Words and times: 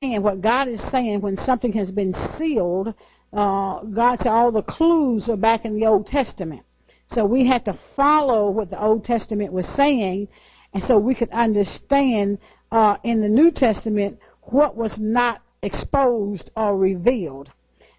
understand 0.00 0.22
what 0.22 0.40
God 0.40 0.68
is 0.68 0.80
saying 0.92 1.22
when 1.22 1.36
something 1.38 1.72
has 1.72 1.90
been 1.90 2.14
sealed, 2.36 2.94
uh, 3.32 3.82
God 3.82 4.18
said 4.18 4.28
all 4.28 4.52
the 4.52 4.62
clues 4.62 5.28
are 5.28 5.36
back 5.36 5.64
in 5.64 5.76
the 5.76 5.86
Old 5.86 6.06
Testament. 6.06 6.62
So 7.08 7.24
we 7.24 7.44
had 7.44 7.64
to 7.64 7.76
follow 7.96 8.48
what 8.48 8.70
the 8.70 8.80
Old 8.80 9.04
Testament 9.04 9.52
was 9.52 9.66
saying, 9.74 10.28
and 10.72 10.84
so 10.84 10.98
we 10.98 11.16
could 11.16 11.30
understand 11.30 12.38
uh, 12.70 12.98
in 13.02 13.20
the 13.20 13.28
New 13.28 13.50
Testament 13.50 14.18
what 14.42 14.76
was 14.76 14.94
not 15.00 15.42
exposed 15.62 16.52
or 16.56 16.76
revealed. 16.76 17.50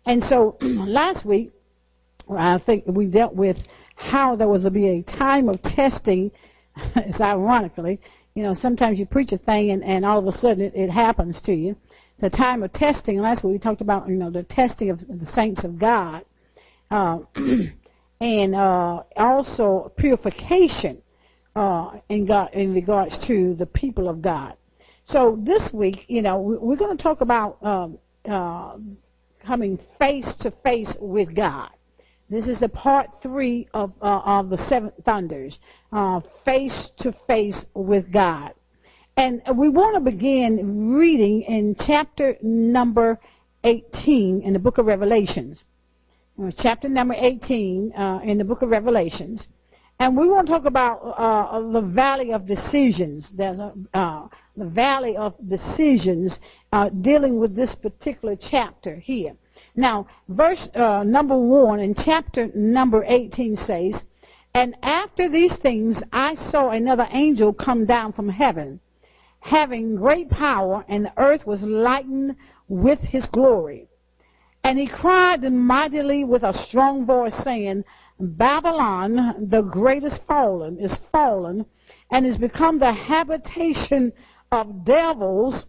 And 0.05 0.23
so 0.23 0.55
last 0.61 1.25
week, 1.25 1.51
I 2.33 2.59
think 2.59 2.85
we 2.87 3.07
dealt 3.07 3.35
with 3.35 3.57
how 3.95 4.37
there 4.37 4.47
was 4.47 4.63
to 4.63 4.69
be 4.69 4.87
a 4.87 5.01
time 5.01 5.49
of 5.49 5.61
testing. 5.63 6.31
it's 6.95 7.19
ironically, 7.19 7.99
you 8.35 8.43
know, 8.43 8.53
sometimes 8.53 8.97
you 8.97 9.05
preach 9.05 9.33
a 9.33 9.37
thing 9.37 9.71
and, 9.71 9.83
and 9.83 10.05
all 10.05 10.17
of 10.17 10.25
a 10.25 10.31
sudden 10.31 10.61
it, 10.61 10.73
it 10.73 10.89
happens 10.89 11.41
to 11.41 11.53
you. 11.53 11.75
A 12.21 12.29
time 12.29 12.63
of 12.63 12.73
testing. 12.73 13.19
Last 13.19 13.45
week 13.45 13.53
we 13.53 13.59
talked 13.59 13.79
about, 13.79 14.09
you 14.09 14.15
know, 14.15 14.29
the 14.29 14.43
testing 14.43 14.89
of 14.89 14.99
the 14.99 15.25
saints 15.33 15.63
of 15.63 15.79
God. 15.79 16.25
Uh, 16.91 17.19
and 18.21 18.55
uh, 18.55 19.03
also 19.15 19.93
purification 19.97 21.01
uh, 21.55 21.91
in, 22.09 22.25
God, 22.25 22.49
in 22.53 22.73
regards 22.73 23.17
to 23.27 23.55
the 23.55 23.65
people 23.65 24.09
of 24.09 24.21
God. 24.21 24.55
So 25.05 25.39
this 25.43 25.69
week, 25.73 26.05
you 26.07 26.21
know, 26.21 26.39
we're 26.39 26.75
going 26.75 26.95
to 26.95 27.01
talk 27.01 27.21
about 27.21 27.63
um, 27.63 27.97
uh, 28.29 28.75
coming 29.45 29.79
face 29.97 30.33
to 30.41 30.51
face 30.63 30.93
with 30.99 31.33
God. 31.33 31.69
This 32.29 32.47
is 32.47 32.59
the 32.59 32.69
part 32.69 33.09
three 33.23 33.67
of, 33.73 33.93
uh, 34.01 34.21
of 34.25 34.49
the 34.49 34.57
seven 34.69 34.91
thunders, 35.05 35.57
uh, 35.91 36.19
face 36.45 36.91
to 36.99 37.13
face 37.25 37.65
with 37.73 38.11
God. 38.11 38.53
And 39.19 39.41
we 39.57 39.67
want 39.67 39.95
to 39.95 39.99
begin 39.99 40.93
reading 40.95 41.41
in 41.41 41.75
chapter 41.77 42.37
number 42.41 43.19
18 43.65 44.43
in 44.43 44.53
the 44.53 44.59
book 44.59 44.77
of 44.77 44.85
Revelations. 44.85 45.61
Uh, 46.41 46.49
chapter 46.57 46.87
number 46.87 47.15
18 47.17 47.91
uh, 47.91 48.21
in 48.23 48.37
the 48.37 48.45
book 48.45 48.61
of 48.61 48.69
Revelations. 48.69 49.45
And 49.99 50.15
we 50.15 50.29
want 50.29 50.47
to 50.47 50.53
talk 50.53 50.63
about 50.63 50.99
uh, 50.99 51.69
the 51.69 51.81
valley 51.81 52.31
of 52.31 52.47
decisions. 52.47 53.29
There's 53.35 53.59
a, 53.59 53.73
uh, 53.93 54.29
the 54.55 54.69
valley 54.69 55.17
of 55.17 55.33
decisions 55.49 56.39
uh, 56.71 56.87
dealing 56.87 57.41
with 57.41 57.53
this 57.57 57.75
particular 57.75 58.37
chapter 58.39 58.95
here. 58.95 59.33
Now, 59.75 60.07
verse 60.29 60.65
uh, 60.75 61.03
number 61.03 61.37
1 61.37 61.81
in 61.81 61.93
chapter 61.93 62.47
number 62.55 63.03
18 63.05 63.57
says, 63.57 64.01
And 64.53 64.77
after 64.81 65.27
these 65.27 65.57
things 65.57 66.01
I 66.13 66.35
saw 66.35 66.69
another 66.69 67.09
angel 67.11 67.51
come 67.51 67.85
down 67.85 68.13
from 68.13 68.29
heaven, 68.29 68.79
having 69.39 69.95
great 69.95 70.29
power, 70.29 70.85
and 70.87 71.05
the 71.05 71.13
earth 71.17 71.45
was 71.45 71.61
lightened 71.61 72.35
with 72.67 72.99
his 72.99 73.25
glory. 73.27 73.87
And 74.63 74.77
he 74.77 74.87
cried 74.87 75.41
mightily 75.43 76.23
with 76.23 76.43
a 76.43 76.53
strong 76.53 77.05
voice, 77.05 77.35
saying, 77.43 77.83
Babylon, 78.19 79.47
the 79.49 79.61
greatest 79.61 80.21
fallen, 80.27 80.77
is 80.77 80.97
fallen, 81.11 81.65
and 82.11 82.25
is 82.25 82.37
become 82.37 82.77
the 82.77 82.91
habitation 82.91 84.11
of 84.51 84.83
devils, 84.85 85.65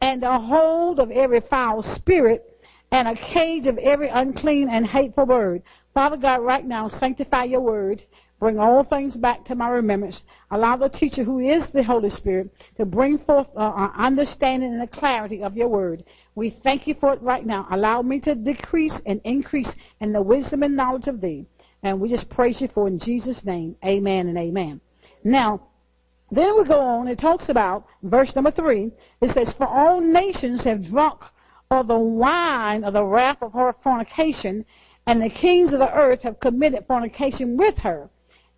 and 0.00 0.22
a 0.22 0.38
hold 0.38 1.00
of 1.00 1.10
every 1.10 1.40
foul 1.40 1.82
spirit, 1.82 2.44
and 2.92 3.08
a 3.08 3.16
cage 3.32 3.66
of 3.66 3.78
every 3.78 4.08
unclean 4.08 4.68
and 4.68 4.86
hateful 4.86 5.26
bird. 5.26 5.62
Father 5.94 6.16
God, 6.16 6.40
right 6.42 6.64
now, 6.64 6.88
sanctify 6.88 7.44
your 7.44 7.60
word. 7.60 8.04
Bring 8.40 8.58
all 8.58 8.84
things 8.84 9.16
back 9.16 9.44
to 9.46 9.54
my 9.54 9.68
remembrance. 9.68 10.22
Allow 10.50 10.76
the 10.76 10.88
teacher, 10.88 11.24
who 11.24 11.38
is 11.38 11.64
the 11.72 11.82
Holy 11.82 12.10
Spirit, 12.10 12.50
to 12.76 12.84
bring 12.84 13.18
forth 13.18 13.46
uh, 13.56 13.90
understanding 13.96 14.72
and 14.72 14.82
the 14.82 14.86
clarity 14.86 15.42
of 15.42 15.56
your 15.56 15.68
word. 15.68 16.04
We 16.34 16.50
thank 16.50 16.86
you 16.86 16.94
for 16.94 17.12
it 17.12 17.22
right 17.22 17.46
now. 17.46 17.66
Allow 17.70 18.02
me 18.02 18.20
to 18.20 18.34
decrease 18.34 19.00
and 19.06 19.20
increase 19.24 19.72
in 20.00 20.12
the 20.12 20.20
wisdom 20.20 20.62
and 20.62 20.76
knowledge 20.76 21.06
of 21.06 21.20
thee. 21.20 21.46
And 21.82 22.00
we 22.00 22.08
just 22.08 22.28
praise 22.28 22.60
you 22.60 22.68
for 22.68 22.88
in 22.88 22.98
Jesus' 22.98 23.44
name. 23.44 23.76
Amen 23.84 24.28
and 24.28 24.36
amen. 24.36 24.80
Now, 25.22 25.68
then 26.30 26.56
we 26.56 26.64
go 26.66 26.80
on. 26.80 27.08
It 27.08 27.18
talks 27.18 27.48
about 27.48 27.86
verse 28.02 28.34
number 28.34 28.50
three. 28.50 28.90
It 29.20 29.30
says, 29.30 29.54
For 29.56 29.66
all 29.66 30.00
nations 30.00 30.64
have 30.64 30.84
drunk 30.84 31.22
of 31.70 31.88
the 31.88 31.98
wine 31.98 32.84
of 32.84 32.94
the 32.94 33.04
wrath 33.04 33.38
of 33.42 33.52
her 33.52 33.74
fornication, 33.82 34.64
and 35.06 35.22
the 35.22 35.30
kings 35.30 35.72
of 35.72 35.78
the 35.78 35.94
earth 35.94 36.22
have 36.22 36.40
committed 36.40 36.84
fornication 36.86 37.56
with 37.56 37.76
her. 37.78 38.10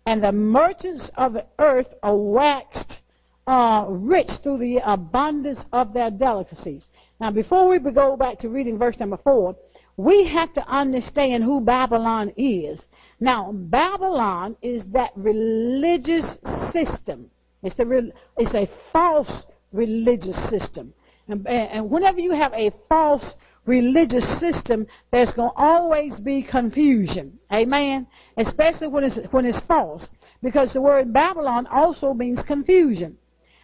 And 0.07 0.23
the 0.23 0.31
merchants 0.31 1.11
of 1.17 1.33
the 1.33 1.45
earth 1.59 1.93
are 2.01 2.15
waxed 2.15 2.99
uh, 3.45 3.87
rich 3.89 4.29
through 4.41 4.59
the 4.59 4.77
abundance 4.85 5.65
of 5.73 5.91
their 5.91 6.09
delicacies. 6.09 6.87
Now, 7.19 7.31
before 7.31 7.67
we 7.67 7.77
go 7.79 8.15
back 8.15 8.39
to 8.39 8.47
reading 8.47 8.77
verse 8.77 8.97
number 9.01 9.17
four, 9.17 9.57
we 9.97 10.25
have 10.27 10.53
to 10.53 10.65
understand 10.65 11.43
who 11.43 11.59
Babylon 11.59 12.31
is. 12.37 12.87
Now, 13.19 13.51
Babylon 13.51 14.55
is 14.61 14.85
that 14.93 15.11
religious 15.17 16.39
system. 16.71 17.29
It's, 17.61 17.75
it's 17.77 18.55
a 18.55 18.69
false 18.93 19.45
religious 19.73 20.37
system. 20.49 20.93
And, 21.27 21.45
and 21.45 21.89
whenever 21.89 22.21
you 22.21 22.31
have 22.31 22.53
a 22.53 22.71
false 22.87 23.35
religious 23.67 24.25
system, 24.39 24.87
there's 25.11 25.31
going 25.33 25.51
to 25.51 25.55
always 25.57 26.19
be 26.19 26.41
confusion. 26.41 27.37
Amen? 27.53 28.07
Especially 28.37 28.87
when 28.87 29.03
it's, 29.03 29.19
when 29.31 29.45
it's 29.45 29.61
false. 29.67 30.09
Because 30.41 30.73
the 30.73 30.81
word 30.81 31.13
Babylon 31.13 31.67
also 31.67 32.13
means 32.13 32.41
confusion. 32.47 33.17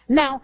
Now, 0.08 0.42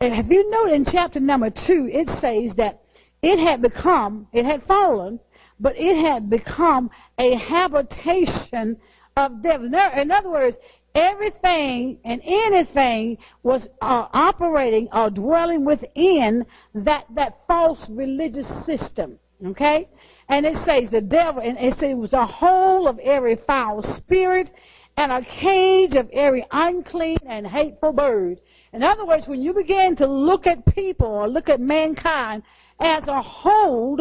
have 0.00 0.32
you 0.32 0.50
noted 0.50 0.74
in 0.74 0.84
chapter 0.84 1.20
number 1.20 1.50
two, 1.50 1.88
it 1.92 2.08
says 2.08 2.56
that 2.56 2.82
it 3.22 3.38
had 3.38 3.62
become, 3.62 4.26
it 4.32 4.44
had 4.44 4.64
fallen, 4.64 5.20
but 5.60 5.74
it 5.76 6.04
had 6.04 6.28
become 6.28 6.90
a 7.18 7.36
habitation 7.36 8.78
of 9.16 9.42
devil. 9.42 9.66
In 9.66 10.10
other 10.10 10.30
words, 10.30 10.58
everything 10.94 11.98
and 12.04 12.20
anything 12.24 13.18
was 13.42 13.66
uh, 13.80 14.08
operating 14.12 14.88
or 14.92 15.10
dwelling 15.10 15.64
within 15.64 16.44
that, 16.74 17.06
that 17.14 17.38
false 17.46 17.86
religious 17.90 18.48
system. 18.64 19.18
Okay? 19.44 19.88
And 20.28 20.46
it 20.46 20.56
says 20.64 20.90
the 20.90 21.00
devil, 21.00 21.42
and 21.42 21.58
it 21.58 21.74
says 21.74 21.90
it 21.90 21.96
was 21.96 22.12
a 22.12 22.26
hole 22.26 22.86
of 22.86 22.98
every 23.00 23.36
foul 23.46 23.82
spirit 23.96 24.50
and 24.96 25.10
a 25.10 25.22
cage 25.22 25.94
of 25.94 26.08
every 26.10 26.46
unclean 26.50 27.18
and 27.26 27.46
hateful 27.46 27.92
bird. 27.92 28.40
In 28.72 28.82
other 28.82 29.04
words, 29.04 29.26
when 29.26 29.42
you 29.42 29.52
begin 29.52 29.96
to 29.96 30.06
look 30.06 30.46
at 30.46 30.64
people 30.66 31.06
or 31.06 31.28
look 31.28 31.48
at 31.48 31.60
mankind 31.60 32.42
as 32.80 33.06
a 33.08 33.20
whole, 33.20 33.98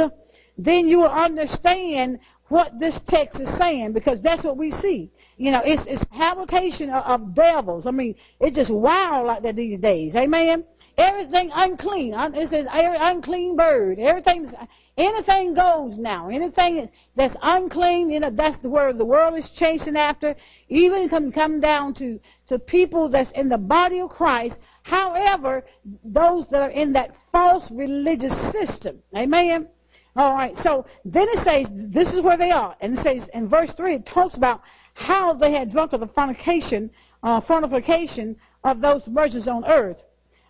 then 0.57 0.87
you 0.87 0.99
will 0.99 1.09
understand 1.09 2.19
what 2.51 2.77
this 2.79 2.99
text 3.07 3.39
is 3.39 3.49
saying 3.57 3.93
because 3.93 4.21
that's 4.21 4.43
what 4.43 4.57
we 4.57 4.71
see. 4.71 5.09
You 5.37 5.51
know, 5.51 5.61
it's, 5.63 5.83
it's 5.87 6.03
habitation 6.11 6.89
of, 6.89 7.03
of 7.05 7.33
devils. 7.33 7.87
I 7.87 7.91
mean, 7.91 8.13
it's 8.41 8.55
just 8.55 8.71
wild 8.71 9.25
like 9.25 9.41
that 9.43 9.55
these 9.55 9.79
days. 9.79 10.15
Amen? 10.15 10.65
Everything 10.97 11.49
unclean. 11.53 12.13
It 12.13 12.49
says 12.49 12.67
every 12.71 12.97
unclean 12.99 13.55
bird. 13.55 13.99
Everything, 13.99 14.51
anything 14.97 15.53
goes 15.53 15.97
now. 15.97 16.27
Anything 16.29 16.89
that's 17.15 17.35
unclean, 17.41 18.11
you 18.11 18.19
know, 18.19 18.29
that's 18.29 18.59
the 18.59 18.69
word 18.69 18.97
the 18.97 19.05
world 19.05 19.37
is 19.37 19.49
chasing 19.57 19.95
after. 19.95 20.35
Even 20.67 21.07
come 21.07 21.31
come 21.31 21.61
down 21.61 21.93
to 21.95 22.19
to 22.49 22.59
people 22.59 23.07
that's 23.07 23.31
in 23.31 23.47
the 23.47 23.57
body 23.57 24.01
of 24.01 24.09
Christ. 24.09 24.59
However, 24.83 25.63
those 26.03 26.49
that 26.49 26.61
are 26.61 26.69
in 26.69 26.91
that 26.93 27.15
false 27.31 27.71
religious 27.71 28.35
system. 28.51 28.99
Amen. 29.15 29.69
All 30.15 30.33
right. 30.33 30.55
So 30.57 30.85
then 31.05 31.27
it 31.29 31.43
says 31.43 31.67
this 31.71 32.13
is 32.13 32.21
where 32.21 32.37
they 32.37 32.51
are, 32.51 32.75
and 32.81 32.97
it 32.97 33.01
says 33.03 33.29
in 33.33 33.47
verse 33.47 33.73
three 33.75 33.95
it 33.95 34.05
talks 34.05 34.35
about 34.35 34.61
how 34.93 35.33
they 35.33 35.53
had 35.53 35.71
drunk 35.71 35.93
of 35.93 36.01
the 36.01 36.07
fornication, 36.07 36.91
uh, 37.23 37.39
fornication 37.41 38.35
of 38.63 38.81
those 38.81 39.07
merchants 39.07 39.47
on 39.47 39.65
earth. 39.65 40.01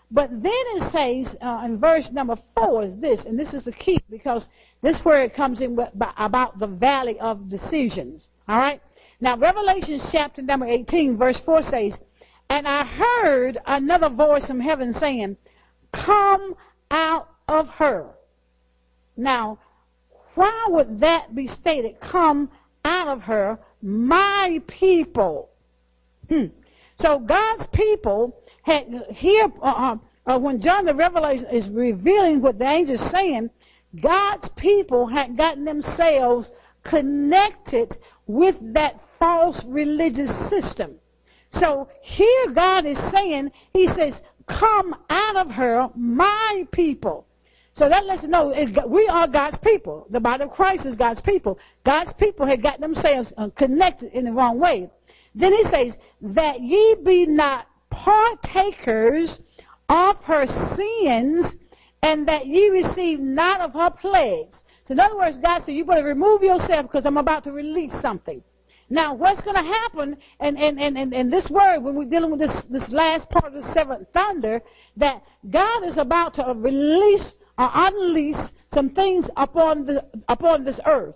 But 0.10 0.30
then 0.30 0.52
it 0.52 0.92
says 0.92 1.38
uh, 1.42 1.62
in 1.64 1.80
verse 1.80 2.10
number 2.12 2.36
four 2.56 2.84
is 2.84 2.96
this, 3.00 3.24
and 3.26 3.40
this 3.40 3.54
is 3.54 3.64
the 3.66 3.72
key 3.72 4.00
because 4.10 4.48
this 4.82 4.98
is 4.98 5.06
where 5.06 5.24
it 5.24 5.34
comes 5.34 5.62
in 5.62 5.78
about 6.18 6.60
the 6.60 6.68
valley 6.68 7.20
of 7.20 7.50
decisions. 7.50 8.28
All 8.48 8.58
right. 8.58 8.82
Now 9.22 9.38
Revelation 9.38 10.00
chapter 10.12 10.42
number 10.42 10.66
18 10.66 11.18
verse 11.18 11.40
4 11.46 11.62
says, 11.62 11.96
And 12.50 12.68
I 12.68 12.84
heard 12.84 13.60
another 13.68 14.10
voice 14.10 14.48
from 14.48 14.60
heaven 14.60 14.92
saying, 14.92 15.38
Come 15.94 16.56
out 16.90 17.30
of 17.48 17.68
her. 17.70 18.10
Now, 19.18 19.60
why 20.36 20.66
would 20.70 21.00
that 21.00 21.36
be 21.36 21.48
stated? 21.48 22.00
Come 22.00 22.50
out 22.86 23.08
of 23.08 23.22
her, 23.24 23.60
my 23.82 24.62
people. 24.68 25.50
Hmm. 26.30 26.48
So 27.00 27.20
God's 27.20 27.68
people 27.74 28.36
had 28.64 28.86
here 29.10 29.52
uh, 29.62 29.98
uh, 30.26 30.40
when 30.40 30.62
John 30.62 30.86
the 30.86 30.96
Revelator 30.96 31.50
is 31.52 31.70
revealing 31.70 32.42
what 32.42 32.58
the 32.58 32.70
angel 32.70 32.96
is 32.96 33.12
saying, 33.12 33.50
God's 34.02 34.48
people 34.56 35.08
had 35.08 35.36
gotten 35.36 35.66
themselves 35.66 36.52
connected 36.84 37.98
with 38.28 38.56
that 38.74 39.00
false 39.20 39.64
religious 39.68 40.32
system. 40.50 40.96
So 41.60 41.90
here 42.02 42.52
God 42.54 42.86
is 42.86 42.98
saying, 43.12 43.52
He 43.74 43.88
says, 43.88 44.22
Come 44.48 44.96
out 45.10 45.36
of 45.36 45.52
her, 45.52 45.90
my 45.96 46.68
people. 46.72 47.26
So 47.82 47.90
that 47.90 48.06
lets 48.06 48.22
us 48.22 48.30
know 48.30 48.54
we 48.88 49.08
are 49.08 49.28
God's 49.28 49.58
people. 49.58 50.06
The 50.12 50.20
body 50.20 50.44
of 50.44 50.52
Christ 50.52 50.86
is 50.86 50.96
God's 50.96 51.20
people. 51.20 51.58
God's 51.84 52.14
people 52.14 52.46
had 52.46 52.62
got 52.62 52.80
themselves 52.80 53.34
uh, 53.38 53.50
connected 53.58 54.14
in 54.14 54.26
the 54.26 54.32
wrong 54.32 54.60
way. 54.60 54.88
Then 55.34 55.52
he 55.52 55.64
says, 55.64 55.98
that 56.22 56.62
ye 56.62 56.96
be 57.04 57.26
not 57.26 57.66
partakers 57.90 59.40
of 59.90 60.18
her 60.18 60.46
sins, 60.76 61.56
and 62.04 62.28
that 62.28 62.46
ye 62.46 62.70
receive 62.70 63.20
not 63.20 63.62
of 63.62 63.74
her 63.74 63.90
plagues. 63.90 64.62
So 64.86 64.92
in 64.92 65.00
other 65.00 65.18
words, 65.18 65.38
God 65.38 65.64
said, 65.66 65.74
you 65.74 65.84
better 65.84 66.04
remove 66.04 66.44
yourself 66.44 66.86
because 66.86 67.08
I'm 67.08 67.18
about 67.18 67.44
to 67.46 67.52
release 67.52 67.94
something. 68.00 68.44
Now, 68.92 69.16
what's 69.16 69.42
going 69.42 69.56
to 69.56 69.64
happen, 69.64 70.18
and, 70.40 70.56
and, 70.56 70.80
and, 70.80 71.00
and, 71.00 71.14
and 71.16 71.34
this 71.34 71.50
word, 71.50 71.80
when 71.80 71.96
we're 71.96 72.06
dealing 72.06 72.30
with 72.30 72.42
this, 72.42 72.64
this 72.70 72.90
last 72.90 73.28
part 73.32 73.46
of 73.46 73.54
the 73.54 73.74
seventh 73.74 74.08
thunder, 74.14 74.62
that 74.98 75.24
God 75.50 75.88
is 75.88 75.98
about 75.98 76.36
to 76.36 76.54
release 76.56 77.34
or 77.58 77.70
unleash 77.74 78.36
some 78.74 78.90
things 78.90 79.30
upon, 79.38 79.86
the, 79.86 80.04
upon 80.28 80.64
this 80.64 80.80
earth. 80.86 81.16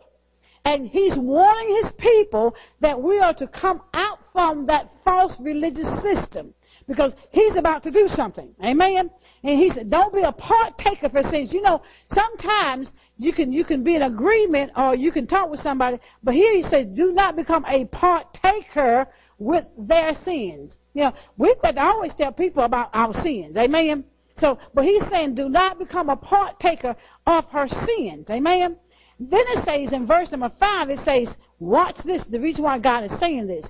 And 0.66 0.88
he's 0.88 1.16
warning 1.16 1.80
his 1.84 1.92
people 2.00 2.56
that 2.82 3.00
we 3.00 3.20
are 3.20 3.34
to 3.36 3.48
come 3.48 3.82
out 3.94 4.20
from 4.34 4.66
that 4.66 4.92
false 5.04 5.36
religious 5.40 5.88
system 6.02 6.54
because 6.88 7.14
he's 7.32 7.56
about 7.56 7.84
to 7.84 7.92
do 7.92 8.08
something. 8.08 8.50
Amen. 8.64 9.10
And 9.44 9.60
he 9.60 9.70
said, 9.70 9.90
don't 9.90 10.14
be 10.14 10.22
a 10.22 10.32
partaker 10.32 11.10
for 11.10 11.22
sins. 11.24 11.54
You 11.54 11.62
know, 11.62 11.82
sometimes 12.12 12.94
you 13.18 13.32
can, 13.32 13.54
you 13.54 13.64
can 13.64 13.84
be 13.84 13.96
in 13.96 14.04
agreement 14.04 14.72
or 14.76 14.96
you 14.96 15.12
can 15.12 15.28
talk 15.28 15.50
with 15.50 15.60
somebody, 15.60 16.00
but 16.24 16.34
here 16.34 16.54
he 16.54 16.64
says, 16.64 16.88
do 16.96 17.14
not 17.14 17.36
become 17.36 17.64
a 17.68 17.86
partaker 17.86 19.08
with 19.38 19.66
their 19.78 20.14
sins. 20.24 20.76
You 20.94 21.04
know, 21.04 21.14
we've 21.38 21.62
got 21.62 21.76
to 21.76 21.82
always 21.82 22.14
tell 22.14 22.32
people 22.32 22.64
about 22.64 22.90
our 22.94 23.14
sins. 23.22 23.58
Amen. 23.58 24.06
So, 24.38 24.58
but 24.74 24.84
he's 24.84 25.08
saying, 25.10 25.36
do 25.36 25.50
not 25.50 25.80
become 25.80 26.10
a 26.10 26.16
partaker 26.16 26.96
of 27.26 27.46
her 27.46 27.68
sins. 27.68 28.30
Amen. 28.30 28.78
Then 29.20 29.44
it 29.48 29.64
says 29.64 29.94
in 29.94 30.06
verse 30.06 30.32
number 30.32 30.52
five, 30.60 30.90
it 30.90 31.00
says, 31.00 31.36
watch 31.60 31.98
this, 32.04 32.26
the 32.26 32.40
reason 32.40 32.64
why 32.64 32.80
God 32.80 33.06
is 33.06 33.18
saying 33.20 33.48
this. 33.48 33.66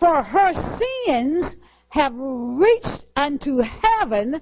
For 0.00 0.22
her 0.22 0.52
sins 1.06 1.56
have 1.90 2.12
reached 2.16 3.06
unto 3.14 3.58
heaven, 3.58 4.40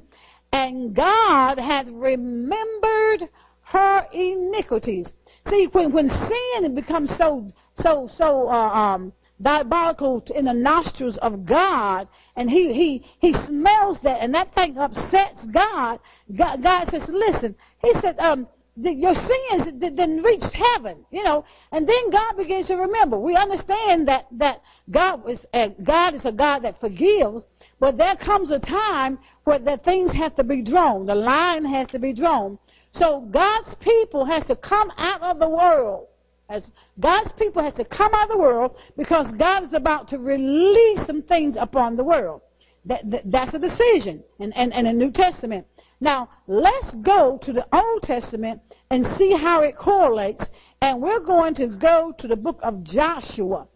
and 0.52 0.94
God 0.94 1.58
hath 1.58 1.88
remembered 1.90 3.28
her 3.62 4.06
iniquities. 4.12 5.12
See, 5.48 5.68
when, 5.72 5.92
when 5.92 6.08
sin 6.08 6.74
becomes 6.74 7.14
so, 7.16 7.52
so, 7.74 8.08
so, 8.16 8.48
uh, 8.48 8.70
um, 8.70 9.12
diabolical 9.40 10.22
in 10.34 10.46
the 10.46 10.52
nostrils 10.52 11.16
of 11.18 11.44
God, 11.44 12.08
and 12.36 12.50
he, 12.50 12.72
he, 12.72 13.04
he 13.20 13.32
smells 13.46 14.00
that, 14.02 14.20
and 14.20 14.34
that 14.34 14.52
thing 14.54 14.76
upsets 14.78 15.46
God, 15.52 16.00
God, 16.36 16.62
God 16.62 16.88
says, 16.90 17.02
listen, 17.08 17.54
he 17.80 17.92
said, 18.00 18.18
um, 18.18 18.48
the, 18.76 18.92
your 18.92 19.14
sins 19.14 19.72
then 19.80 20.22
reach 20.22 20.44
heaven, 20.52 21.04
you 21.10 21.24
know, 21.24 21.44
and 21.72 21.86
then 21.86 22.10
God 22.10 22.36
begins 22.36 22.68
to 22.68 22.76
remember. 22.76 23.18
We 23.18 23.34
understand 23.34 24.06
that, 24.08 24.26
that 24.32 24.62
God 24.90 25.28
is, 25.28 25.44
uh, 25.52 25.68
God 25.82 26.14
is 26.14 26.24
a 26.24 26.32
God 26.32 26.60
that 26.60 26.80
forgives, 26.80 27.44
but 27.80 27.96
there 27.96 28.16
comes 28.16 28.50
a 28.50 28.58
time 28.58 29.18
where 29.44 29.58
the 29.58 29.80
things 29.84 30.12
have 30.12 30.36
to 30.36 30.44
be 30.44 30.62
drawn. 30.62 31.06
The 31.06 31.14
line 31.14 31.64
has 31.64 31.88
to 31.88 31.98
be 31.98 32.12
drawn. 32.12 32.58
So 32.92 33.28
God's 33.30 33.74
people 33.80 34.24
has 34.24 34.44
to 34.46 34.56
come 34.56 34.90
out 34.96 35.22
of 35.22 35.38
the 35.38 35.48
world. 35.48 36.08
As 36.48 36.70
God's 36.98 37.30
people 37.32 37.62
has 37.62 37.74
to 37.74 37.84
come 37.84 38.14
out 38.14 38.30
of 38.30 38.36
the 38.36 38.42
world 38.42 38.76
because 38.96 39.30
God 39.38 39.64
is 39.64 39.74
about 39.74 40.08
to 40.08 40.18
release 40.18 41.04
some 41.06 41.22
things 41.22 41.56
upon 41.58 41.96
the 41.96 42.04
world. 42.04 42.40
That, 42.86 43.10
that 43.10 43.30
that's 43.30 43.52
a 43.52 43.58
decision 43.58 44.22
in, 44.38 44.52
in, 44.52 44.72
in 44.72 44.86
the 44.86 44.92
New 44.92 45.10
Testament. 45.10 45.66
Now, 46.00 46.30
let's 46.46 46.92
go 47.02 47.38
to 47.42 47.52
the 47.52 47.66
Old 47.72 48.02
Testament 48.02 48.62
and 48.90 49.04
see 49.18 49.32
how 49.32 49.60
it 49.62 49.76
correlates. 49.76 50.42
And 50.80 51.02
we're 51.02 51.20
going 51.20 51.54
to 51.56 51.66
go 51.66 52.14
to 52.18 52.28
the 52.28 52.36
book 52.36 52.60
of 52.62 52.82
Joshua. 52.82 53.66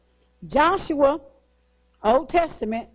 Joshua, 0.47 1.21
Old 2.03 2.29
Testament, 2.31 2.89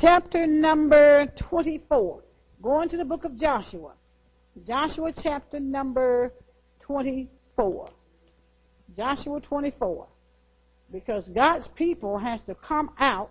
chapter 0.00 0.46
number 0.46 1.26
24. 1.48 2.22
Going 2.62 2.88
to 2.88 2.96
the 2.96 3.04
book 3.04 3.24
of 3.24 3.36
Joshua. 3.36 3.92
Joshua 4.64 5.12
chapter 5.22 5.60
number 5.60 6.32
24. 6.80 7.90
Joshua 8.98 9.40
24. 9.40 10.08
Because 10.90 11.28
God's 11.28 11.68
people 11.76 12.18
has 12.18 12.42
to 12.42 12.56
come 12.56 12.90
out 12.98 13.30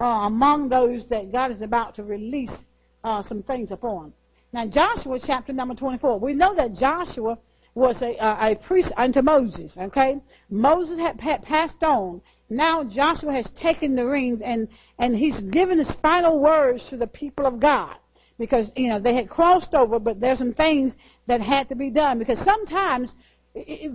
uh, 0.00 0.04
among 0.04 0.70
those 0.70 1.06
that 1.10 1.30
God 1.30 1.50
is 1.50 1.60
about 1.60 1.94
to 1.96 2.02
release 2.02 2.56
uh, 3.04 3.22
some 3.22 3.42
things 3.42 3.70
upon. 3.70 4.14
Now, 4.54 4.66
Joshua 4.66 5.18
chapter 5.24 5.52
number 5.52 5.74
24. 5.74 6.18
We 6.18 6.32
know 6.32 6.54
that 6.54 6.72
Joshua 6.72 7.36
was 7.74 8.00
a, 8.00 8.14
a, 8.16 8.52
a 8.52 8.56
priest 8.56 8.92
unto 8.96 9.20
Moses, 9.20 9.76
okay? 9.78 10.16
Moses 10.48 10.98
had, 10.98 11.20
had 11.20 11.42
passed 11.42 11.82
on. 11.82 12.22
Now 12.48 12.82
Joshua 12.82 13.32
has 13.34 13.50
taken 13.60 13.94
the 13.94 14.06
reins 14.06 14.40
and, 14.42 14.68
and 14.98 15.14
he's 15.14 15.38
given 15.50 15.76
his 15.76 15.94
final 16.00 16.40
words 16.40 16.88
to 16.88 16.96
the 16.96 17.08
people 17.08 17.46
of 17.46 17.60
God. 17.60 17.96
Because, 18.38 18.72
you 18.74 18.88
know, 18.88 18.98
they 18.98 19.14
had 19.14 19.28
crossed 19.28 19.74
over, 19.74 19.98
but 19.98 20.18
there's 20.18 20.38
some 20.38 20.54
things 20.54 20.96
that 21.26 21.40
had 21.40 21.68
to 21.68 21.76
be 21.76 21.90
done. 21.90 22.18
Because 22.18 22.38
sometimes 22.44 23.14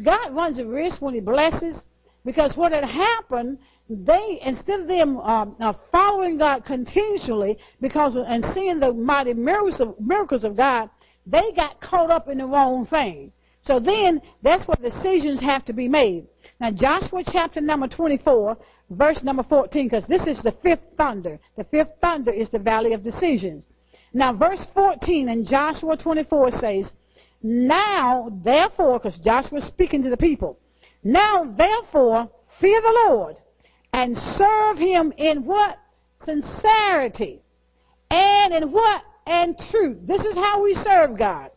God 0.03 0.33
runs 0.33 0.59
a 0.59 0.65
risk 0.65 1.01
when 1.01 1.13
he 1.13 1.19
blesses. 1.19 1.83
Because 2.25 2.55
what 2.57 2.73
had 2.73 2.83
happened, 2.83 3.59
they, 3.89 4.39
instead 4.43 4.81
of 4.81 4.87
them 4.87 5.17
uh, 5.17 5.45
uh, 5.59 5.73
following 5.91 6.37
God 6.37 6.65
continually 6.65 7.57
because 7.79 8.15
of, 8.15 8.25
and 8.27 8.45
seeing 8.53 8.79
the 8.79 8.93
mighty 8.93 9.33
miracles 9.33 9.79
of, 9.79 9.99
miracles 9.99 10.43
of 10.43 10.55
God, 10.57 10.89
they 11.25 11.51
got 11.55 11.79
caught 11.79 12.11
up 12.11 12.27
in 12.27 12.39
the 12.39 12.45
wrong 12.45 12.85
thing. 12.85 13.31
So 13.63 13.79
then, 13.79 14.21
that's 14.41 14.67
where 14.67 14.77
decisions 14.81 15.39
have 15.41 15.65
to 15.65 15.73
be 15.73 15.87
made. 15.87 16.27
Now, 16.59 16.71
Joshua 16.71 17.23
chapter 17.25 17.61
number 17.61 17.87
24, 17.87 18.57
verse 18.91 19.23
number 19.23 19.43
14, 19.43 19.85
because 19.85 20.07
this 20.07 20.25
is 20.27 20.41
the 20.41 20.53
fifth 20.63 20.83
thunder. 20.97 21.39
The 21.57 21.65
fifth 21.65 21.91
thunder 22.01 22.31
is 22.31 22.49
the 22.49 22.59
valley 22.59 22.93
of 22.93 23.03
decisions. 23.03 23.65
Now, 24.13 24.33
verse 24.33 24.65
14 24.73 25.29
in 25.29 25.45
Joshua 25.45 25.97
24 25.97 26.51
says, 26.51 26.91
Now, 27.41 28.29
therefore, 28.43 28.99
because 28.99 29.19
Joshua 29.19 29.59
is 29.59 29.65
speaking 29.65 30.03
to 30.03 30.09
the 30.09 30.17
people, 30.17 30.59
now, 31.03 31.45
therefore, 31.57 32.29
fear 32.59 32.81
the 32.81 33.07
Lord 33.07 33.39
and 33.93 34.17
serve 34.17 34.77
him 34.77 35.13
in 35.17 35.45
what? 35.45 35.77
Sincerity. 36.23 37.41
And 38.11 38.53
in 38.53 38.71
what? 38.71 39.03
And 39.25 39.57
truth. 39.71 39.99
This 40.05 40.21
is 40.21 40.35
how 40.35 40.61
we 40.61 40.73
serve 40.75 41.17
God. 41.17 41.51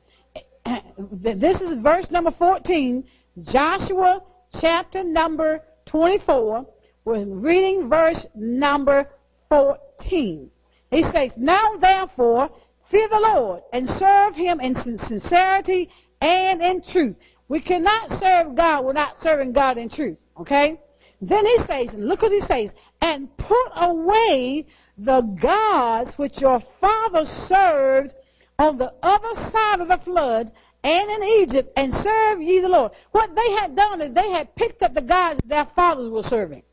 This 1.10 1.60
is 1.60 1.82
verse 1.82 2.10
number 2.10 2.30
14, 2.30 3.04
Joshua 3.42 4.22
chapter 4.60 5.02
number 5.02 5.60
24. 5.86 6.66
We're 7.04 7.24
reading 7.24 7.88
verse 7.88 8.24
number 8.36 9.08
14. 9.48 10.50
He 10.90 11.02
says, 11.02 11.32
Now 11.36 11.76
therefore, 11.80 12.50
fear 12.92 13.08
the 13.08 13.18
Lord 13.18 13.62
and 13.72 13.88
serve 13.88 14.36
him 14.36 14.60
in 14.60 14.76
sincerity 14.76 15.90
and 16.20 16.62
in 16.62 16.82
truth. 16.82 17.16
We 17.48 17.60
cannot 17.60 18.10
serve 18.20 18.54
God 18.54 18.84
without 18.84 19.16
serving 19.20 19.52
God 19.52 19.78
in 19.78 19.88
truth. 19.90 20.18
Okay? 20.38 20.80
Then 21.20 21.44
he 21.44 21.56
says, 21.66 21.94
and 21.94 22.06
look 22.06 22.22
what 22.22 22.32
he 22.32 22.40
says, 22.40 22.70
and 23.00 23.36
put 23.36 23.70
away 23.74 24.66
the 24.98 25.22
gods 25.40 26.12
which 26.16 26.40
your 26.40 26.60
fathers 26.80 27.28
served 27.48 28.12
on 28.58 28.78
the 28.78 28.92
other 29.02 29.50
side 29.50 29.80
of 29.80 29.88
the 29.88 30.00
flood 30.04 30.52
and 30.84 31.10
in 31.10 31.22
Egypt, 31.42 31.72
and 31.76 31.92
serve 31.92 32.42
ye 32.42 32.60
the 32.60 32.68
Lord. 32.68 32.92
What 33.12 33.30
they 33.34 33.52
had 33.52 33.76
done 33.76 34.00
is 34.00 34.14
they 34.14 34.30
had 34.30 34.54
picked 34.56 34.82
up 34.82 34.94
the 34.94 35.00
gods 35.00 35.40
their 35.46 35.68
fathers 35.76 36.10
were 36.10 36.22
serving. 36.22 36.64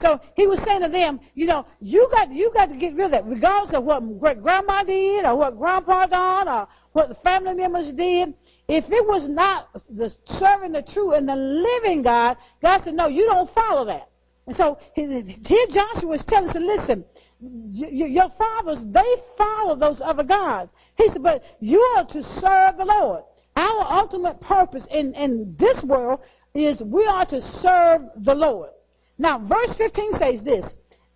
So 0.00 0.20
he 0.36 0.46
was 0.46 0.60
saying 0.64 0.82
to 0.82 0.88
them, 0.88 1.20
you 1.34 1.46
know, 1.46 1.66
you 1.80 2.08
got 2.10 2.32
you 2.32 2.50
got 2.52 2.66
to 2.66 2.76
get 2.76 2.94
rid 2.94 3.06
of 3.06 3.10
that, 3.12 3.26
regardless 3.26 3.74
of 3.74 3.84
what 3.84 4.18
great 4.18 4.42
grandma 4.42 4.82
did 4.82 5.24
or 5.24 5.36
what 5.36 5.56
grandpa 5.56 6.06
done 6.06 6.48
or 6.48 6.68
what 6.92 7.08
the 7.08 7.14
family 7.16 7.54
members 7.54 7.92
did. 7.92 8.34
If 8.66 8.84
it 8.90 9.06
was 9.06 9.28
not 9.28 9.68
the 9.90 10.12
serving 10.38 10.72
the 10.72 10.82
true 10.82 11.12
and 11.12 11.28
the 11.28 11.36
living 11.36 12.02
God, 12.02 12.36
God 12.62 12.82
said, 12.82 12.94
no, 12.94 13.08
you 13.08 13.24
don't 13.26 13.52
follow 13.52 13.84
that. 13.84 14.08
And 14.46 14.56
so 14.56 14.78
here 14.94 15.66
Joshua 15.70 16.08
was 16.08 16.24
telling 16.26 16.48
us, 16.48 16.56
listen, 16.58 17.04
your 17.40 18.30
fathers, 18.38 18.82
they 18.86 19.14
follow 19.36 19.76
those 19.76 20.00
other 20.02 20.22
gods. 20.22 20.72
He 20.96 21.08
said, 21.08 21.22
but 21.22 21.42
you 21.60 21.80
are 21.96 22.06
to 22.06 22.22
serve 22.40 22.78
the 22.78 22.84
Lord. 22.84 23.22
Our 23.56 23.92
ultimate 23.92 24.40
purpose 24.40 24.86
in, 24.90 25.14
in 25.14 25.54
this 25.58 25.82
world 25.84 26.20
is 26.54 26.82
we 26.82 27.04
are 27.04 27.26
to 27.26 27.40
serve 27.60 28.02
the 28.24 28.34
Lord. 28.34 28.70
Now, 29.18 29.38
verse 29.38 29.74
15 29.76 30.12
says 30.18 30.42
this, 30.44 30.66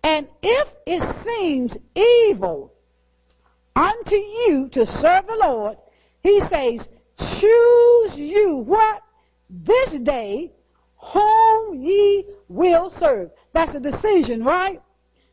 and 0.03 0.27
if 0.41 0.67
it 0.85 1.25
seems 1.25 1.75
evil 1.95 2.73
unto 3.75 4.15
you 4.15 4.69
to 4.71 4.85
serve 4.85 5.27
the 5.27 5.37
Lord, 5.41 5.77
he 6.21 6.39
says, 6.49 6.87
choose 7.17 8.15
you 8.15 8.63
what? 8.65 9.01
This 9.49 9.99
day 10.01 10.51
whom 11.13 11.81
ye 11.81 12.25
will 12.47 12.91
serve. 12.99 13.31
That's 13.53 13.75
a 13.75 13.79
decision, 13.79 14.43
right? 14.43 14.81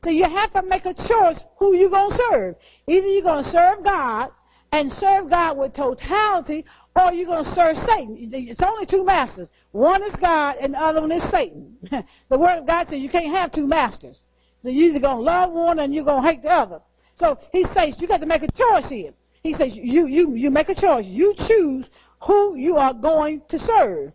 So 0.02 0.10
you 0.10 0.24
have 0.24 0.52
to 0.52 0.62
make 0.62 0.86
a 0.86 0.94
choice 0.94 1.40
who 1.58 1.74
you're 1.74 1.90
going 1.90 2.10
to 2.10 2.18
serve. 2.30 2.54
Either 2.86 3.06
you're 3.06 3.22
going 3.22 3.44
to 3.44 3.50
serve 3.50 3.84
God 3.84 4.30
and 4.72 4.92
serve 4.92 5.30
God 5.30 5.58
with 5.58 5.74
totality, 5.74 6.64
or 6.96 7.12
you 7.12 7.26
going 7.26 7.44
to 7.44 7.54
serve 7.54 7.76
Satan? 7.76 8.16
It's 8.18 8.62
only 8.62 8.86
two 8.86 9.04
masters. 9.04 9.48
One 9.72 10.02
is 10.02 10.14
God 10.16 10.56
and 10.60 10.74
the 10.74 10.80
other 10.80 11.00
one 11.00 11.12
is 11.12 11.28
Satan. 11.30 11.76
the 11.90 12.38
Word 12.38 12.58
of 12.58 12.66
God 12.66 12.88
says 12.88 13.00
you 13.00 13.10
can't 13.10 13.34
have 13.34 13.52
two 13.52 13.66
masters. 13.66 14.20
So 14.62 14.70
you're 14.70 14.90
either 14.90 15.00
going 15.00 15.18
to 15.18 15.22
love 15.22 15.52
one 15.52 15.78
and 15.78 15.94
you're 15.94 16.04
going 16.04 16.22
to 16.22 16.28
hate 16.28 16.42
the 16.42 16.50
other. 16.50 16.80
So 17.16 17.38
he 17.52 17.64
says 17.74 17.96
you 17.98 18.08
got 18.08 18.20
to 18.20 18.26
make 18.26 18.42
a 18.42 18.50
choice 18.50 18.88
here. 18.88 19.12
He 19.42 19.54
says 19.54 19.72
you, 19.74 20.06
you, 20.06 20.34
you 20.34 20.50
make 20.50 20.68
a 20.68 20.74
choice. 20.74 21.04
You 21.06 21.34
choose 21.46 21.88
who 22.26 22.56
you 22.56 22.76
are 22.76 22.94
going 22.94 23.42
to 23.48 23.58
serve. 23.58 24.12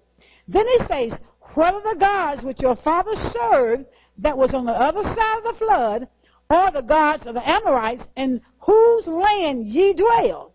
Then 0.48 0.68
he 0.68 0.80
says, 0.88 1.20
whether 1.54 1.80
the 1.82 1.98
gods 2.00 2.44
which 2.44 2.60
your 2.60 2.76
father 2.78 3.12
served 3.16 3.86
that 4.18 4.38
was 4.38 4.54
on 4.54 4.66
the 4.66 4.72
other 4.72 5.04
side 5.04 5.38
of 5.38 5.44
the 5.44 5.66
flood, 5.66 6.08
or 6.50 6.72
the 6.72 6.82
gods 6.82 7.26
of 7.26 7.34
the 7.34 7.50
Amorites, 7.50 8.04
in 8.18 8.42
whose 8.60 9.08
land 9.08 9.68
ye 9.68 9.94
dwell. 9.94 10.54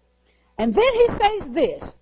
And 0.59 0.75
then 0.75 0.92
he 0.92 1.06
says 1.09 1.54
this, 1.54 1.95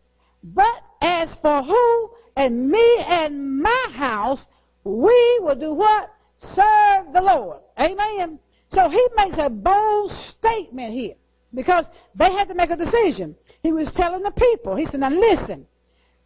but 0.45 0.83
as 1.01 1.35
for 1.41 1.63
who 1.63 2.11
and 2.37 2.71
me 2.71 2.97
and 3.07 3.63
my 3.63 3.89
house, 3.95 4.45
we 4.85 5.39
will 5.41 5.57
do 5.59 5.73
what? 5.73 6.11
Serve 6.39 7.13
the 7.15 7.23
Lord. 7.23 7.61
Amen. 7.81 8.39
So 8.69 8.89
he 8.91 9.09
makes 9.17 9.37
a 9.39 9.49
bold 9.49 10.11
statement 10.11 10.93
here 10.93 11.15
because 11.55 11.87
they 12.15 12.31
had 12.33 12.49
to 12.49 12.55
make 12.55 12.71
a 12.71 12.77
decision. 12.77 13.35
He 13.63 13.73
was 13.73 13.91
telling 13.95 14.23
the 14.23 14.33
people, 14.33 14.77
he 14.77 14.85
said, 14.85 15.01
now 15.01 15.11
listen, 15.11 15.67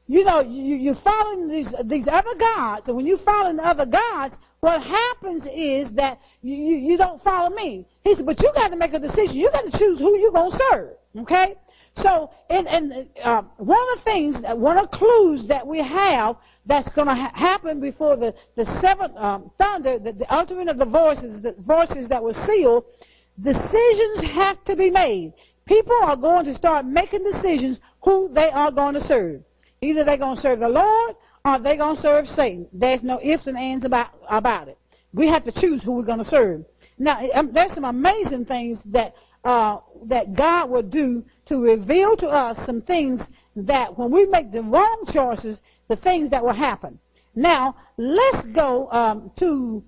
you 0.09 0.25
know, 0.25 0.41
you, 0.41 0.75
you're 0.75 0.95
following 1.05 1.49
these, 1.49 1.73
these 1.85 2.09
other 2.09 2.35
gods, 2.39 2.89
and 2.89 2.97
when 2.97 3.07
you 3.07 3.19
follow 3.19 3.55
the 3.55 3.63
other 3.63 3.87
gods, 3.87 4.35
what 4.61 4.83
happens 4.83 5.47
is 5.55 5.93
that 5.93 6.19
you, 6.43 6.55
you, 6.55 6.77
you 6.77 6.97
don't 6.97 7.23
follow 7.23 7.55
me. 7.55 7.87
He 8.03 8.15
said, 8.15 8.27
but 8.27 8.41
you 8.41 8.51
got 8.55 8.69
to 8.69 8.77
make 8.77 8.95
a 8.95 8.99
decision. 8.99 9.37
You 9.37 9.51
got 9.53 9.71
to 9.71 9.79
choose 9.79 9.99
who 9.99 10.19
you're 10.19 10.33
going 10.33 10.51
to 10.51 10.59
serve. 10.73 10.91
Okay? 11.21 11.55
So, 12.03 12.31
and, 12.51 12.67
and 12.69 13.09
uh, 13.23 13.43
one 13.57 13.79
of 13.93 13.99
the 13.99 14.05
things, 14.05 14.37
one 14.55 14.79
of 14.79 14.91
the 14.91 14.97
clues 14.97 15.47
that 15.49 15.67
we 15.67 15.83
have 15.83 16.37
that's 16.67 16.91
going 16.93 17.09
to 17.09 17.15
ha- 17.15 17.33
happen 17.35 17.81
before 17.81 18.17
the, 18.17 18.35
the 18.57 18.65
seventh 18.81 19.17
um, 19.17 19.51
thunder, 19.59 19.99
the, 19.99 20.13
the 20.13 20.33
uttering 20.33 20.69
of 20.69 20.79
the 20.79 20.85
voices, 20.85 21.43
the 21.43 21.55
voices 21.67 22.09
that 22.09 22.23
were 22.23 22.35
sealed, 22.47 22.85
decisions 23.43 24.23
have 24.35 24.63
to 24.65 24.77
be 24.77 24.91
made. 24.91 25.33
People 25.67 25.97
are 26.03 26.17
going 26.17 26.45
to 26.47 26.55
start 26.55 26.87
making 26.87 27.25
decisions 27.25 27.81
who 28.03 28.31
they 28.35 28.51
are 28.51 28.71
going 28.71 28.95
to 28.95 29.01
serve. 29.01 29.43
Either 29.81 30.05
they're 30.05 30.19
going 30.19 30.37
to 30.37 30.43
serve 30.43 30.61
the 30.61 30.69
Lord 30.69 31.15
or 31.45 31.59
they're 31.59 31.77
going 31.77 31.97
to 31.97 32.03
serve 32.03 32.27
Satan. 32.27 32.67
There's 32.73 33.03
no 33.03 33.21
ifs 33.23 33.47
and 33.47 33.57
ands 33.57 33.85
about, 33.85 34.11
about 34.29 34.69
it. 34.69 34.79
We 35.13 35.29
have 35.29 35.45
to 35.45 35.53
choose 35.53 35.83
who 35.83 35.93
we're 35.93 36.05
going 36.05 36.19
to 36.19 36.25
serve. 36.25 36.65
Now, 36.99 37.21
um, 37.33 37.51
there's 37.53 37.73
some 37.73 37.85
amazing 37.85 38.45
things 38.47 38.81
that 38.87 39.15
uh, 39.49 39.81
that 40.05 40.35
God 40.37 40.69
will 40.69 40.83
do 40.83 41.25
to 41.47 41.57
reveal 41.57 42.15
to 42.19 42.27
us 42.27 42.59
some 42.67 42.83
things 42.83 43.23
that 43.57 43.99
when 43.99 44.11
we 44.11 44.27
make 44.27 44.53
the 44.53 44.61
wrong 44.61 45.05
choices, 45.11 45.59
the 45.89 45.97
things 45.97 46.29
that 46.33 46.45
will 46.45 46.53
happen. 46.53 46.99
Now, 47.35 47.75
let's 47.97 48.45
go 48.55 48.91
um, 48.91 49.31
to 49.39 49.83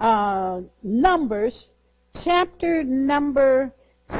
uh, 0.00 0.62
Numbers, 0.82 1.68
chapter 2.24 2.82
number 2.82 3.72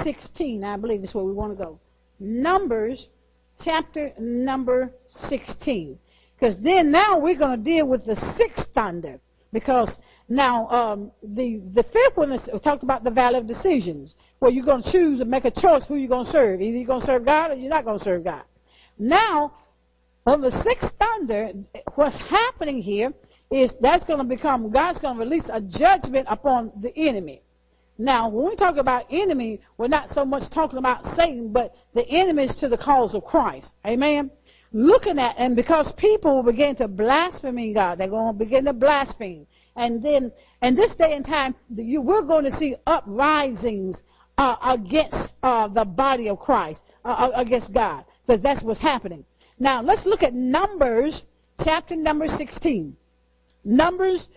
16. 0.05 0.63
I 0.63 0.77
believe 0.77 1.03
is 1.03 1.13
where 1.13 1.25
we 1.25 1.33
want 1.33 1.59
to 1.59 1.65
go. 1.65 1.81
Numbers, 2.21 3.09
chapter 3.65 4.13
number 4.17 4.93
16. 5.29 5.99
Because 6.39 6.57
then 6.63 6.93
now 6.93 7.19
we're 7.19 7.37
going 7.37 7.59
to 7.59 7.65
deal 7.65 7.89
with 7.89 8.07
the 8.07 8.15
sixth 8.37 8.69
thunder. 8.75 9.19
Because 9.53 9.91
now 10.29 10.69
um, 10.69 11.11
the 11.23 11.61
the 11.73 11.83
fifth 11.85 12.17
one 12.17 12.33
is 12.33 12.49
talked 12.63 12.83
about 12.83 13.05
the 13.05 13.11
valley 13.11 13.39
of 13.39 13.47
decisions, 13.47 14.15
where 14.39 14.51
you're 14.51 14.65
going 14.65 14.83
to 14.83 14.93
choose 14.93 15.21
and 15.21 15.31
make 15.31 15.45
a 15.45 15.51
choice 15.51 15.85
who 15.87 15.97
you're 15.97 16.09
going 16.09 16.27
to 16.27 16.31
serve. 16.31 16.61
Either 16.61 16.77
you're 16.77 16.87
going 16.87 17.01
to 17.01 17.07
serve 17.07 17.25
God 17.25 17.53
or 17.53 17.55
you're 17.55 17.71
not 17.71 17.85
going 17.85 17.99
to 17.99 18.05
serve 18.05 18.25
God. 18.25 18.43
Now, 18.99 19.55
on 20.27 20.41
the 20.41 20.51
sixth 20.63 20.91
thunder, 20.99 21.53
what's 21.95 22.17
happening 22.17 22.83
here 22.83 23.13
is 23.51 23.73
that's 23.81 24.05
going 24.05 24.19
to 24.19 24.25
become 24.25 24.71
God's 24.71 24.99
going 24.99 25.17
to 25.17 25.25
release 25.25 25.45
a 25.51 25.61
judgment 25.61 26.27
upon 26.29 26.73
the 26.81 26.93
enemy. 26.97 27.43
Now, 27.99 28.29
when 28.29 28.49
we 28.49 28.57
talk 28.57 28.77
about 28.77 29.07
enemy, 29.11 29.61
we're 29.79 29.89
not 29.89 30.11
so 30.11 30.25
much 30.25 30.51
talking 30.53 30.79
about 30.79 31.03
Satan, 31.17 31.53
but 31.53 31.75
the 31.95 32.07
enemies 32.07 32.55
to 32.61 32.69
the 32.69 32.77
cause 32.77 33.15
of 33.15 33.25
Christ. 33.25 33.69
Amen. 33.87 34.31
Looking 34.73 35.19
at 35.19 35.37
and 35.39 35.57
because 35.57 35.91
people 35.97 36.37
will 36.37 36.43
begin 36.43 36.77
to 36.77 36.89
blaspheme 36.89 37.73
God, 37.73 37.99
they're 37.99 38.09
going 38.09 38.35
to 38.35 38.39
begin 38.39 38.67
to 38.67 38.75
blaspheme. 38.75 39.47
And 39.77 40.03
then, 40.03 40.33
in 40.63 40.75
this 40.75 40.95
day 40.95 41.15
and 41.15 41.25
time, 41.25 41.55
you, 41.75 42.03
we're 42.03 42.23
going 42.23 42.45
to 42.45 42.51
see 42.51 42.77
uprisings 42.87 43.97
uh, 44.39 44.57
against 44.63 45.33
uh, 45.43 45.69
the 45.69 45.85
body 45.85 46.29
of 46.29 46.39
Christ, 46.39 46.81
uh, 47.05 47.09
uh 47.09 47.31
against 47.35 47.73
God, 47.73 48.05
because 48.27 48.43
that's 48.43 48.63
what's 48.63 48.81
happening. 48.81 49.25
Now, 49.59 49.83
let's 49.83 50.05
look 50.05 50.23
at 50.23 50.35
Numbers, 50.35 51.23
chapter 51.65 51.97
number 51.97 52.27
16. 52.27 52.97
Numbers, 53.65 54.29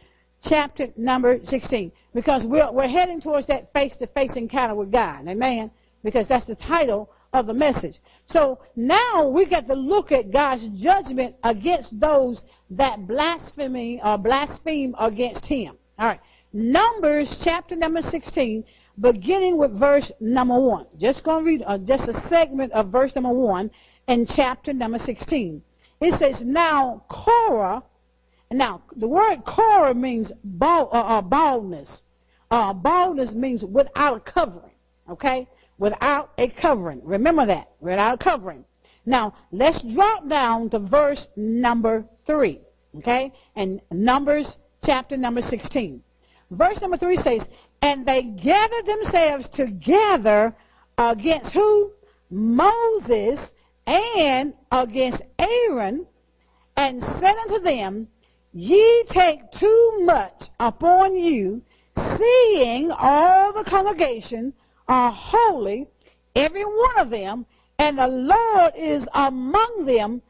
chapter 0.43 0.87
number 0.95 1.39
16 1.43 1.91
because 2.13 2.45
we're, 2.45 2.71
we're 2.71 2.87
heading 2.87 3.21
towards 3.21 3.47
that 3.47 3.71
face-to-face 3.73 4.35
encounter 4.35 4.75
with 4.75 4.91
God. 4.91 5.27
Amen? 5.27 5.71
Because 6.03 6.27
that's 6.27 6.47
the 6.47 6.55
title 6.55 7.09
of 7.33 7.45
the 7.45 7.53
message. 7.53 7.99
So 8.27 8.59
now 8.75 9.29
we 9.29 9.45
get 9.47 9.67
to 9.67 9.73
look 9.73 10.11
at 10.11 10.31
God's 10.31 10.67
judgment 10.75 11.35
against 11.43 11.99
those 11.99 12.41
that 12.71 13.07
blaspheme 13.07 13.99
or 14.03 14.17
blaspheme 14.17 14.95
against 14.99 15.45
Him. 15.45 15.75
All 15.97 16.07
right. 16.07 16.19
Numbers 16.51 17.39
chapter 17.43 17.75
number 17.75 18.01
16, 18.01 18.63
beginning 19.01 19.57
with 19.57 19.77
verse 19.77 20.11
number 20.19 20.59
1. 20.59 20.85
Just 20.99 21.23
going 21.23 21.43
to 21.43 21.45
read 21.45 21.63
uh, 21.65 21.77
just 21.77 22.07
a 22.07 22.27
segment 22.29 22.71
of 22.73 22.89
verse 22.89 23.13
number 23.15 23.31
1 23.31 23.71
in 24.07 24.27
chapter 24.35 24.73
number 24.73 24.99
16. 24.99 25.61
It 26.01 26.19
says, 26.19 26.41
Now 26.43 27.03
Korah 27.09 27.83
now, 28.51 28.81
the 28.95 29.07
word 29.07 29.43
Korah 29.45 29.93
means 29.93 30.31
bald, 30.43 30.89
uh, 30.91 30.97
uh, 30.97 31.21
baldness. 31.21 32.01
Uh, 32.49 32.73
baldness 32.73 33.33
means 33.33 33.63
without 33.63 34.17
a 34.17 34.31
covering. 34.31 34.73
Okay? 35.09 35.47
Without 35.77 36.31
a 36.37 36.49
covering. 36.49 37.01
Remember 37.03 37.45
that. 37.45 37.69
Without 37.79 38.15
a 38.15 38.23
covering. 38.23 38.65
Now, 39.05 39.33
let's 39.51 39.81
drop 39.93 40.27
down 40.27 40.69
to 40.71 40.79
verse 40.79 41.27
number 41.35 42.05
3. 42.25 42.59
Okay? 42.97 43.31
And 43.55 43.81
Numbers 43.91 44.57
chapter 44.83 45.15
number 45.15 45.41
16. 45.41 46.01
Verse 46.49 46.81
number 46.81 46.97
3 46.97 47.17
says, 47.17 47.47
And 47.81 48.05
they 48.05 48.24
gathered 48.24 48.86
themselves 48.86 49.50
together 49.50 50.55
against 50.98 51.53
who? 51.53 51.91
Moses 52.29 53.51
and 53.88 54.53
against 54.71 55.21
Aaron, 55.39 56.05
and 56.77 57.01
said 57.01 57.36
unto 57.38 57.59
them, 57.63 58.07
Ye 58.53 59.03
take 59.09 59.39
too 59.59 59.93
much 60.01 60.43
upon 60.59 61.15
you, 61.17 61.62
seeing 62.17 62.91
all 62.91 63.53
the 63.53 63.63
congregation 63.63 64.53
are 64.88 65.12
holy, 65.12 65.88
every 66.36 66.65
one 66.65 67.00
of 67.00 67.09
them, 67.09 67.45
and 67.79 67.98
the 67.98 68.07
Lord 68.07 68.74
is 68.75 69.07
among 69.13 69.86
them. 69.86 70.21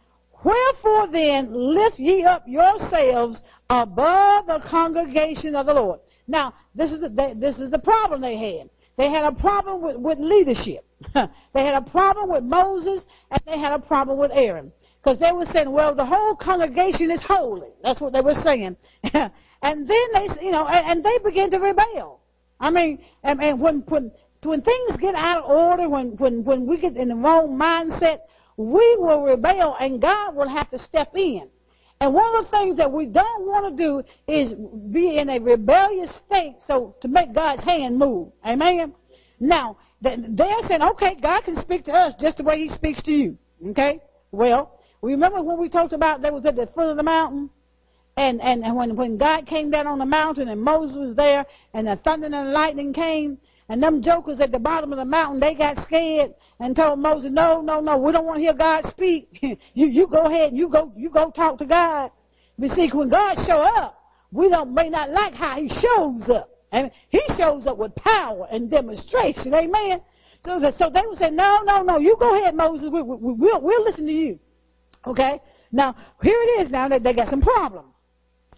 Wherefore 0.44 1.08
then 1.08 1.52
lift 1.52 2.00
ye 2.00 2.24
up 2.24 2.44
yourselves 2.48 3.42
above 3.70 4.48
the 4.48 4.60
congregation 4.70 5.56
of 5.56 5.66
the 5.66 5.74
Lord. 5.74 6.00
Now, 6.30 6.54
this 6.76 6.92
is 6.92 7.02
the, 7.02 7.34
this 7.36 7.58
is 7.58 7.72
the 7.72 7.80
problem 7.80 8.22
they 8.22 8.38
had. 8.38 8.70
They 8.98 9.10
had 9.10 9.26
a 9.26 9.32
problem 9.32 9.82
with, 9.82 9.98
with 9.98 10.20
leadership. 10.20 10.86
they 11.14 11.66
had 11.66 11.74
a 11.74 11.90
problem 11.90 12.30
with 12.30 12.44
Moses, 12.44 13.04
and 13.32 13.42
they 13.48 13.58
had 13.58 13.74
a 13.74 13.80
problem 13.80 14.20
with 14.20 14.32
Aaron. 14.34 14.72
Because 15.02 15.18
they 15.20 15.32
were 15.32 15.46
saying, 15.46 15.72
well, 15.72 15.96
the 15.96 16.06
whole 16.06 16.36
congregation 16.36 17.10
is 17.10 17.24
holy. 17.24 17.70
That's 17.82 18.00
what 18.00 18.14
they 18.14 18.22
were 18.22 18.36
saying. 18.36 18.78
and 19.04 19.32
then 19.64 19.88
they, 20.14 20.28
you 20.42 20.52
know, 20.52 20.68
and, 20.68 20.92
and 20.92 21.04
they 21.04 21.18
began 21.24 21.50
to 21.52 21.58
rebel. 21.58 22.20
I 22.60 22.70
mean, 22.70 23.00
and, 23.24 23.42
and 23.42 23.60
when, 23.60 23.80
when, 23.88 24.12
when 24.44 24.62
things 24.62 24.98
get 24.98 25.16
out 25.16 25.44
of 25.44 25.50
order, 25.50 25.90
when, 25.90 26.18
when, 26.18 26.44
when 26.44 26.68
we 26.68 26.80
get 26.80 26.96
in 26.96 27.08
the 27.08 27.16
wrong 27.16 27.58
mindset, 27.58 28.20
we 28.58 28.98
will 29.00 29.24
rebel 29.24 29.76
and 29.80 30.02
God 30.02 30.36
will 30.36 30.50
have 30.50 30.70
to 30.72 30.78
step 30.78 31.16
in. 31.16 31.50
And 32.02 32.14
one 32.14 32.36
of 32.36 32.46
the 32.46 32.52
things 32.52 32.78
that 32.78 32.92
we 32.92 33.06
don't 33.06 33.46
want 33.46 33.76
to 33.76 33.84
do 33.84 34.04
is 34.32 34.54
be 34.92 35.18
in 35.18 35.30
a 35.30 35.40
rebellious 35.40 36.16
state 36.26 36.56
so 36.66 36.96
to 37.02 37.08
make 37.08 37.34
God's 37.34 37.64
hand 37.64 37.98
move. 37.98 38.32
Amen? 38.46 38.94
Now, 39.40 39.78
they're 40.02 40.18
saying, 40.68 40.82
okay, 40.82 41.16
God 41.22 41.44
can 41.44 41.58
speak 41.58 41.86
to 41.86 41.92
us 41.92 42.14
just 42.20 42.38
the 42.38 42.44
way 42.44 42.58
he 42.60 42.70
speaks 42.70 43.04
to 43.04 43.12
you. 43.12 43.38
Okay? 43.72 44.02
Well, 44.32 44.80
Remember 45.02 45.42
when 45.42 45.60
we 45.60 45.70
talked 45.70 45.94
about 45.94 46.22
they 46.22 46.32
was 46.32 46.46
at 46.46 46.56
the 46.56 46.68
foot 46.68 46.90
of 46.90 46.98
the 46.98 47.04
mountain? 47.04 47.50
And, 48.18 48.42
and, 48.42 48.66
and 48.66 48.76
when, 48.76 48.96
when 48.98 49.18
God 49.18 49.48
came 49.48 49.72
down 49.72 49.88
on 49.88 50.00
the 50.00 50.06
mountain 50.06 50.50
and 50.50 50.62
Moses 50.62 50.98
was 50.98 51.16
there 51.16 51.46
and 51.74 51.88
the 51.88 51.96
thunder 52.04 52.26
and 52.26 52.34
the 52.34 52.44
lightning 52.52 52.92
came 52.92 53.38
and 53.70 53.82
them 53.82 54.02
jokers 54.02 54.42
at 54.42 54.52
the 54.52 54.60
bottom 54.60 54.92
of 54.92 54.98
the 54.98 55.06
mountain, 55.06 55.40
they 55.40 55.54
got 55.54 55.78
scared 55.84 56.34
and 56.60 56.76
told 56.76 57.00
Moses, 57.00 57.30
no, 57.32 57.62
no, 57.62 57.80
no, 57.80 57.98
we 57.98 58.12
don't 58.12 58.26
want 58.26 58.38
to 58.38 58.42
hear 58.42 58.54
God 58.54 58.84
speak. 58.88 59.30
you, 59.42 59.58
you 59.74 60.08
go 60.08 60.24
ahead, 60.24 60.54
you 60.54 60.70
go, 60.70 60.92
you 60.98 61.10
go 61.10 61.30
talk 61.30 61.60
to 61.60 61.66
God. 61.66 62.12
But 62.58 62.72
see, 62.72 62.90
when 62.92 63.10
God 63.10 63.36
show 63.46 63.60
up, 63.60 63.96
we 64.32 64.50
don't, 64.50 64.74
may 64.74 64.90
not 64.90 65.12
like 65.12 65.34
how 65.34 65.56
he 65.56 65.70
shows 65.70 66.30
up. 66.30 66.50
And 66.72 66.92
he 67.10 67.22
shows 67.38 67.66
up 67.66 67.78
with 67.78 67.96
power 67.96 68.48
and 68.52 68.70
demonstration. 68.70 69.54
Amen. 69.54 70.02
So, 70.46 70.60
so 70.78 70.90
they 70.94 71.02
would 71.06 71.18
say, 71.18 71.30
no, 71.30 71.60
no, 71.64 71.82
no, 71.82 71.98
you 71.98 72.16
go 72.20 72.36
ahead, 72.36 72.56
Moses. 72.56 72.90
We, 72.92 73.02
we, 73.02 73.34
we'll, 73.34 73.62
we'll 73.62 73.84
listen 73.84 74.06
to 74.06 74.12
you. 74.12 74.40
Okay? 75.06 75.42
Now, 75.72 75.96
here 76.22 76.36
it 76.36 76.62
is 76.62 76.70
now 76.70 76.88
that 76.90 77.04
they 77.04 77.14
got 77.14 77.30
some 77.30 77.42
problems. 77.42 77.90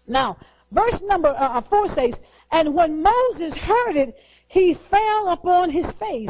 Now, 0.08 0.38
verse 0.72 1.00
number 1.04 1.30
uh, 1.30 1.60
uh, 1.60 1.62
4 1.70 1.88
says, 1.90 2.16
And 2.52 2.74
when 2.74 3.02
Moses 3.02 3.56
heard 3.56 3.96
it, 3.96 4.16
he 4.52 4.78
fell 4.90 5.30
upon 5.30 5.70
his 5.70 5.86
face, 5.94 6.30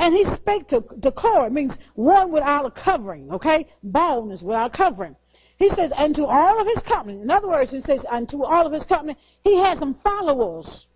and 0.00 0.12
he 0.12 0.24
spake 0.24 0.66
to, 0.66 0.82
to 1.00 1.12
Korah. 1.12 1.46
It 1.46 1.52
means 1.52 1.78
one 1.94 2.32
without 2.32 2.66
a 2.66 2.72
covering, 2.72 3.30
okay? 3.30 3.68
Baldness 3.84 4.42
without 4.42 4.72
covering. 4.72 5.14
He 5.58 5.68
says, 5.68 5.92
and 5.96 6.12
to 6.16 6.24
all 6.24 6.60
of 6.60 6.66
his 6.66 6.82
company. 6.82 7.20
In 7.20 7.30
other 7.30 7.46
words, 7.46 7.70
he 7.70 7.80
says, 7.80 8.04
and 8.10 8.28
to 8.30 8.42
all 8.42 8.66
of 8.66 8.72
his 8.72 8.84
company, 8.84 9.16
he 9.44 9.56
had 9.58 9.78
some 9.78 9.94
followers. 10.02 10.88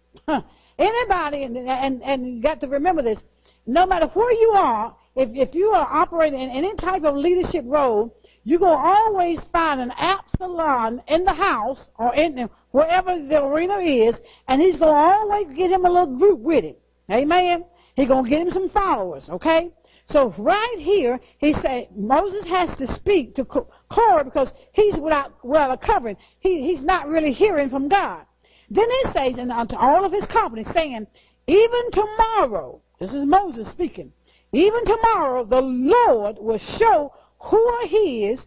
Anybody, 0.77 1.45
and, 1.45 1.57
and, 1.57 2.03
and 2.03 2.37
you 2.37 2.43
got 2.43 2.61
to 2.63 2.67
remember 2.67 3.01
this, 3.01 3.23
no 3.65 3.87
matter 3.87 4.09
where 4.09 4.33
you 4.33 4.53
are, 4.57 4.93
if, 5.15 5.29
if 5.35 5.55
you 5.55 5.69
are 5.69 5.87
operating 5.89 6.41
in 6.41 6.51
any 6.51 6.75
type 6.75 7.05
of 7.05 7.15
leadership 7.15 7.65
role, 7.65 8.13
you're 8.43 8.59
going 8.59 8.77
to 8.77 8.89
always 8.89 9.41
find 9.53 9.81
an 9.81 9.93
Absalom 9.97 11.01
in 11.07 11.23
the 11.23 11.33
house 11.33 11.89
or 11.97 12.13
in 12.17 12.49
wherever 12.76 13.16
the 13.26 13.42
arena 13.42 13.78
is, 13.78 14.21
and 14.49 14.61
he's 14.61 14.76
going 14.76 14.92
to 14.92 14.99
always 14.99 15.47
get 15.56 15.71
him 15.71 15.87
a 15.87 15.90
little 15.90 16.18
group 16.18 16.40
with 16.40 16.62
him. 16.62 16.75
Amen? 17.11 17.64
He's 17.95 18.06
going 18.06 18.25
to 18.25 18.30
get 18.30 18.42
him 18.42 18.50
some 18.50 18.68
followers, 18.68 19.30
okay? 19.30 19.71
So 20.11 20.35
right 20.38 20.76
here, 20.78 21.18
he 21.38 21.54
said 21.54 21.88
Moses 21.97 22.47
has 22.47 22.76
to 22.76 22.87
speak 22.92 23.35
to 23.37 23.47
Korah 23.47 24.25
because 24.25 24.52
he's 24.73 24.99
without, 24.99 25.42
without 25.42 25.73
a 25.73 25.78
covering. 25.78 26.18
He, 26.40 26.66
he's 26.66 26.83
not 26.83 27.09
really 27.09 27.33
hearing 27.33 27.71
from 27.71 27.88
God. 27.88 28.26
Then 28.68 28.90
he 28.90 29.11
says, 29.11 29.38
and 29.38 29.50
unto 29.50 29.75
all 29.76 30.04
of 30.04 30.12
his 30.12 30.26
company, 30.26 30.64
saying, 30.75 31.06
even 31.47 31.90
tomorrow, 31.92 32.83
this 33.00 33.11
is 33.11 33.25
Moses 33.25 33.71
speaking, 33.71 34.12
even 34.52 34.85
tomorrow 34.85 35.47
the 35.47 35.62
Lord 35.62 36.37
will 36.38 36.59
show 36.59 37.14
who 37.38 37.78
he 37.87 38.26
is 38.26 38.47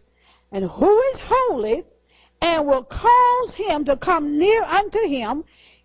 and 0.52 0.70
who 0.70 1.00
is 1.00 1.18
holy 1.20 1.84
and 2.42 2.66
will 2.66 2.84
cause 2.84 3.54
him 3.54 3.84
to 3.84 3.96
come 3.96 4.38
near 4.38 4.62
unto 4.62 5.00
him, 5.00 5.44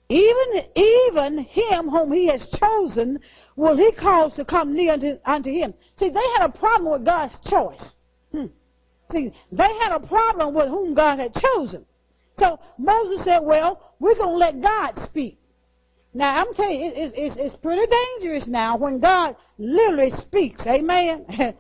even, 0.10 0.64
even 0.76 1.38
him 1.40 1.90
whom 1.90 2.12
he 2.12 2.28
has 2.28 2.48
chosen 2.60 3.20
will 3.56 3.76
he 3.76 3.92
cause 3.94 4.36
to 4.36 4.46
come 4.46 4.76
near 4.76 4.94
unto, 4.94 5.18
unto 5.26 5.52
him. 5.52 5.74
See, 5.98 6.10
they 6.10 6.28
had 6.38 6.46
a 6.46 6.50
problem 6.50 6.92
with 6.92 7.06
God's 7.06 7.38
choice. 7.50 7.96
Hmm. 8.32 8.46
See, 9.12 9.34
they 9.52 9.74
had 9.80 9.92
a 9.92 10.00
problem 10.00 10.54
with 10.54 10.68
whom 10.68 10.94
God 10.94 11.20
had 11.20 11.34
chosen. 11.34 11.86
So 12.38 12.60
Moses 12.78 13.24
said, 13.24 13.40
well, 13.40 13.94
we're 14.00 14.16
going 14.16 14.34
to 14.34 14.38
let 14.38 14.62
God 14.62 14.94
speak. 15.06 15.40
Now, 16.14 16.40
I'm 16.42 16.54
telling 16.54 16.80
you, 16.80 16.92
it's, 16.96 17.14
it's, 17.16 17.36
it's 17.38 17.56
pretty 17.56 17.86
dangerous 17.92 18.48
now 18.48 18.78
when 18.78 19.00
God 19.00 19.36
literally 19.58 20.12
speaks. 20.12 20.66
Amen? 20.66 21.26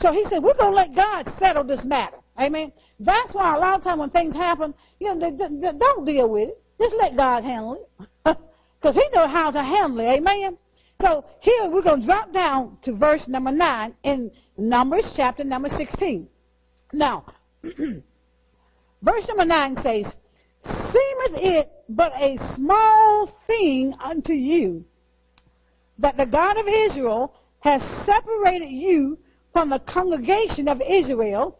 so 0.00 0.12
he 0.12 0.24
said, 0.24 0.42
we're 0.42 0.54
going 0.54 0.72
to 0.72 0.76
let 0.76 0.94
God 0.94 1.28
settle 1.38 1.64
this 1.64 1.84
matter. 1.84 2.18
Amen? 2.40 2.72
That's 3.00 3.34
why 3.34 3.56
a 3.56 3.58
lot 3.58 3.76
of 3.76 3.84
times 3.84 4.00
when 4.00 4.10
things 4.10 4.34
happen, 4.34 4.74
you 5.00 5.14
know, 5.14 5.30
they, 5.30 5.36
they, 5.36 5.72
they 5.72 5.78
don't 5.78 6.04
deal 6.04 6.28
with 6.28 6.50
it. 6.50 6.62
Just 6.80 6.94
let 6.98 7.16
God 7.16 7.44
handle 7.44 7.74
it. 7.74 8.38
Because 8.80 8.94
he 8.94 9.02
knows 9.12 9.30
how 9.30 9.50
to 9.50 9.60
handle 9.60 9.98
it. 9.98 10.18
Amen? 10.18 10.56
So 11.00 11.24
here 11.40 11.68
we're 11.68 11.82
going 11.82 12.00
to 12.00 12.06
drop 12.06 12.32
down 12.32 12.78
to 12.82 12.94
verse 12.94 13.26
number 13.26 13.50
9 13.50 13.94
in 14.04 14.30
Numbers 14.56 15.12
chapter 15.16 15.42
number 15.42 15.68
16. 15.68 16.28
Now, 16.92 17.24
verse 17.62 19.26
number 19.26 19.44
9 19.44 19.76
says, 19.82 20.06
Seemeth 20.62 21.42
it 21.42 21.70
but 21.88 22.12
a 22.14 22.36
small 22.54 23.32
thing 23.46 23.94
unto 24.00 24.32
you 24.32 24.84
that 25.98 26.16
the 26.16 26.26
God 26.26 26.56
of 26.56 26.66
Israel 26.66 27.34
has 27.60 27.82
separated 28.04 28.70
you 28.70 29.18
from 29.52 29.70
the 29.70 29.80
congregation 29.80 30.68
of 30.68 30.80
Israel 30.88 31.57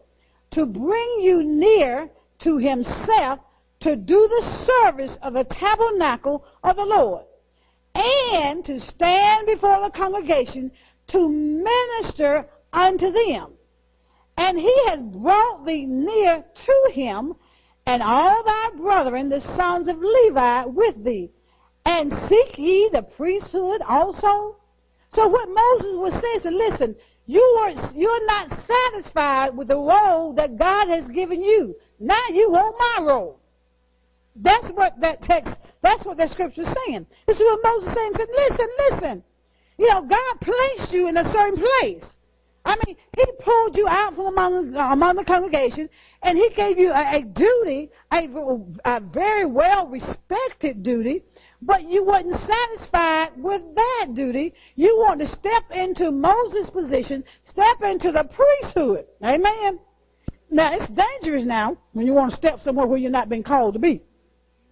to 0.51 0.65
bring 0.65 1.17
you 1.21 1.43
near 1.43 2.09
to 2.39 2.57
himself 2.57 3.39
to 3.81 3.95
do 3.95 4.27
the 4.27 4.65
service 4.65 5.17
of 5.21 5.33
the 5.33 5.45
tabernacle 5.45 6.43
of 6.63 6.75
the 6.75 6.85
Lord 6.85 7.25
and 7.95 8.63
to 8.65 8.79
stand 8.79 9.45
before 9.45 9.81
the 9.81 9.91
congregation 9.95 10.71
to 11.07 11.29
minister 11.29 12.47
unto 12.71 13.11
them. 13.11 13.53
And 14.37 14.57
he 14.57 14.73
has 14.87 15.01
brought 15.01 15.65
thee 15.65 15.85
near 15.85 16.43
to 16.65 16.91
him, 16.93 17.35
and 17.85 18.01
all 18.01 18.43
thy 18.43 18.69
brethren, 18.77 19.29
the 19.29 19.41
sons 19.55 19.87
of 19.87 19.97
Levi, 19.97 20.65
with 20.65 21.03
thee. 21.03 21.31
And 21.85 22.11
seek 22.29 22.57
ye 22.57 22.89
the 22.91 23.01
priesthood 23.01 23.81
also? 23.81 24.57
So 25.11 25.27
what 25.27 25.49
Moses 25.49 25.95
was 25.97 26.13
saying 26.13 26.53
is, 26.53 26.69
listen, 26.69 26.95
you 27.29 27.43
are, 27.61 27.69
you're 27.93 28.25
not 28.25 28.49
satisfied 28.65 29.55
with 29.55 29.67
the 29.67 29.77
role 29.77 30.33
that 30.33 30.57
God 30.57 30.87
has 30.87 31.07
given 31.09 31.43
you. 31.43 31.75
Now 31.99 32.23
you 32.33 32.49
want 32.49 32.75
my 32.79 33.05
role. 33.05 33.39
That's 34.35 34.71
what 34.71 34.99
that 35.01 35.21
text, 35.21 35.53
that's 35.83 36.03
what 36.07 36.17
that 36.17 36.31
scripture 36.31 36.61
is 36.61 36.75
saying. 36.87 37.05
This 37.27 37.37
is 37.37 37.43
what 37.43 37.59
Moses 37.63 37.89
is 37.89 37.93
saying. 37.93 38.11
He 38.13 38.17
said, 38.17 38.27
listen, 38.35 38.67
listen. 38.89 39.23
You 39.77 39.87
know, 39.89 40.01
God 40.09 40.41
placed 40.41 40.91
you 40.91 41.07
in 41.07 41.17
a 41.17 41.31
certain 41.31 41.57
place. 41.57 42.03
I 42.65 42.75
mean, 42.87 42.97
he 43.15 43.25
pulled 43.43 43.77
you 43.77 43.87
out 43.87 44.15
from 44.15 44.25
among, 44.25 44.75
among 44.75 45.15
the 45.15 45.23
congregation, 45.23 45.87
and 46.23 46.35
he 46.35 46.49
gave 46.55 46.79
you 46.79 46.89
a, 46.89 47.17
a 47.17 47.21
duty, 47.21 47.91
a, 48.11 48.27
a 48.85 49.01
very 49.01 49.45
well 49.45 49.85
respected 49.85 50.81
duty, 50.81 51.23
but 51.61 51.83
you 51.83 52.05
wasn't 52.05 52.39
satisfied 52.41 53.31
with 53.37 53.61
that 53.75 54.07
duty. 54.13 54.53
You 54.75 54.95
want 54.97 55.19
to 55.19 55.27
step 55.27 55.63
into 55.71 56.11
Moses' 56.11 56.69
position, 56.69 57.23
step 57.43 57.81
into 57.83 58.11
the 58.11 58.23
priesthood. 58.23 59.05
Amen. 59.23 59.79
Now, 60.49 60.73
it's 60.73 60.89
dangerous 60.89 61.45
now 61.45 61.77
when 61.93 62.05
you 62.07 62.13
want 62.13 62.31
to 62.31 62.37
step 62.37 62.59
somewhere 62.61 62.87
where 62.87 62.97
you're 62.97 63.11
not 63.11 63.29
being 63.29 63.43
called 63.43 63.73
to 63.73 63.79
be. 63.79 64.01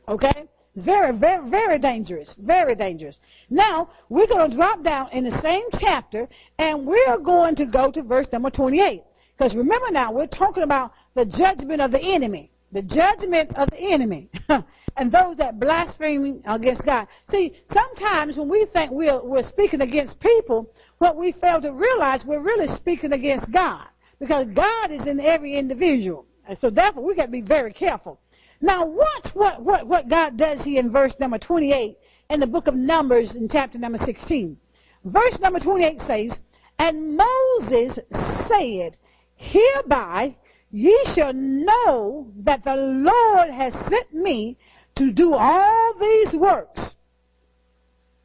Okay? 0.07 0.45
It's 0.75 0.85
very, 0.85 1.15
very, 1.15 1.49
very 1.49 1.79
dangerous. 1.79 2.33
Very 2.37 2.75
dangerous. 2.75 3.17
Now, 3.49 3.89
we're 4.09 4.27
going 4.27 4.49
to 4.49 4.55
drop 4.55 4.83
down 4.83 5.09
in 5.11 5.23
the 5.23 5.39
same 5.41 5.63
chapter, 5.79 6.27
and 6.57 6.85
we're 6.85 7.17
going 7.19 7.55
to 7.57 7.65
go 7.65 7.91
to 7.91 8.01
verse 8.01 8.27
number 8.31 8.49
28. 8.49 9.03
Because 9.37 9.55
remember 9.55 9.91
now, 9.91 10.11
we're 10.11 10.27
talking 10.27 10.63
about 10.63 10.93
the 11.15 11.25
judgment 11.25 11.81
of 11.81 11.91
the 11.91 12.01
enemy. 12.01 12.51
The 12.71 12.81
judgment 12.81 13.55
of 13.55 13.69
the 13.69 13.79
enemy. 13.79 14.29
and 14.97 15.11
those 15.11 15.37
that 15.37 15.59
blaspheme 15.59 16.41
against 16.47 16.85
God. 16.85 17.07
See, 17.29 17.55
sometimes 17.71 18.37
when 18.37 18.49
we 18.49 18.67
think 18.73 18.91
we're, 18.91 19.23
we're 19.23 19.43
speaking 19.43 19.81
against 19.81 20.19
people, 20.19 20.71
what 20.97 21.15
we 21.15 21.33
fail 21.33 21.61
to 21.61 21.71
realize, 21.71 22.25
we're 22.25 22.41
really 22.41 22.67
speaking 22.75 23.13
against 23.13 23.51
God. 23.51 23.87
Because 24.19 24.47
God 24.55 24.91
is 24.91 25.05
in 25.05 25.19
every 25.19 25.55
individual. 25.55 26.25
And 26.47 26.57
so 26.57 26.71
therefore, 26.71 27.03
we 27.03 27.15
got 27.15 27.25
to 27.25 27.31
be 27.31 27.41
very 27.41 27.71
careful. 27.71 28.19
Now 28.59 28.85
watch 28.85 29.27
what, 29.33 29.61
what, 29.61 29.85
what 29.85 30.09
God 30.09 30.37
does 30.37 30.63
here 30.63 30.79
in 30.79 30.91
verse 30.91 31.13
number 31.19 31.37
28 31.37 31.95
in 32.31 32.39
the 32.39 32.47
book 32.47 32.65
of 32.65 32.73
Numbers 32.73 33.35
in 33.35 33.47
chapter 33.47 33.77
number 33.77 33.99
16. 33.99 34.57
Verse 35.05 35.39
number 35.39 35.59
28 35.59 35.99
says, 35.99 36.39
And 36.79 37.15
Moses 37.15 37.99
said, 38.47 38.97
Hereby 39.35 40.35
ye 40.71 40.99
shall 41.13 41.33
know 41.33 42.31
that 42.37 42.63
the 42.63 42.75
Lord 42.75 43.49
has 43.51 43.73
sent 43.89 44.13
me 44.13 44.57
to 44.97 45.11
do 45.11 45.33
all 45.33 45.93
these 45.99 46.33
works. 46.39 46.95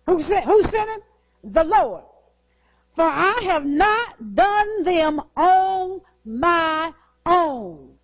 Who 0.07 0.23
sent, 0.23 0.45
who 0.45 0.63
sent 0.63 0.91
him? 0.91 1.01
The 1.53 1.65
Lord. 1.65 2.05
For 2.95 3.05
I 3.05 3.41
have 3.45 3.65
not 3.65 4.35
done 4.35 4.85
them 4.85 5.21
on 5.37 6.01
my 6.25 6.93
own. 7.25 7.95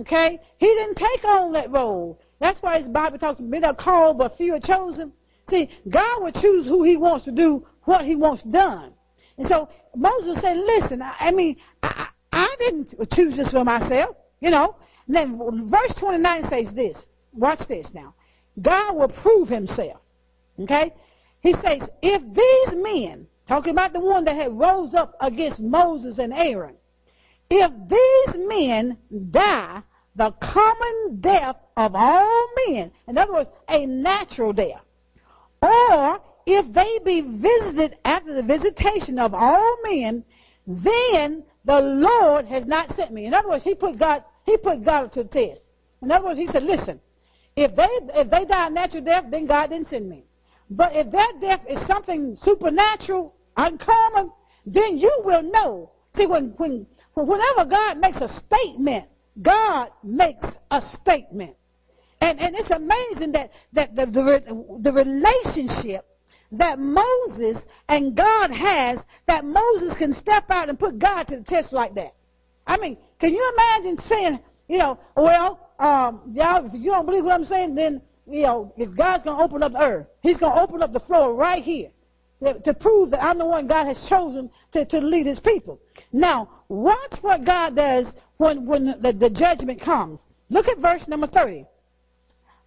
Okay? 0.00 0.38
He 0.58 0.66
didn't 0.66 0.96
take 0.96 1.24
on 1.24 1.52
that 1.52 1.70
role. 1.70 2.20
That's 2.40 2.62
why 2.62 2.78
his 2.78 2.88
Bible 2.88 3.18
talks 3.18 3.40
many 3.40 3.64
are 3.64 3.74
called, 3.74 4.18
but 4.18 4.36
few 4.36 4.54
are 4.54 4.60
chosen. 4.60 5.12
See, 5.48 5.68
God 5.88 6.22
will 6.22 6.32
choose 6.32 6.66
who 6.66 6.84
he 6.84 6.96
wants 6.96 7.24
to 7.26 7.32
do 7.32 7.66
what 7.84 8.04
he 8.04 8.14
wants 8.14 8.42
done. 8.44 8.92
And 9.36 9.46
so 9.48 9.68
Moses 9.94 10.40
said, 10.40 10.56
listen, 10.56 11.02
I, 11.02 11.16
I 11.18 11.30
mean, 11.32 11.56
I, 11.82 12.08
I 12.32 12.54
didn't 12.58 12.94
choose 13.12 13.36
this 13.36 13.50
for 13.50 13.64
myself, 13.64 14.16
you 14.40 14.50
know. 14.50 14.76
And 15.06 15.16
then 15.16 15.68
verse 15.68 15.94
29 15.98 16.48
says 16.48 16.72
this. 16.74 16.96
Watch 17.32 17.60
this 17.68 17.88
now. 17.92 18.14
God 18.60 18.96
will 18.96 19.08
prove 19.08 19.48
himself. 19.48 20.00
Okay? 20.58 20.92
He 21.40 21.52
says, 21.54 21.88
if 22.02 22.22
these 22.22 22.82
men, 22.82 23.26
talking 23.48 23.72
about 23.72 23.92
the 23.92 24.00
one 24.00 24.24
that 24.24 24.36
had 24.36 24.58
rose 24.58 24.94
up 24.94 25.14
against 25.20 25.60
Moses 25.60 26.18
and 26.18 26.32
Aaron, 26.32 26.74
if 27.48 27.72
these 27.88 28.46
men 28.46 28.96
die 29.30 29.82
the 30.16 30.32
common 30.42 31.20
death 31.20 31.56
of 31.76 31.94
all 31.94 32.48
men, 32.66 32.90
in 33.08 33.16
other 33.16 33.32
words, 33.32 33.50
a 33.68 33.86
natural 33.86 34.52
death, 34.52 34.82
or 35.62 36.20
if 36.46 36.72
they 36.72 36.98
be 37.04 37.20
visited 37.20 37.96
after 38.04 38.34
the 38.34 38.42
visitation 38.42 39.18
of 39.18 39.34
all 39.34 39.76
men, 39.82 40.24
then 40.66 41.44
the 41.64 41.80
Lord 41.80 42.46
has 42.46 42.66
not 42.66 42.94
sent 42.94 43.12
me. 43.12 43.26
In 43.26 43.34
other 43.34 43.48
words, 43.48 43.64
he 43.64 43.74
put 43.74 43.98
God, 43.98 44.24
he 44.44 44.56
put 44.56 44.84
God 44.84 45.12
to 45.12 45.22
the 45.22 45.28
test. 45.28 45.68
In 46.02 46.10
other 46.10 46.26
words, 46.26 46.38
he 46.38 46.46
said, 46.46 46.62
listen, 46.62 47.00
if 47.56 47.74
they, 47.74 47.88
if 48.14 48.30
they 48.30 48.44
die 48.44 48.68
a 48.68 48.70
natural 48.70 49.04
death, 49.04 49.24
then 49.30 49.46
God 49.46 49.70
didn't 49.70 49.88
send 49.88 50.08
me. 50.08 50.24
But 50.70 50.94
if 50.94 51.10
that 51.10 51.34
death 51.40 51.60
is 51.68 51.84
something 51.86 52.36
supernatural, 52.42 53.34
uncommon, 53.56 54.30
then 54.66 54.96
you 54.98 55.22
will 55.24 55.42
know. 55.42 55.90
See, 56.16 56.26
when, 56.26 56.54
when, 56.56 56.86
whenever 57.14 57.64
God 57.68 57.98
makes 57.98 58.20
a 58.20 58.28
statement, 58.46 59.06
God 59.42 59.88
makes 60.04 60.46
a 60.70 60.80
statement. 61.00 61.56
And, 62.20 62.38
and 62.38 62.54
it's 62.54 62.70
amazing 62.70 63.32
that, 63.32 63.50
that 63.72 63.96
the, 63.96 64.06
the, 64.06 64.80
the 64.82 64.92
relationship 64.92 66.06
that 66.52 66.78
Moses 66.78 67.58
and 67.88 68.16
God 68.16 68.50
has, 68.50 69.00
that 69.26 69.44
Moses 69.44 69.96
can 69.96 70.12
step 70.12 70.44
out 70.50 70.68
and 70.68 70.78
put 70.78 70.98
God 70.98 71.24
to 71.28 71.36
the 71.36 71.44
test 71.44 71.72
like 71.72 71.94
that. 71.94 72.14
I 72.66 72.76
mean, 72.76 72.98
can 73.20 73.32
you 73.32 73.52
imagine 73.54 73.98
saying, 74.08 74.40
you 74.68 74.78
know, 74.78 74.98
well, 75.16 75.69
um, 75.80 76.20
y'all, 76.32 76.66
if 76.66 76.72
you 76.74 76.90
don't 76.90 77.06
believe 77.06 77.24
what 77.24 77.32
I'm 77.32 77.44
saying, 77.44 77.74
then, 77.74 78.02
you 78.26 78.42
know, 78.42 78.72
if 78.76 78.94
God's 78.96 79.24
going 79.24 79.38
to 79.38 79.42
open 79.42 79.62
up 79.62 79.72
the 79.72 79.82
earth, 79.82 80.06
He's 80.22 80.38
going 80.38 80.54
to 80.54 80.62
open 80.62 80.82
up 80.82 80.92
the 80.92 81.00
floor 81.00 81.34
right 81.34 81.62
here 81.62 81.88
to 82.42 82.74
prove 82.74 83.10
that 83.10 83.22
I'm 83.22 83.38
the 83.38 83.46
one 83.46 83.66
God 83.66 83.86
has 83.86 84.06
chosen 84.08 84.50
to, 84.72 84.84
to 84.84 84.98
lead 84.98 85.26
His 85.26 85.40
people. 85.40 85.80
Now, 86.12 86.48
watch 86.68 87.14
what 87.20 87.44
God 87.44 87.76
does 87.76 88.12
when, 88.36 88.66
when 88.66 88.94
the, 89.02 89.12
the 89.12 89.30
judgment 89.30 89.80
comes. 89.80 90.20
Look 90.48 90.66
at 90.66 90.78
verse 90.78 91.06
number 91.08 91.26
30. 91.26 91.66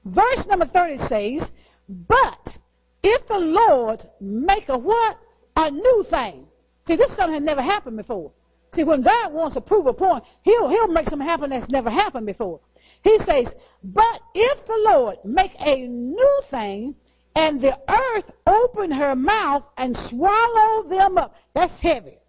Verse 0.06 0.45
number 0.47 0.65
30 0.65 0.97
says, 1.08 1.49
But 1.88 2.58
if 3.04 3.28
the 3.28 3.38
Lord 3.38 4.04
make 4.19 4.69
a 4.69 4.78
what? 4.78 5.17
A 5.56 5.69
new 5.69 6.06
thing. 6.10 6.45
See, 6.88 6.95
this 6.95 7.15
something 7.15 7.34
had 7.34 7.43
never 7.43 7.62
happened 7.62 7.97
before. 7.97 8.32
See, 8.73 8.84
when 8.84 9.04
God 9.04 9.34
wants 9.34 9.56
to 9.56 9.62
prove 9.62 9.86
a 9.86 9.93
point, 9.93 10.23
he'll, 10.41 10.67
he'll 10.69 10.88
make 10.88 11.08
something 11.10 11.28
happen 11.28 11.52
that's 11.52 11.69
never 11.69 11.89
happened 11.89 12.26
before. 12.26 12.60
He 13.04 13.18
says, 13.20 13.54
But 13.84 14.22
if 14.34 14.66
the 14.66 14.82
Lord 14.89 15.18
make 15.26 15.52
a 15.60 15.88
new 15.88 16.42
thing, 16.50 16.96
and 17.36 17.62
the 17.62 17.78
earth 17.89 18.32
open 18.46 18.92
her 18.92 19.16
mouth 19.16 19.63
and 19.78 19.96
swallow 20.10 20.88
them 20.88 21.18
up. 21.18 21.36
That's 21.56 21.74
heavy. 21.82 22.20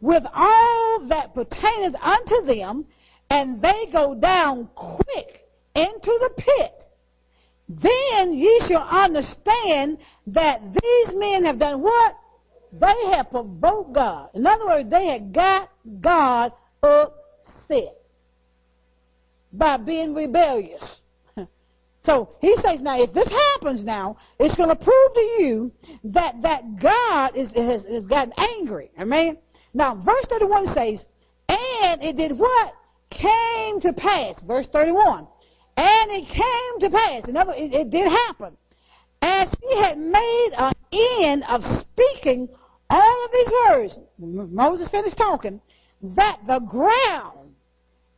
With 0.00 0.24
all 0.34 1.06
that 1.08 1.34
pertaineth 1.34 1.94
unto 2.00 2.44
them, 2.46 2.86
and 3.30 3.62
they 3.62 3.86
go 3.90 4.14
down 4.14 4.68
quick 4.74 5.48
into 5.74 6.18
the 6.20 6.30
pit. 6.36 6.82
Then 7.68 8.34
ye 8.34 8.60
shall 8.68 8.82
understand 8.82 9.98
that 10.26 10.60
these 10.60 11.14
men 11.14 11.46
have 11.46 11.58
done 11.58 11.80
what? 11.80 12.16
They 12.72 13.10
have 13.12 13.30
provoked 13.30 13.94
God. 13.94 14.28
In 14.34 14.46
other 14.46 14.66
words, 14.66 14.90
they 14.90 15.06
had 15.06 15.32
got 15.32 15.70
God 16.00 16.52
upset 16.82 18.03
by 19.54 19.76
being 19.76 20.14
rebellious. 20.14 21.00
So 22.04 22.36
he 22.42 22.54
says, 22.56 22.82
now 22.82 23.02
if 23.02 23.14
this 23.14 23.30
happens 23.30 23.82
now, 23.82 24.18
it's 24.38 24.54
going 24.56 24.68
to 24.68 24.76
prove 24.76 25.14
to 25.14 25.20
you 25.38 25.72
that, 26.04 26.34
that 26.42 26.78
God 26.78 27.34
is, 27.34 27.48
has, 27.56 27.86
has 27.86 28.04
gotten 28.04 28.34
angry. 28.36 28.90
Amen? 29.00 29.38
Now, 29.72 29.94
verse 29.94 30.26
31 30.28 30.66
says, 30.66 31.02
and 31.48 32.02
it 32.02 32.16
did 32.16 32.38
what? 32.38 32.74
Came 33.10 33.80
to 33.80 33.94
pass. 33.94 34.40
Verse 34.46 34.66
31. 34.70 35.26
And 35.76 36.10
it 36.10 36.28
came 36.28 36.80
to 36.80 36.96
pass. 36.96 37.28
In 37.28 37.36
other 37.36 37.54
it, 37.54 37.72
it 37.72 37.90
did 37.90 38.06
happen. 38.06 38.56
As 39.22 39.48
he 39.62 39.80
had 39.80 39.96
made 39.98 40.50
an 40.58 40.72
end 40.92 41.44
of 41.48 41.62
speaking 41.62 42.48
all 42.90 43.24
of 43.24 43.30
these 43.32 43.52
words, 43.66 43.98
Moses 44.18 44.88
finished 44.90 45.16
talking, 45.16 45.60
that 46.02 46.38
the 46.46 46.58
ground 46.60 47.43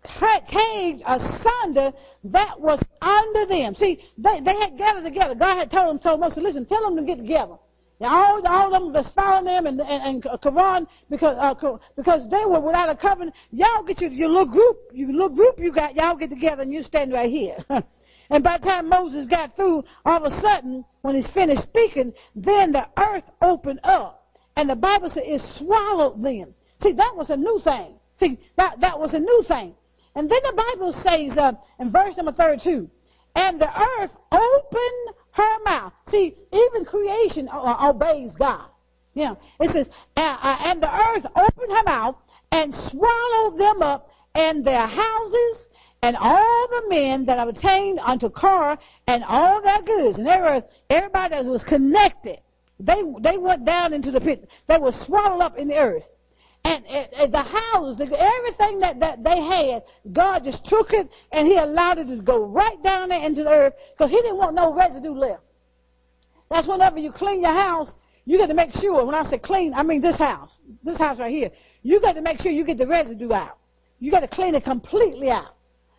caved 0.07 1.03
asunder 1.07 1.93
that 2.25 2.61
was 2.61 2.81
under 3.01 3.47
them. 3.47 3.75
See, 3.75 4.01
they, 4.19 4.41
they 4.41 4.55
had 4.55 4.77
gathered 4.77 5.05
together. 5.05 5.35
God 5.35 5.59
had 5.59 5.71
told 5.71 5.91
them, 5.91 5.99
told 5.99 6.21
Moses, 6.21 6.39
listen, 6.43 6.67
tell 6.67 6.83
them 6.83 6.97
to 6.97 7.03
get 7.03 7.19
together. 7.19 7.57
Now, 7.99 8.09
all, 8.09 8.47
all 8.47 8.75
of 8.75 8.83
them 8.83 8.93
that's 8.93 9.11
following 9.15 9.47
them 9.47 9.67
and, 9.67 9.81
and, 9.81 10.25
and 10.25 10.43
Korah 10.43 10.87
because, 11.09 11.37
uh, 11.39 11.79
because 11.97 12.29
they 12.31 12.45
were 12.45 12.61
without 12.61 12.91
a 12.91 12.97
covenant. 12.97 13.35
Y'all 13.51 13.85
get 13.85 14.01
your, 14.01 14.11
your 14.11 14.29
little 14.29 14.53
group, 14.53 14.77
your 14.93 15.11
little 15.13 15.35
group 15.35 15.59
you 15.59 15.73
got, 15.73 15.97
y'all 15.97 16.17
get 16.17 16.29
together 16.29 16.63
and 16.63 16.73
you 16.73 16.83
stand 16.83 17.13
right 17.13 17.31
here. 17.31 17.57
and 18.31 18.45
by 18.45 18.59
the 18.59 18.67
time 18.67 18.89
Moses 18.89 19.25
got 19.27 19.57
through, 19.57 19.83
all 20.05 20.25
of 20.25 20.31
a 20.31 20.41
sudden, 20.43 20.85
when 21.03 21.17
he's 21.17 21.29
finished 21.29 21.63
speaking, 21.63 22.13
then 22.35 22.73
the 22.73 22.87
earth 22.99 23.25
opened 23.41 23.81
up. 23.83 24.29
And 24.57 24.69
the 24.69 24.77
Bible 24.77 25.09
said 25.09 25.25
it 25.25 25.41
swallowed 25.59 26.23
them. 26.23 26.55
See, 26.83 26.93
that 26.93 27.15
was 27.17 27.31
a 27.31 27.37
new 27.37 27.61
thing. 27.65 27.95
See, 28.19 28.39
that, 28.57 28.81
that 28.81 28.99
was 28.99 29.15
a 29.15 29.21
new 29.21 29.45
thing. 29.49 29.75
And 30.17 30.31
then 30.31 30.41
the 30.43 30.55
Bible 30.57 30.93
says 30.95 31.37
uh, 31.37 31.53
in 31.79 31.93
verse 31.93 32.17
number 32.17 32.33
32, 32.33 32.89
and 33.35 33.61
the 33.61 33.69
earth 33.69 34.11
opened 34.33 35.15
her 35.33 35.63
mouth. 35.63 35.93
See, 36.09 36.35
even 36.53 36.87
creation 36.87 37.49
uh, 37.53 37.91
obeys 37.91 38.35
God. 38.39 38.71
Yeah, 39.13 39.35
it 39.61 39.71
says, 39.73 39.89
uh, 40.17 40.21
uh, 40.21 40.57
and 40.61 40.83
the 40.83 40.91
earth 40.91 41.27
opened 41.37 41.71
her 41.71 41.83
mouth 41.85 42.17
and 42.51 42.75
swallowed 42.91 43.59
them 43.59 43.83
up 43.83 44.11
and 44.35 44.65
their 44.65 44.87
houses 44.87 45.69
and 46.03 46.17
all 46.17 46.69
the 46.69 46.89
men 46.89 47.27
that 47.27 47.47
obtained 47.47 47.99
unto 47.99 48.31
Korah 48.31 48.79
and 49.07 49.23
all 49.25 49.61
their 49.63 49.83
goods. 49.83 50.19
And 50.19 50.27
everybody, 50.27 50.67
everybody 50.89 51.35
that 51.35 51.45
was 51.45 51.65
connected, 51.65 52.39
they, 52.81 53.03
they 53.21 53.37
went 53.37 53.67
down 53.67 53.93
into 53.93 54.11
the 54.11 54.21
pit. 54.21 54.49
They 54.67 54.79
were 54.79 54.93
swallowed 54.93 55.43
up 55.43 55.59
in 55.59 55.69
the 55.69 55.77
earth 55.77 56.05
and, 56.67 57.13
and, 57.13 57.33
the 57.33 57.43
houses, 57.43 58.01
everything 58.01 58.81
that, 58.81 58.99
that 58.99 59.23
they 59.23 59.41
had, 59.41 59.83
God 60.13 60.43
just 60.45 60.65
took 60.65 60.93
it 60.93 61.09
and 61.31 61.47
He 61.47 61.57
allowed 61.57 61.99
it 61.99 62.09
to 62.09 62.21
go 62.21 62.45
right 62.45 62.83
down 62.83 63.11
there 63.11 63.23
into 63.23 63.45
the 63.45 63.51
earth 63.51 63.75
because 63.97 64.11
He 64.11 64.17
didn't 64.17 64.39
want 64.39 64.55
no 64.55 64.75
residue 64.75 65.13
left. 65.13 65.43
That's 66.51 66.67
whenever 66.67 66.99
you 66.99 67.13
clean 67.13 67.41
your 67.41 67.53
house, 67.53 67.93
you 68.25 68.39
got 68.39 68.47
to 68.47 68.55
make 68.55 68.73
sure. 68.73 69.05
When 69.05 69.15
I 69.15 69.29
say 69.31 69.39
clean, 69.39 69.75
I 69.75 69.83
mean 69.83 70.01
this 70.01 70.19
house, 70.19 70.59
this 70.83 70.99
house 70.99 71.19
right 71.19 71.33
here. 71.33 71.51
You 71.83 72.01
got 72.01 72.15
to 72.15 72.21
make 72.21 72.41
sure 72.41 72.51
you 72.51 72.65
get 72.65 72.79
the 72.79 72.87
residue 72.87 73.33
out. 73.33 73.59
You 74.01 74.11
got 74.11 74.21
to 74.21 74.29
clean 74.29 74.55
it 74.55 74.65
completely 74.65 75.31
out. 75.31 75.55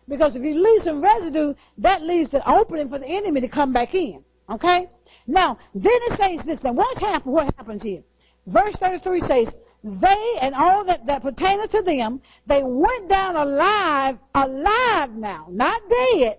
Because 0.06 0.36
if 0.36 0.42
you 0.42 0.54
leave 0.54 0.82
some 0.82 1.02
residue, 1.02 1.54
that 1.78 2.02
leaves 2.02 2.30
the 2.30 2.46
opening 2.50 2.88
for 2.88 2.98
the 2.98 3.06
enemy 3.06 3.40
to 3.40 3.48
come 3.48 3.72
back 3.72 3.94
in. 3.94 4.22
Okay? 4.50 4.88
Now, 5.26 5.58
then 5.74 5.92
it 5.92 6.18
says 6.18 6.46
this. 6.46 6.62
Now, 6.62 6.72
what's 6.72 7.00
happened? 7.00 7.34
What 7.34 7.54
happens 7.56 7.82
here? 7.82 8.02
Verse 8.46 8.74
33 8.80 9.20
says, 9.20 9.54
they 9.84 10.34
and 10.40 10.54
all 10.54 10.84
that, 10.84 11.06
that 11.06 11.22
pertained 11.22 11.70
to 11.70 11.82
them, 11.82 12.20
they 12.46 12.62
went 12.64 13.08
down 13.08 13.36
alive, 13.36 14.18
alive 14.34 15.10
now, 15.10 15.46
not 15.50 15.80
dead. 15.88 16.38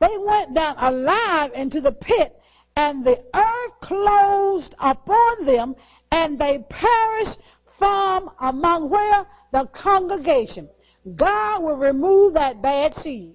They 0.00 0.16
went 0.18 0.54
down 0.54 0.76
alive 0.78 1.50
into 1.54 1.80
the 1.80 1.92
pit, 1.92 2.40
and 2.76 3.04
the 3.04 3.22
earth 3.34 3.72
closed 3.82 4.74
upon 4.78 5.44
them, 5.44 5.74
and 6.10 6.38
they 6.38 6.64
perished 6.70 7.38
from 7.78 8.30
among 8.40 8.90
where? 8.90 9.26
The 9.52 9.66
congregation. 9.74 10.68
God 11.16 11.62
will 11.62 11.76
remove 11.76 12.34
that 12.34 12.62
bad 12.62 12.94
seed. 12.96 13.34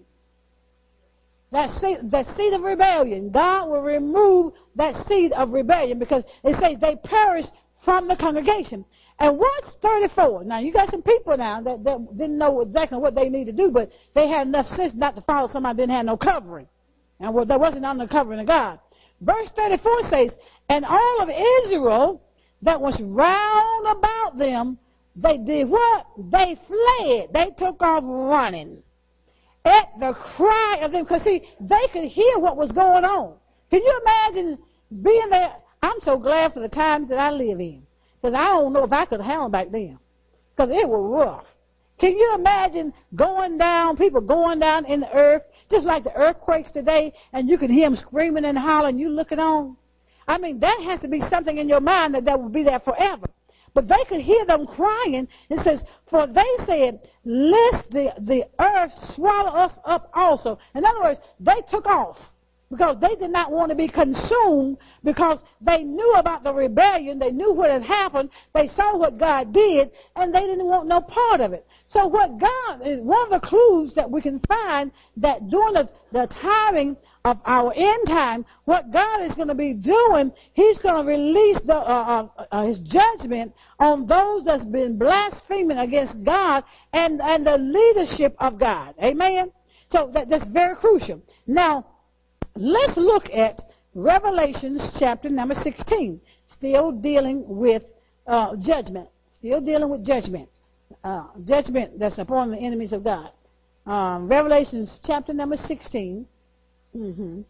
That 1.51 1.69
seed, 1.79 2.11
that 2.11 2.25
seed 2.35 2.53
of 2.53 2.61
rebellion. 2.61 3.29
God 3.29 3.69
will 3.69 3.81
remove 3.81 4.53
that 4.75 5.05
seed 5.07 5.31
of 5.33 5.51
rebellion 5.51 5.99
because 5.99 6.23
it 6.43 6.55
says 6.59 6.77
they 6.79 6.95
perished 6.95 7.51
from 7.83 8.07
the 8.07 8.15
congregation. 8.15 8.85
And 9.19 9.37
what's 9.37 9.73
34? 9.81 10.43
Now, 10.43 10.59
you 10.59 10.73
got 10.73 10.89
some 10.89 11.01
people 11.01 11.37
now 11.37 11.61
that, 11.61 11.83
that 11.83 12.17
didn't 12.17 12.37
know 12.37 12.61
exactly 12.61 12.97
what 12.97 13.15
they 13.15 13.29
need 13.29 13.45
to 13.45 13.51
do, 13.51 13.71
but 13.71 13.91
they 14.15 14.27
had 14.27 14.47
enough 14.47 14.67
sense 14.67 14.93
not 14.95 15.15
to 15.15 15.21
follow 15.21 15.47
somebody 15.51 15.77
that 15.77 15.83
didn't 15.83 15.95
have 15.95 16.05
no 16.05 16.17
covering. 16.17 16.67
And 17.19 17.33
well, 17.33 17.45
there 17.45 17.59
wasn't 17.59 17.85
under 17.85 18.05
the 18.05 18.11
covering 18.11 18.39
of 18.39 18.47
God. 18.47 18.79
Verse 19.21 19.49
34 19.55 20.09
says, 20.09 20.31
And 20.69 20.83
all 20.83 21.21
of 21.21 21.29
Israel 21.29 22.21
that 22.63 22.79
was 22.79 22.99
round 23.01 23.97
about 23.97 24.37
them, 24.37 24.77
they 25.15 25.37
did 25.37 25.69
what? 25.69 26.05
They 26.17 26.57
fled. 26.67 27.29
They 27.33 27.51
took 27.57 27.81
off 27.81 28.03
running 28.05 28.81
at 29.63 29.89
the 29.99 30.13
cry 30.35 30.79
of 30.81 30.91
them. 30.91 31.03
Because, 31.03 31.23
see, 31.23 31.43
they 31.59 31.87
could 31.91 32.05
hear 32.05 32.39
what 32.39 32.57
was 32.57 32.71
going 32.71 33.05
on. 33.05 33.35
Can 33.69 33.81
you 33.81 34.01
imagine 34.01 34.57
being 35.01 35.29
there? 35.29 35.55
I'm 35.83 35.99
so 36.01 36.17
glad 36.17 36.53
for 36.53 36.61
the 36.61 36.69
times 36.69 37.09
that 37.09 37.19
I 37.19 37.29
live 37.29 37.59
in. 37.59 37.83
Because 38.21 38.33
I 38.33 38.45
don't 38.45 38.71
know 38.71 38.85
if 38.85 38.93
I 38.93 39.05
could 39.05 39.19
handle 39.19 39.49
back 39.49 39.69
then. 39.69 39.99
Because 40.55 40.71
it 40.71 40.87
was 40.87 41.11
rough. 41.13 41.45
Can 41.99 42.17
you 42.17 42.35
imagine 42.35 42.93
going 43.13 43.57
down, 43.57 43.97
people 43.97 44.21
going 44.21 44.59
down 44.59 44.85
in 44.85 45.01
the 45.01 45.13
earth, 45.13 45.43
just 45.69 45.85
like 45.85 46.05
the 46.05 46.15
earthquakes 46.15 46.71
today, 46.71 47.13
and 47.33 47.49
you 47.49 47.57
can 47.57 47.69
hear 47.69 47.85
them 47.85 47.97
screaming 47.97 48.45
and 48.45 48.57
hollering, 48.57 48.97
you 48.97 49.09
looking 49.09 49.39
on? 49.39 49.75
I 50.25 50.37
mean, 50.37 50.61
that 50.61 50.79
has 50.85 51.01
to 51.01 51.09
be 51.09 51.19
something 51.19 51.57
in 51.57 51.67
your 51.67 51.81
mind 51.81 52.15
that 52.15 52.23
that 52.25 52.41
will 52.41 52.49
be 52.49 52.63
there 52.63 52.79
forever. 52.79 53.25
But 53.73 53.89
they 53.89 54.05
could 54.07 54.21
hear 54.21 54.45
them 54.45 54.65
crying. 54.65 55.27
It 55.49 55.63
says, 55.63 55.83
for 56.09 56.27
they 56.27 56.65
said, 56.65 57.09
lest 57.25 57.89
the, 57.91 58.13
the 58.19 58.45
earth 58.57 58.91
swallow 59.15 59.51
us 59.51 59.77
up 59.83 60.11
also. 60.13 60.59
In 60.75 60.85
other 60.85 61.01
words, 61.01 61.19
they 61.41 61.61
took 61.69 61.87
off. 61.87 62.17
Because 62.73 62.97
they 62.99 63.15
did 63.15 63.29
not 63.29 63.51
want 63.51 63.69
to 63.69 63.75
be 63.75 63.87
consumed 63.87 64.77
because 65.03 65.39
they 65.61 65.83
knew 65.83 66.13
about 66.17 66.43
the 66.43 66.51
rebellion. 66.51 67.19
They 67.19 67.29
knew 67.29 67.53
what 67.53 67.69
had 67.69 67.83
happened. 67.83 68.31
They 68.55 68.67
saw 68.67 68.97
what 68.97 69.19
God 69.19 69.53
did 69.53 69.91
and 70.15 70.33
they 70.33 70.41
didn't 70.41 70.65
want 70.65 70.87
no 70.87 71.01
part 71.01 71.39
of 71.39 71.53
it. 71.53 71.67
So 71.87 72.07
what 72.07 72.39
God 72.39 72.81
is 72.83 72.99
one 72.99 73.31
of 73.31 73.41
the 73.41 73.47
clues 73.47 73.93
that 73.93 74.09
we 74.09 74.21
can 74.21 74.39
find 74.47 74.91
that 75.17 75.47
during 75.49 75.75
the, 75.75 75.89
the 76.11 76.27
timing 76.41 76.97
of 77.25 77.37
our 77.45 77.71
end 77.75 78.07
time, 78.07 78.43
what 78.65 78.91
God 78.91 79.23
is 79.23 79.35
going 79.35 79.49
to 79.49 79.55
be 79.55 79.73
doing, 79.73 80.31
He's 80.53 80.79
going 80.79 81.05
to 81.05 81.09
release 81.09 81.61
the, 81.65 81.75
uh, 81.75 82.27
uh, 82.37 82.45
uh, 82.51 82.65
His 82.65 82.79
judgment 82.79 83.53
on 83.79 84.07
those 84.07 84.45
that's 84.45 84.65
been 84.65 84.97
blaspheming 84.97 85.77
against 85.77 86.23
God 86.23 86.63
and, 86.91 87.21
and 87.21 87.45
the 87.45 87.57
leadership 87.57 88.35
of 88.39 88.59
God. 88.59 88.95
Amen? 89.01 89.51
So 89.91 90.09
that, 90.15 90.27
that's 90.27 90.47
very 90.47 90.75
crucial. 90.75 91.21
Now, 91.45 91.85
let's 92.55 92.97
look 92.97 93.29
at 93.31 93.61
Revelations 93.95 94.95
chapter 94.99 95.29
number 95.29 95.55
16. 95.55 96.19
Still 96.47 96.91
dealing 96.91 97.43
with 97.47 97.83
uh, 98.25 98.55
judgment. 98.57 99.09
Still 99.39 99.61
dealing 99.61 99.89
with 99.89 100.05
judgment 100.05 100.49
uh, 101.03 101.25
judgment 101.45 101.99
that's 101.99 102.17
upon 102.17 102.51
the 102.51 102.57
enemies 102.57 102.93
of 102.93 103.03
God. 103.03 103.31
Um, 103.85 104.27
Revelations 104.27 104.99
chapter 105.03 105.33
number 105.33 105.57
16. 105.57 106.25
Mm-hmm. 106.95 107.41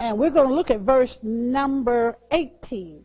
And 0.00 0.18
we're 0.18 0.30
going 0.30 0.48
to 0.48 0.54
look 0.54 0.70
at 0.70 0.80
verse 0.80 1.18
number 1.22 2.16
18. 2.30 3.04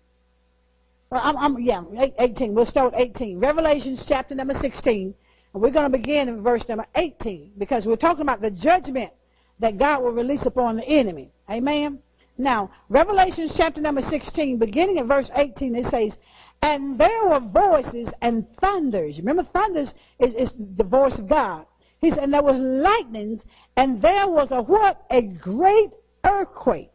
Well, 1.10 1.22
I'm, 1.24 1.38
I'm, 1.38 1.60
yeah, 1.60 1.84
18. 2.20 2.54
We'll 2.54 2.66
start 2.66 2.94
18. 2.96 3.40
Revelations 3.40 4.06
chapter 4.08 4.36
number 4.36 4.54
16. 4.54 5.14
And 5.54 5.62
we're 5.62 5.72
going 5.72 5.92
to 5.92 5.98
begin 5.98 6.30
in 6.30 6.42
verse 6.42 6.64
number 6.70 6.86
18 6.96 7.54
because 7.58 7.86
we're 7.86 7.96
talking 7.96 8.22
about 8.22 8.42
the 8.42 8.52
judgment 8.52 9.12
that 9.60 9.78
God 9.78 10.02
will 10.02 10.12
release 10.12 10.46
upon 10.46 10.78
the 10.78 10.88
enemy. 10.88 11.32
Amen. 11.50 12.00
Now, 12.38 12.72
Revelation 12.90 13.50
chapter 13.56 13.82
number 13.82 14.02
16, 14.02 14.58
beginning 14.58 14.98
at 14.98 15.06
verse 15.06 15.30
18, 15.36 15.76
it 15.76 15.86
says, 15.86 16.18
and 16.62 16.98
there 16.98 17.28
were 17.28 17.40
voices 17.40 18.10
and 18.22 18.48
thunders. 18.60 19.18
Remember, 19.18 19.44
thunders 19.44 19.94
is, 20.20 20.34
is 20.34 20.54
the 20.78 20.84
voice 20.84 21.20
of 21.20 21.28
God. 21.28 21.66
He 22.00 22.10
said, 22.10 22.20
and 22.20 22.34
there 22.34 22.44
was 22.44 22.58
lightnings, 22.58 23.42
and 23.78 24.02
there 24.02 24.28
was 24.28 24.52
a 24.52 24.62
what? 24.62 25.04
A 25.12 25.22
great 25.22 25.92
earthquake, 26.24 26.92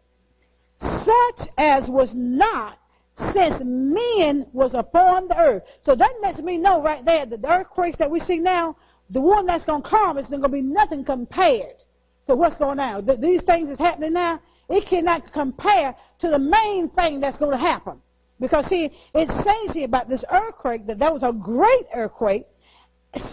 such 0.80 1.48
as 1.56 1.88
was 1.88 2.10
not 2.14 2.78
since 3.32 3.60
men 3.64 4.46
was 4.52 4.74
upon 4.74 5.28
the 5.28 5.38
earth. 5.38 5.62
So 5.84 5.94
that 5.96 6.12
lets 6.22 6.38
me 6.40 6.56
know 6.56 6.82
right 6.82 7.04
there 7.04 7.26
that 7.26 7.42
the 7.42 7.52
earthquakes 7.52 7.98
that 7.98 8.10
we 8.10 8.20
see 8.20 8.38
now, 8.38 8.76
the 9.10 9.20
one 9.20 9.46
that's 9.46 9.64
going 9.64 9.82
to 9.82 9.88
come 9.88 10.18
is 10.18 10.26
going 10.26 10.42
to 10.42 10.48
be 10.48 10.62
nothing 10.62 11.04
compared 11.04 11.82
to 12.28 12.36
what's 12.36 12.56
going 12.56 12.78
on. 12.78 13.04
These 13.20 13.42
things 13.42 13.68
that's 13.68 13.80
happening 13.80 14.12
now, 14.12 14.40
it 14.68 14.86
cannot 14.88 15.32
compare 15.32 15.96
to 16.20 16.28
the 16.28 16.38
main 16.38 16.90
thing 16.90 17.20
that's 17.20 17.38
going 17.38 17.52
to 17.52 17.58
happen. 17.58 18.00
Because 18.40 18.66
see, 18.66 18.90
it 19.14 19.28
says 19.28 19.74
here 19.74 19.86
about 19.86 20.08
this 20.08 20.24
earthquake 20.30 20.86
that 20.86 20.98
there 20.98 21.12
was 21.12 21.22
a 21.22 21.32
great 21.32 21.86
earthquake, 21.94 22.46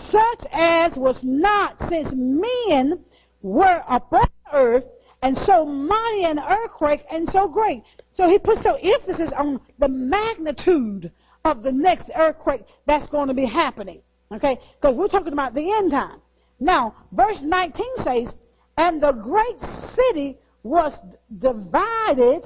such 0.10 0.48
as 0.52 0.98
was 0.98 1.20
not 1.22 1.76
since 1.90 2.10
men 2.14 3.04
were 3.42 3.84
upon 3.88 4.28
earth, 4.52 4.86
and 5.22 5.38
so 5.38 5.66
mighty 5.66 6.24
an 6.24 6.40
earthquake 6.40 7.04
and 7.12 7.28
so 7.30 7.48
great. 7.48 7.84
So 8.16 8.30
he 8.30 8.40
puts 8.40 8.64
so 8.64 8.76
emphasis 8.76 9.32
on 9.38 9.60
the 9.78 9.90
magnitude 9.90 11.12
of 11.44 11.62
the 11.62 11.72
next 11.72 12.10
earthquake 12.16 12.64
that's 12.88 13.08
going 13.10 13.28
to 13.28 13.34
be 13.34 13.46
happening. 13.46 14.02
Okay? 14.32 14.58
Because 14.80 14.96
we're 14.96 15.08
talking 15.08 15.34
about 15.34 15.54
the 15.54 15.72
end 15.72 15.92
time. 15.92 16.22
Now, 16.60 16.96
verse 17.12 17.40
19 17.42 17.86
says, 17.98 18.34
And 18.78 19.02
the 19.02 19.14
great 19.14 19.60
city 19.96 20.38
was 20.64 20.98
divided 21.38 22.46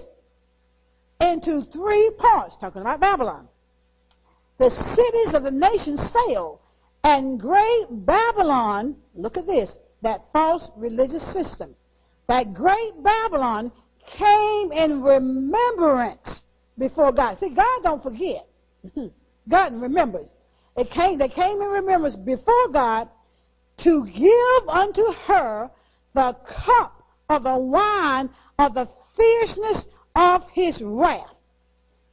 into 1.21 1.63
three 1.71 2.11
parts, 2.17 2.55
talking 2.59 2.81
about 2.81 2.99
Babylon. 2.99 3.47
The 4.57 4.69
cities 4.69 5.33
of 5.33 5.43
the 5.43 5.51
nations 5.51 6.01
fell, 6.11 6.61
and 7.03 7.39
great 7.39 7.85
Babylon, 7.89 8.95
look 9.15 9.37
at 9.37 9.47
this, 9.47 9.77
that 10.01 10.25
false 10.33 10.69
religious 10.75 11.23
system, 11.33 11.75
that 12.27 12.53
great 12.53 12.93
Babylon 13.01 13.71
came 14.17 14.71
in 14.71 15.01
remembrance 15.01 16.41
before 16.77 17.11
God. 17.11 17.37
See, 17.37 17.53
God 17.53 17.79
don't 17.83 18.03
forget. 18.03 18.47
God 19.49 19.73
remembers. 19.81 20.29
It 20.75 20.89
came, 20.91 21.17
they 21.17 21.29
came 21.29 21.61
in 21.61 21.67
remembrance 21.67 22.15
before 22.15 22.69
God 22.71 23.09
to 23.83 24.05
give 24.05 24.69
unto 24.69 25.03
her 25.25 25.69
the 26.19 26.35
cup 26.65 27.01
of 27.29 27.43
the 27.43 27.57
wine 27.57 28.29
of 28.57 28.73
the 28.73 28.89
fierceness 29.15 29.85
of 30.17 30.43
his 30.51 30.81
wrath. 30.83 31.33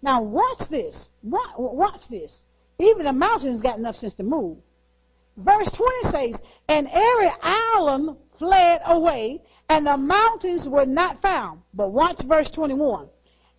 Now 0.01 0.23
watch 0.23 0.69
this. 0.71 1.09
Watch 1.25 2.03
this. 2.09 2.38
Even 2.79 3.05
the 3.05 3.12
mountains 3.12 3.62
got 3.62 3.79
enough 3.79 3.97
sense 3.97 4.14
to 4.14 4.23
move. 4.23 4.59
Verse 5.37 5.69
20 5.73 6.33
says, 6.33 6.40
And 6.69 6.87
every 6.87 7.33
island 7.42 8.16
fled 8.38 8.81
away, 8.87 9.42
and 9.69 9.85
the 9.85 9.97
mountains 9.97 10.69
were 10.69 10.87
not 10.87 11.21
found. 11.21 11.62
But 11.75 11.90
watch 11.90 12.23
verse 12.29 12.51
21. 12.53 13.09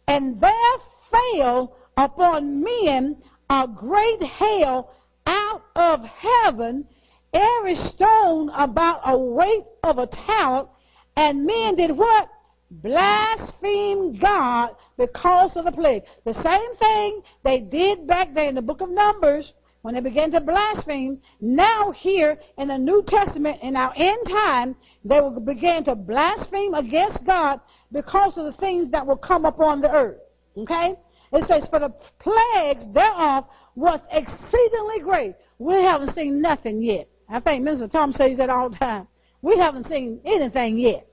And 0.08 0.40
there 0.40 0.78
fell 1.12 1.76
upon 1.98 2.64
men 2.64 3.18
a 3.50 3.68
great 3.68 4.24
hail 4.24 4.92
out 5.26 5.64
of 5.76 6.06
heaven, 6.06 6.88
every 7.34 7.76
stone 7.76 8.50
about 8.50 9.02
a 9.06 9.18
weight 9.18 9.66
of 9.84 9.98
a 9.98 10.08
talent, 10.08 10.70
and 11.16 11.46
men 11.46 11.76
did 11.76 11.98
what? 11.98 12.30
blasphemed 12.70 14.20
God 14.20 14.76
because 14.98 15.56
of 15.56 15.66
the 15.66 15.72
plague. 15.72 16.04
The 16.26 16.34
same 16.34 16.76
thing 16.76 17.22
they 17.44 17.60
did 17.60 18.08
back 18.08 18.34
there 18.34 18.48
in 18.50 18.56
the 18.56 18.62
book 18.62 18.82
of 18.82 18.90
Numbers 18.90 19.54
when 19.82 19.96
they 19.96 20.02
began 20.02 20.32
to 20.32 20.42
blaspheme. 20.42 21.22
Now 21.40 21.92
here 21.92 22.38
in 22.58 22.68
the 22.68 22.78
New 22.78 23.04
Testament, 23.08 23.62
in 23.62 23.76
our 23.76 23.94
end 23.96 24.20
time, 24.28 24.76
they 25.06 25.22
will 25.22 25.40
begin 25.40 25.86
to 25.86 25.96
blaspheme 25.96 26.74
against 26.74 27.26
God 27.26 27.62
because 27.92 28.38
of 28.38 28.46
the 28.46 28.60
things 28.60 28.92
that 28.92 29.06
will 29.06 29.18
come 29.18 29.46
upon 29.46 29.82
the 29.82 29.92
earth. 29.92 30.18
Okay? 30.58 30.96
It 31.32 31.46
says, 31.48 31.68
for 31.70 31.80
the 31.80 31.94
plagues 32.20 32.84
thereof 32.94 33.46
was 33.76 34.02
exceedingly 34.12 35.00
great. 35.02 35.36
We 35.60 35.76
haven't 35.76 36.14
seen 36.16 36.42
nothing 36.42 36.82
yet. 36.82 37.08
I 37.30 37.40
think 37.40 37.68
Mr. 37.68 37.92
Tom 37.92 38.14
says 38.14 38.38
that 38.38 38.50
all 38.50 38.70
the 38.70 38.78
time. 38.78 39.08
We 39.42 39.58
haven't 39.58 39.86
seen 39.86 40.22
anything 40.26 40.78
yet. 40.78 41.08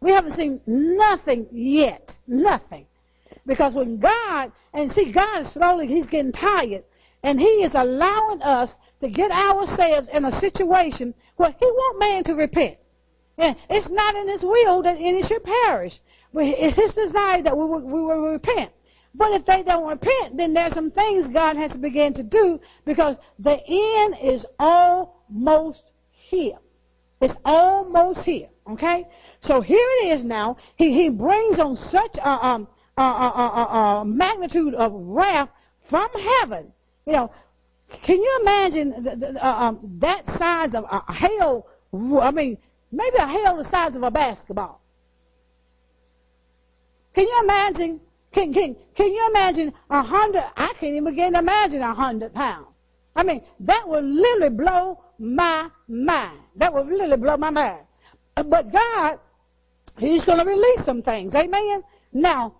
We 0.00 0.12
haven't 0.12 0.32
seen 0.32 0.60
nothing 0.66 1.46
yet. 1.52 2.12
Nothing. 2.26 2.86
Because 3.46 3.74
when 3.74 3.98
God, 3.98 4.52
and 4.74 4.92
see, 4.92 5.12
God 5.12 5.40
is 5.40 5.52
slowly, 5.52 5.86
He's 5.86 6.06
getting 6.06 6.32
tired. 6.32 6.84
And 7.22 7.40
He 7.40 7.46
is 7.46 7.72
allowing 7.74 8.42
us 8.42 8.72
to 9.00 9.08
get 9.08 9.30
ourselves 9.30 10.08
in 10.12 10.24
a 10.24 10.40
situation 10.40 11.14
where 11.36 11.54
He 11.58 11.66
wants 11.66 12.00
man 12.00 12.24
to 12.24 12.34
repent. 12.34 12.76
And 13.38 13.56
it's 13.70 13.88
not 13.88 14.14
in 14.16 14.28
His 14.28 14.42
will 14.42 14.82
that 14.82 14.96
any 14.96 15.22
should 15.22 15.42
perish. 15.44 15.94
But 16.32 16.44
it's 16.44 16.76
His 16.76 16.92
desire 16.94 17.42
that 17.42 17.56
we 17.56 17.64
will, 17.64 17.80
we 17.80 18.02
will 18.02 18.32
repent. 18.32 18.70
But 19.14 19.32
if 19.32 19.46
they 19.46 19.62
don't 19.62 19.88
repent, 19.88 20.36
then 20.36 20.52
there's 20.52 20.74
some 20.74 20.90
things 20.90 21.28
God 21.28 21.56
has 21.56 21.72
to 21.72 21.78
begin 21.78 22.12
to 22.14 22.22
do 22.22 22.60
because 22.84 23.16
the 23.38 23.58
end 23.66 24.16
is 24.22 24.44
almost 25.28 25.90
here. 26.10 26.58
It's 27.20 27.34
almost 27.44 28.20
here. 28.20 28.48
Okay? 28.70 29.06
So 29.42 29.60
here 29.60 29.86
it 30.02 30.18
is 30.18 30.24
now. 30.24 30.56
He, 30.76 30.92
he 30.92 31.08
brings 31.08 31.58
on 31.58 31.76
such 31.76 32.16
a, 32.18 32.28
um, 32.28 32.68
a, 32.96 33.02
a, 33.02 34.00
a, 34.00 34.04
magnitude 34.04 34.74
of 34.74 34.92
wrath 34.94 35.48
from 35.88 36.08
heaven. 36.40 36.72
You 37.06 37.12
know, 37.14 37.30
can 38.04 38.18
you 38.18 38.38
imagine 38.42 39.02
the, 39.02 39.16
the, 39.16 39.46
uh, 39.46 39.50
um, 39.50 39.98
that 40.00 40.26
size 40.38 40.74
of 40.74 40.84
a 40.84 41.12
hail? 41.12 41.66
I 41.92 42.30
mean, 42.30 42.58
maybe 42.92 43.16
a 43.16 43.26
hail 43.26 43.56
the 43.56 43.68
size 43.70 43.96
of 43.96 44.02
a 44.02 44.10
basketball. 44.10 44.80
Can 47.14 47.24
you 47.24 47.40
imagine? 47.42 48.00
Can, 48.32 48.52
can, 48.52 48.76
can 48.94 49.06
you 49.06 49.26
imagine 49.30 49.72
a 49.90 50.02
hundred? 50.02 50.44
I 50.56 50.74
can't 50.78 50.94
even 50.94 51.04
begin 51.04 51.32
to 51.32 51.38
imagine 51.38 51.80
a 51.80 51.94
hundred 51.94 52.34
pounds. 52.34 52.68
I 53.16 53.24
mean, 53.24 53.42
that 53.60 53.88
would 53.88 54.04
literally 54.04 54.54
blow 54.54 55.00
my 55.18 55.68
mind. 55.88 56.40
That 56.56 56.72
would 56.72 56.86
really 56.86 57.16
blow 57.16 57.36
my 57.36 57.50
mind. 57.50 57.80
Uh, 58.36 58.42
but 58.42 58.72
God 58.72 59.18
He's 59.98 60.24
going 60.24 60.38
to 60.38 60.44
release 60.44 60.84
some 60.84 61.02
things. 61.02 61.34
Amen? 61.34 61.82
Now, 62.12 62.54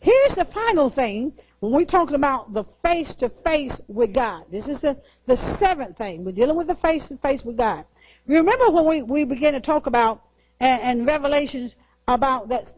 here's 0.00 0.36
the 0.36 0.46
final 0.52 0.90
thing 0.90 1.32
when 1.60 1.72
we're 1.72 1.84
talking 1.84 2.14
about 2.14 2.52
the 2.52 2.64
face 2.82 3.14
to 3.16 3.30
face 3.42 3.80
with 3.88 4.14
God. 4.14 4.44
This 4.50 4.66
is 4.66 4.80
the, 4.80 5.00
the 5.26 5.36
seventh 5.58 5.96
thing. 5.96 6.24
We're 6.24 6.32
dealing 6.32 6.56
with 6.56 6.66
the 6.66 6.74
face 6.76 7.08
to 7.08 7.16
face 7.18 7.42
with 7.42 7.56
God. 7.56 7.84
Remember 8.26 8.70
when 8.70 8.86
we, 8.86 9.02
we 9.02 9.24
began 9.24 9.54
to 9.54 9.60
talk 9.60 9.86
about, 9.86 10.22
and, 10.60 10.82
and 10.82 11.06
Revelations, 11.06 11.74
about 12.08 12.48
that 12.50 12.72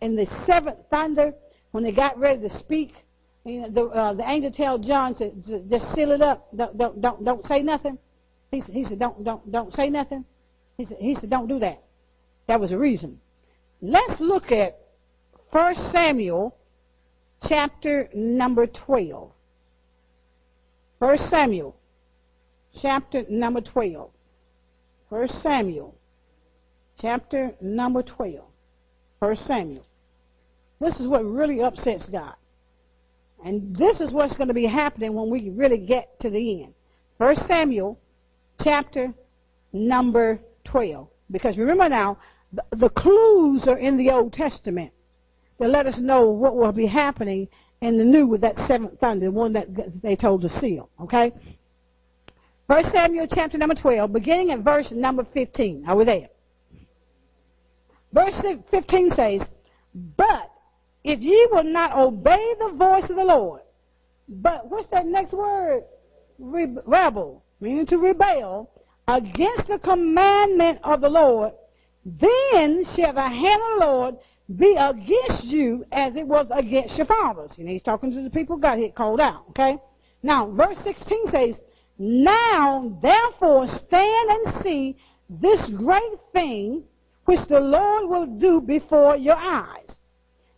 in 0.00 0.16
the 0.16 0.26
seventh 0.46 0.78
thunder, 0.90 1.32
when 1.70 1.84
they 1.84 1.92
got 1.92 2.18
ready 2.18 2.46
to 2.46 2.58
speak, 2.58 2.92
you 3.44 3.62
know, 3.62 3.70
the, 3.70 3.84
uh, 3.84 4.14
the 4.14 4.28
angel 4.28 4.50
told 4.50 4.82
John 4.82 5.14
to, 5.16 5.30
to, 5.30 5.60
just 5.68 5.94
seal 5.94 6.12
it 6.12 6.20
up. 6.20 6.48
Don't, 6.54 6.76
don't, 6.76 7.00
don't, 7.00 7.24
don't 7.24 7.44
say 7.46 7.62
nothing. 7.62 7.98
He 8.50 8.60
said, 8.60 8.74
he 8.74 8.84
said, 8.84 8.98
don't, 8.98 9.24
don't, 9.24 9.50
don't 9.50 9.72
say 9.72 9.88
nothing. 9.88 10.24
He 10.76 10.84
said, 10.84 10.98
he 11.00 11.14
said, 11.14 11.30
don't 11.30 11.48
do 11.48 11.58
that. 11.60 11.82
That 12.48 12.60
was 12.60 12.70
the 12.70 12.78
reason. 12.78 13.20
Let's 13.80 14.20
look 14.20 14.52
at 14.52 14.78
1 15.52 15.74
Samuel 15.92 16.56
chapter 17.48 18.08
number 18.14 18.66
12. 18.66 19.30
1 20.98 21.18
Samuel 21.30 21.76
chapter 22.82 23.24
number 23.30 23.60
12. 23.60 24.10
1 25.08 25.28
Samuel 25.28 25.94
chapter 27.00 27.52
number 27.60 28.02
12. 28.02 28.44
1 29.20 29.36
Samuel. 29.36 29.86
This 30.78 30.98
is 31.00 31.08
what 31.08 31.24
really 31.24 31.62
upsets 31.62 32.06
God. 32.06 32.34
And 33.44 33.74
this 33.74 34.00
is 34.00 34.12
what's 34.12 34.36
going 34.36 34.48
to 34.48 34.54
be 34.54 34.66
happening 34.66 35.14
when 35.14 35.30
we 35.30 35.50
really 35.50 35.78
get 35.78 36.18
to 36.20 36.30
the 36.30 36.64
end. 36.64 36.74
1 37.18 37.36
Samuel 37.46 37.98
chapter 38.62 39.12
number 39.72 40.40
12. 40.64 41.08
Because 41.30 41.58
remember 41.58 41.88
now, 41.88 42.18
the, 42.52 42.64
the 42.72 42.88
clues 42.90 43.66
are 43.66 43.78
in 43.78 43.96
the 43.96 44.10
Old 44.10 44.32
Testament 44.32 44.92
to 45.60 45.68
let 45.68 45.86
us 45.86 45.98
know 45.98 46.30
what 46.30 46.56
will 46.56 46.72
be 46.72 46.86
happening 46.86 47.48
in 47.80 47.96
the 47.96 48.04
new 48.04 48.26
with 48.26 48.42
that 48.42 48.56
seventh 48.66 48.98
thunder, 49.00 49.26
the 49.26 49.32
one 49.32 49.52
that 49.54 49.68
they 50.02 50.16
told 50.16 50.42
to 50.42 50.48
seal. 50.48 50.90
Okay? 51.00 51.32
1 52.66 52.84
Samuel 52.92 53.26
chapter 53.30 53.58
number 53.58 53.74
12, 53.74 54.12
beginning 54.12 54.50
at 54.50 54.60
verse 54.60 54.92
number 54.92 55.26
15. 55.32 55.84
Are 55.88 55.96
we 55.96 56.04
there? 56.04 56.28
Verse 58.12 58.44
15 58.70 59.10
says, 59.10 59.42
But 60.16 60.50
if 61.04 61.20
ye 61.20 61.48
will 61.50 61.64
not 61.64 61.96
obey 61.96 62.54
the 62.58 62.72
voice 62.76 63.08
of 63.08 63.16
the 63.16 63.24
Lord, 63.24 63.62
but 64.28 64.70
what's 64.70 64.88
that 64.88 65.06
next 65.06 65.32
word? 65.32 65.84
Re- 66.38 66.76
rebel, 66.86 67.42
meaning 67.60 67.86
to 67.86 67.98
rebel 67.98 68.70
against 69.08 69.68
the 69.68 69.78
commandment 69.78 70.78
of 70.84 71.00
the 71.00 71.08
Lord, 71.08 71.52
then 72.04 72.84
shall 72.94 73.12
the 73.12 73.28
hand 73.28 73.62
of 73.62 73.78
the 73.78 73.86
Lord 73.86 74.16
be 74.56 74.76
against 74.78 75.44
you 75.44 75.84
as 75.92 76.16
it 76.16 76.26
was 76.26 76.46
against 76.50 76.96
your 76.96 77.06
fathers. 77.06 77.54
And 77.58 77.68
he's 77.68 77.82
talking 77.82 78.12
to 78.12 78.22
the 78.22 78.30
people 78.30 78.56
God 78.56 78.78
had 78.78 78.94
called 78.94 79.20
out. 79.20 79.44
Okay? 79.50 79.78
Now, 80.22 80.50
verse 80.50 80.78
16 80.82 81.26
says, 81.26 81.60
Now 81.98 82.96
therefore 83.02 83.66
stand 83.66 84.30
and 84.30 84.62
see 84.62 84.96
this 85.28 85.70
great 85.70 86.18
thing 86.32 86.84
which 87.24 87.40
the 87.48 87.60
Lord 87.60 88.08
will 88.08 88.26
do 88.38 88.60
before 88.60 89.16
your 89.16 89.36
eyes. 89.36 89.99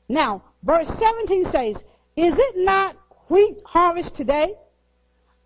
Now, 0.09 0.43
verse 0.63 0.89
17 0.99 1.45
says, 1.47 1.77
Is 2.17 2.35
it 2.37 2.55
not 2.57 2.97
wheat 3.29 3.59
harvest 3.65 4.15
today? 4.15 4.55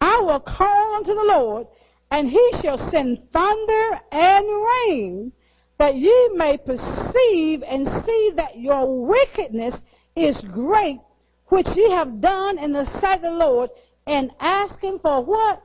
I 0.01 0.21
will 0.21 0.41
call 0.41 0.95
unto 0.97 1.15
the 1.15 1.25
Lord, 1.25 1.67
and 2.11 2.29
he 2.29 2.53
shall 2.61 2.79
send 2.91 3.31
thunder 3.33 4.01
and 4.13 4.47
rain, 4.67 5.33
that 5.79 5.97
ye 5.97 6.29
may 6.35 6.57
perceive 6.57 7.63
and 7.63 7.87
see 8.05 8.33
that 8.37 8.59
your 8.59 9.07
wickedness 9.07 9.77
is 10.15 10.41
great, 10.53 11.01
which 11.49 11.67
ye 11.77 11.91
have 11.91 12.21
done 12.21 12.59
in 12.59 12.73
the 12.73 12.87
sight 13.01 13.17
of 13.17 13.23
the 13.23 13.31
Lord, 13.31 13.71
and 14.07 14.31
asking 14.41 14.99
for 15.01 15.23
what? 15.25 15.63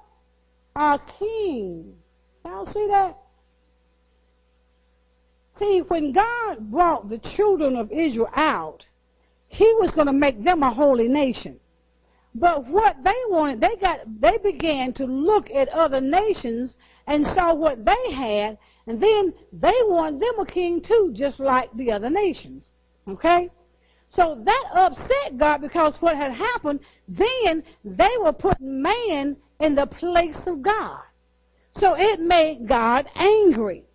A 0.76 1.00
king. 1.20 1.96
Y'all 2.46 2.66
see 2.66 2.88
that? 2.88 3.18
See, 5.62 5.84
when 5.90 6.12
God 6.12 6.72
brought 6.72 7.08
the 7.08 7.20
children 7.20 7.76
of 7.76 7.92
Israel 7.92 8.32
out, 8.34 8.88
He 9.48 9.66
was 9.80 9.92
going 9.92 10.08
to 10.08 10.14
make 10.14 10.44
them 10.44 10.64
a 10.64 10.74
holy 10.74 11.08
nation. 11.08 11.60
But 12.34 12.66
what 12.66 12.96
they 13.04 13.14
wanted, 13.28 13.62
they 13.62 13.76
got, 13.76 14.00
they 14.20 14.40
began 14.40 14.92
to 14.94 15.06
look 15.06 15.52
at 15.52 15.70
other 15.70 16.02
nations 16.02 16.76
and 17.06 17.24
saw 17.28 17.54
what 17.54 17.86
they 17.86 18.12
had, 18.12 18.58
and 18.88 19.00
then 19.00 19.34
they 19.54 19.74
wanted 19.84 20.22
them 20.22 20.40
a 20.40 20.46
king 20.48 20.82
too, 20.82 21.12
just 21.14 21.40
like 21.40 21.70
the 21.76 21.92
other 21.92 22.10
nations. 22.10 22.70
Okay? 23.08 23.52
So 24.10 24.42
that 24.44 24.66
upset 24.74 25.38
God 25.38 25.62
because 25.62 25.96
what 26.00 26.16
had 26.16 26.32
happened, 26.32 26.80
then 27.08 27.64
they 27.86 28.12
were 28.20 28.34
putting 28.34 28.82
man 28.82 29.38
in 29.60 29.76
the 29.76 29.86
place 29.86 30.40
of 30.48 30.64
God. 30.64 31.02
So 31.76 31.94
it 31.96 32.20
made 32.20 32.68
God 32.68 33.08
angry. 33.14 33.86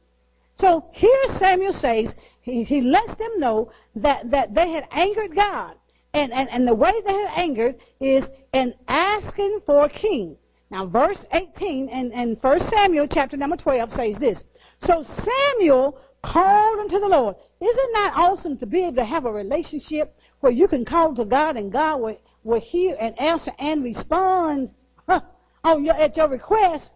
So 0.59 0.89
here 0.93 1.23
Samuel 1.39 1.73
says, 1.75 2.15
he, 2.41 2.65
he 2.65 2.81
lets 2.81 3.15
them 3.17 3.39
know 3.39 3.71
that, 3.97 4.31
that 4.31 4.55
they 4.55 4.71
had 4.71 4.87
angered 4.91 5.35
God. 5.35 5.75
And, 6.15 6.33
and, 6.33 6.49
and 6.49 6.67
the 6.67 6.75
way 6.75 6.93
they 7.05 7.13
had 7.13 7.33
angered 7.37 7.77
is 8.01 8.27
in 8.53 8.75
asking 8.89 9.61
for 9.67 9.85
a 9.85 9.89
king. 9.91 10.37
Now, 10.71 10.87
verse 10.87 11.25
18 11.33 11.89
and, 11.89 12.13
and 12.13 12.39
1 12.41 12.61
Samuel 12.71 13.07
chapter 13.11 13.37
number 13.37 13.57
12 13.57 13.91
says 13.93 14.19
this. 14.19 14.43
So 14.81 15.05
Samuel 15.05 15.99
called 16.23 16.81
unto 16.81 16.99
the 16.99 17.09
Lord. 17.09 17.37
Isn't 17.61 17.93
that 17.93 18.13
awesome 18.17 18.57
to 18.59 18.67
be 18.67 18.85
able 18.85 18.97
to 18.97 19.05
have 19.05 19.27
a 19.27 19.33
relationship 19.33 20.15
where 20.41 20.53
you 20.53 20.69
can 20.69 20.85
call 20.85 21.15
to 21.15 21.25
God 21.25 21.57
and 21.57 21.71
God 21.71 22.01
will, 22.01 22.19
will 22.45 22.61
hear 22.61 22.97
and 23.01 23.19
answer 23.21 23.53
and 23.59 23.85
respond 23.85 24.71
huh, 25.09 25.21
on 25.63 25.85
your, 25.85 25.95
at 25.95 26.17
your 26.17 26.29
request? 26.29 26.91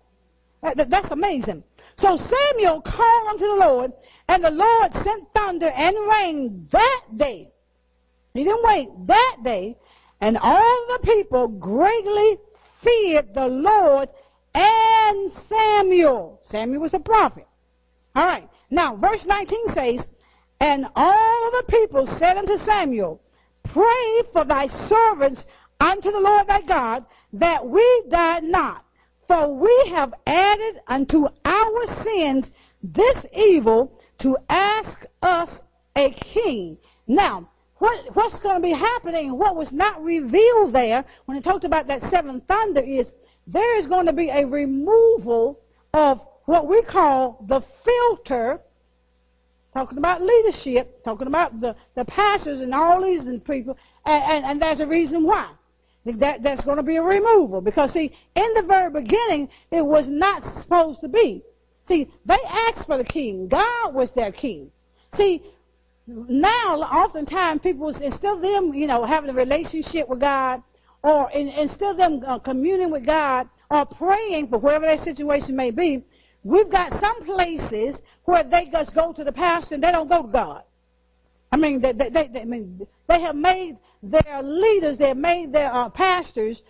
That, 0.62 0.90
that's 0.90 1.10
amazing. 1.10 1.64
So 2.00 2.16
Samuel 2.16 2.80
called 2.80 3.28
unto 3.28 3.44
the 3.44 3.66
Lord, 3.66 3.92
and 4.28 4.42
the 4.42 4.50
Lord 4.50 4.92
sent 5.04 5.32
thunder 5.34 5.68
and 5.68 5.96
rain 6.08 6.68
that 6.72 7.02
day. 7.16 7.50
He 8.32 8.44
didn't 8.44 8.64
wait 8.64 8.88
that 9.06 9.36
day, 9.44 9.76
and 10.20 10.38
all 10.38 10.86
the 10.88 11.06
people 11.06 11.48
greatly 11.48 12.38
feared 12.82 13.34
the 13.34 13.46
Lord 13.46 14.08
and 14.54 15.32
Samuel. 15.48 16.40
Samuel 16.42 16.80
was 16.80 16.94
a 16.94 17.00
prophet. 17.00 17.46
All 18.14 18.24
right. 18.24 18.48
Now, 18.70 18.96
verse 18.96 19.24
19 19.26 19.66
says, 19.74 20.06
And 20.60 20.86
all 20.94 21.50
the 21.50 21.64
people 21.68 22.06
said 22.18 22.36
unto 22.36 22.56
Samuel, 22.64 23.20
Pray 23.64 24.22
for 24.32 24.44
thy 24.44 24.66
servants 24.88 25.44
unto 25.80 26.10
the 26.10 26.20
Lord 26.20 26.46
thy 26.46 26.62
God, 26.62 27.04
that 27.34 27.66
we 27.66 28.04
die 28.10 28.40
not. 28.40 28.84
For 29.30 29.54
we 29.54 29.92
have 29.94 30.12
added 30.26 30.80
unto 30.88 31.26
our 31.44 31.86
sins 32.02 32.50
this 32.82 33.24
evil 33.32 33.92
to 34.22 34.36
ask 34.48 35.06
us 35.22 35.48
a 35.96 36.10
king. 36.10 36.76
Now, 37.06 37.48
what, 37.78 38.12
what's 38.14 38.40
going 38.40 38.56
to 38.56 38.60
be 38.60 38.72
happening, 38.72 39.38
what 39.38 39.54
was 39.54 39.70
not 39.70 40.02
revealed 40.02 40.72
there 40.72 41.04
when 41.26 41.36
it 41.36 41.44
talked 41.44 41.62
about 41.62 41.86
that 41.86 42.02
seventh 42.10 42.48
thunder 42.48 42.80
is 42.80 43.06
there 43.46 43.78
is 43.78 43.86
going 43.86 44.06
to 44.06 44.12
be 44.12 44.30
a 44.30 44.44
removal 44.44 45.60
of 45.94 46.20
what 46.46 46.68
we 46.68 46.82
call 46.82 47.44
the 47.48 47.62
filter, 47.84 48.60
talking 49.72 49.98
about 49.98 50.22
leadership, 50.22 51.04
talking 51.04 51.28
about 51.28 51.60
the, 51.60 51.76
the 51.94 52.04
pastors 52.06 52.58
and 52.58 52.74
all 52.74 53.00
these 53.00 53.22
people, 53.44 53.78
and, 54.04 54.24
and, 54.24 54.44
and 54.44 54.60
there's 54.60 54.80
a 54.80 54.86
reason 54.88 55.24
why. 55.24 55.52
That, 56.04 56.42
that's 56.42 56.64
going 56.64 56.78
to 56.78 56.82
be 56.82 56.96
a 56.96 57.02
removal. 57.02 57.60
Because, 57.60 57.92
see, 57.92 58.12
in 58.34 58.54
the 58.54 58.64
very 58.66 58.90
beginning, 58.90 59.48
it 59.70 59.84
was 59.84 60.08
not 60.08 60.42
supposed 60.62 61.00
to 61.02 61.08
be. 61.08 61.42
See, 61.88 62.10
they 62.24 62.38
asked 62.46 62.86
for 62.86 62.96
the 62.96 63.04
king. 63.04 63.48
God 63.48 63.94
was 63.94 64.10
their 64.12 64.32
king. 64.32 64.70
See, 65.16 65.42
now, 66.06 66.80
oftentimes, 66.80 67.60
people, 67.62 67.88
instead 67.88 68.34
of 68.36 68.40
them, 68.40 68.72
you 68.74 68.86
know, 68.86 69.04
having 69.04 69.30
a 69.30 69.34
relationship 69.34 70.08
with 70.08 70.20
God, 70.20 70.62
or 71.02 71.30
in, 71.32 71.48
instead 71.48 71.92
of 71.92 71.96
them 71.96 72.22
uh, 72.26 72.38
communing 72.38 72.90
with 72.90 73.06
God, 73.06 73.48
or 73.70 73.86
praying 73.86 74.48
for 74.48 74.58
whatever 74.58 74.86
their 74.86 75.02
situation 75.02 75.54
may 75.54 75.70
be, 75.70 76.04
we've 76.42 76.70
got 76.70 76.92
some 77.00 77.24
places 77.24 77.98
where 78.24 78.44
they 78.44 78.68
just 78.72 78.94
go 78.94 79.12
to 79.12 79.24
the 79.24 79.32
pastor 79.32 79.74
and 79.74 79.84
they 79.84 79.92
don't 79.92 80.08
go 80.08 80.22
to 80.22 80.28
God. 80.28 80.62
I 81.52 81.56
mean, 81.56 81.80
they, 81.80 81.92
they, 81.92 82.10
they, 82.10 82.40
I 82.40 82.44
mean, 82.44 82.86
they 83.08 83.20
have 83.20 83.34
made 83.34 83.78
their 84.02 84.42
leaders, 84.42 84.98
they 84.98 85.14
made 85.14 85.52
their 85.52 85.72
uh, 85.72 85.88
pastors 85.90 86.62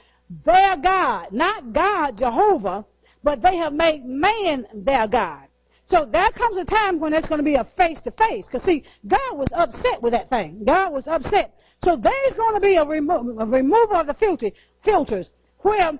their 0.44 0.76
God. 0.76 1.28
Not 1.32 1.72
God, 1.72 2.16
Jehovah, 2.16 2.84
but 3.22 3.42
they 3.42 3.56
have 3.56 3.72
made 3.72 4.04
man 4.04 4.66
their 4.74 5.06
God. 5.08 5.46
So 5.88 6.06
there 6.06 6.30
comes 6.30 6.56
a 6.56 6.64
time 6.64 7.00
when 7.00 7.12
there's 7.12 7.26
going 7.26 7.40
to 7.40 7.44
be 7.44 7.56
a 7.56 7.66
face-to-face. 7.76 8.46
Because, 8.46 8.62
see, 8.62 8.84
God 9.08 9.36
was 9.36 9.48
upset 9.52 10.00
with 10.00 10.12
that 10.12 10.30
thing. 10.30 10.62
God 10.64 10.92
was 10.92 11.08
upset. 11.08 11.54
So 11.82 11.96
there's 11.96 12.34
going 12.36 12.54
to 12.54 12.60
be 12.60 12.76
a, 12.76 12.84
remo- 12.84 13.38
a 13.40 13.46
removal 13.46 13.96
of 13.96 14.06
the 14.06 14.14
filter- 14.14 14.52
filters 14.84 15.30
where 15.58 15.92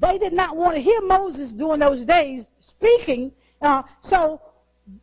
they 0.00 0.18
did 0.18 0.34
not 0.34 0.56
want 0.56 0.76
to 0.76 0.82
hear 0.82 1.00
Moses 1.00 1.50
during 1.52 1.80
those 1.80 2.04
days 2.04 2.44
speaking. 2.60 3.32
Uh, 3.62 3.82
so 4.02 4.40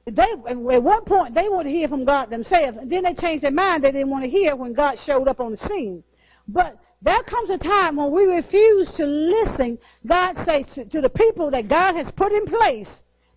they 0.06 0.32
at 0.50 0.58
one 0.58 1.04
point 1.04 1.34
they 1.34 1.50
wanted 1.50 1.70
to 1.70 1.76
hear 1.76 1.88
from 1.88 2.06
God 2.06 2.30
themselves, 2.30 2.78
and 2.78 2.90
then 2.90 3.04
they 3.04 3.14
changed 3.14 3.44
their 3.44 3.52
mind. 3.52 3.84
They 3.84 3.92
didn't 3.92 4.10
want 4.10 4.24
to 4.24 4.30
hear 4.30 4.56
when 4.56 4.74
God 4.74 4.98
showed 5.06 5.28
up 5.28 5.40
on 5.40 5.52
the 5.52 5.58
scene. 5.58 6.04
But 6.48 6.78
there 7.02 7.24
comes 7.24 7.50
a 7.50 7.58
time 7.58 7.98
when 7.98 8.12
we 8.12 8.24
refuse 8.24 8.92
to 8.98 9.06
listen. 9.06 9.78
God 10.06 10.36
says 10.46 10.66
to, 10.76 10.86
to 10.86 11.02
the 11.02 11.10
people 11.10 11.52
that 11.52 11.70
God 11.70 11.96
has 11.96 12.12
put 12.16 12.32
in 12.32 12.46
place 12.46 12.90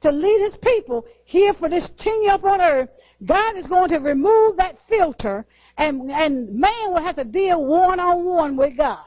to 0.02 0.10
lead 0.10 0.44
His 0.44 0.56
people 0.58 1.04
here 1.24 1.52
for 1.54 1.68
this 1.68 1.88
tenure 1.98 2.34
upon 2.34 2.60
earth. 2.60 2.88
God 3.26 3.56
is 3.56 3.66
going 3.66 3.90
to 3.90 3.98
remove 3.98 4.56
that 4.56 4.78
filter, 4.88 5.44
and 5.76 6.10
and 6.10 6.54
man 6.54 6.88
will 6.92 7.02
have 7.02 7.16
to 7.16 7.24
deal 7.24 7.64
one 7.64 8.00
on 8.00 8.24
one 8.24 8.56
with 8.56 8.76
God, 8.76 9.04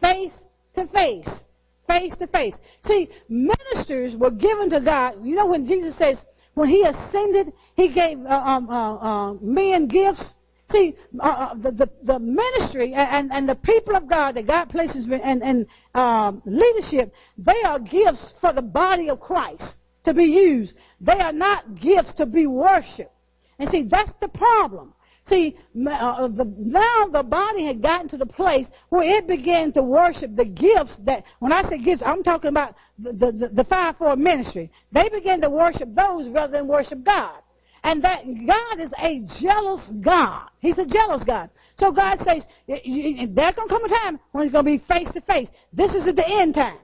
face 0.00 0.32
to 0.74 0.86
face 0.88 1.42
face 1.90 2.14
to 2.16 2.26
face. 2.28 2.54
See, 2.86 3.08
ministers 3.28 4.14
were 4.16 4.30
given 4.30 4.70
to 4.70 4.80
God. 4.80 5.24
You 5.24 5.34
know 5.34 5.46
when 5.46 5.66
Jesus 5.66 5.96
says, 5.98 6.18
when 6.54 6.68
he 6.68 6.82
ascended, 6.82 7.52
he 7.74 7.92
gave 7.92 8.18
uh, 8.24 8.28
um, 8.28 8.70
uh, 8.70 8.96
uh, 8.96 9.34
men 9.40 9.88
gifts. 9.88 10.34
See, 10.70 10.94
uh, 11.18 11.26
uh, 11.26 11.54
the, 11.54 11.72
the, 11.72 11.90
the 12.04 12.18
ministry 12.20 12.94
and, 12.94 13.32
and 13.32 13.48
the 13.48 13.56
people 13.56 13.96
of 13.96 14.08
God 14.08 14.36
that 14.36 14.46
God 14.46 14.68
places 14.68 15.06
in, 15.06 15.42
in 15.42 15.66
um, 15.94 16.42
leadership, 16.44 17.12
they 17.36 17.60
are 17.64 17.80
gifts 17.80 18.34
for 18.40 18.52
the 18.52 18.62
body 18.62 19.10
of 19.10 19.18
Christ 19.18 19.76
to 20.04 20.14
be 20.14 20.24
used. 20.24 20.74
They 21.00 21.18
are 21.18 21.32
not 21.32 21.80
gifts 21.80 22.14
to 22.14 22.26
be 22.26 22.46
worshipped. 22.46 23.12
And 23.58 23.68
see, 23.68 23.88
that's 23.90 24.12
the 24.20 24.28
problem. 24.28 24.94
See, 25.30 25.56
uh, 25.88 26.26
the, 26.26 26.52
now 26.58 27.06
the 27.06 27.22
body 27.22 27.64
had 27.64 27.80
gotten 27.80 28.08
to 28.08 28.16
the 28.16 28.26
place 28.26 28.66
where 28.88 29.04
it 29.04 29.28
began 29.28 29.72
to 29.74 29.82
worship 29.82 30.34
the 30.34 30.44
gifts 30.44 30.98
that, 31.04 31.22
when 31.38 31.52
I 31.52 31.62
say 31.68 31.78
gifts, 31.78 32.02
I'm 32.04 32.24
talking 32.24 32.48
about 32.48 32.74
the, 32.98 33.12
the, 33.12 33.50
the 33.54 33.64
fivefold 33.64 34.18
ministry. 34.18 34.72
They 34.90 35.08
began 35.08 35.40
to 35.42 35.48
worship 35.48 35.94
those 35.94 36.28
rather 36.30 36.54
than 36.54 36.66
worship 36.66 37.04
God. 37.04 37.36
And 37.84 38.02
that 38.02 38.24
God 38.24 38.80
is 38.80 38.90
a 38.98 39.22
jealous 39.40 39.88
God. 40.00 40.48
He's 40.58 40.78
a 40.78 40.84
jealous 40.84 41.22
God. 41.22 41.48
So 41.78 41.92
God 41.92 42.18
says, 42.18 42.44
there's 42.66 42.82
going 42.84 43.68
to 43.68 43.68
come 43.68 43.84
a 43.84 43.88
time 43.88 44.20
when 44.32 44.44
it's 44.44 44.52
going 44.52 44.64
to 44.64 44.70
be 44.78 44.84
face 44.86 45.10
to 45.12 45.20
face. 45.20 45.48
This 45.72 45.94
is 45.94 46.08
at 46.08 46.16
the 46.16 46.28
end 46.28 46.56
time. 46.56 46.78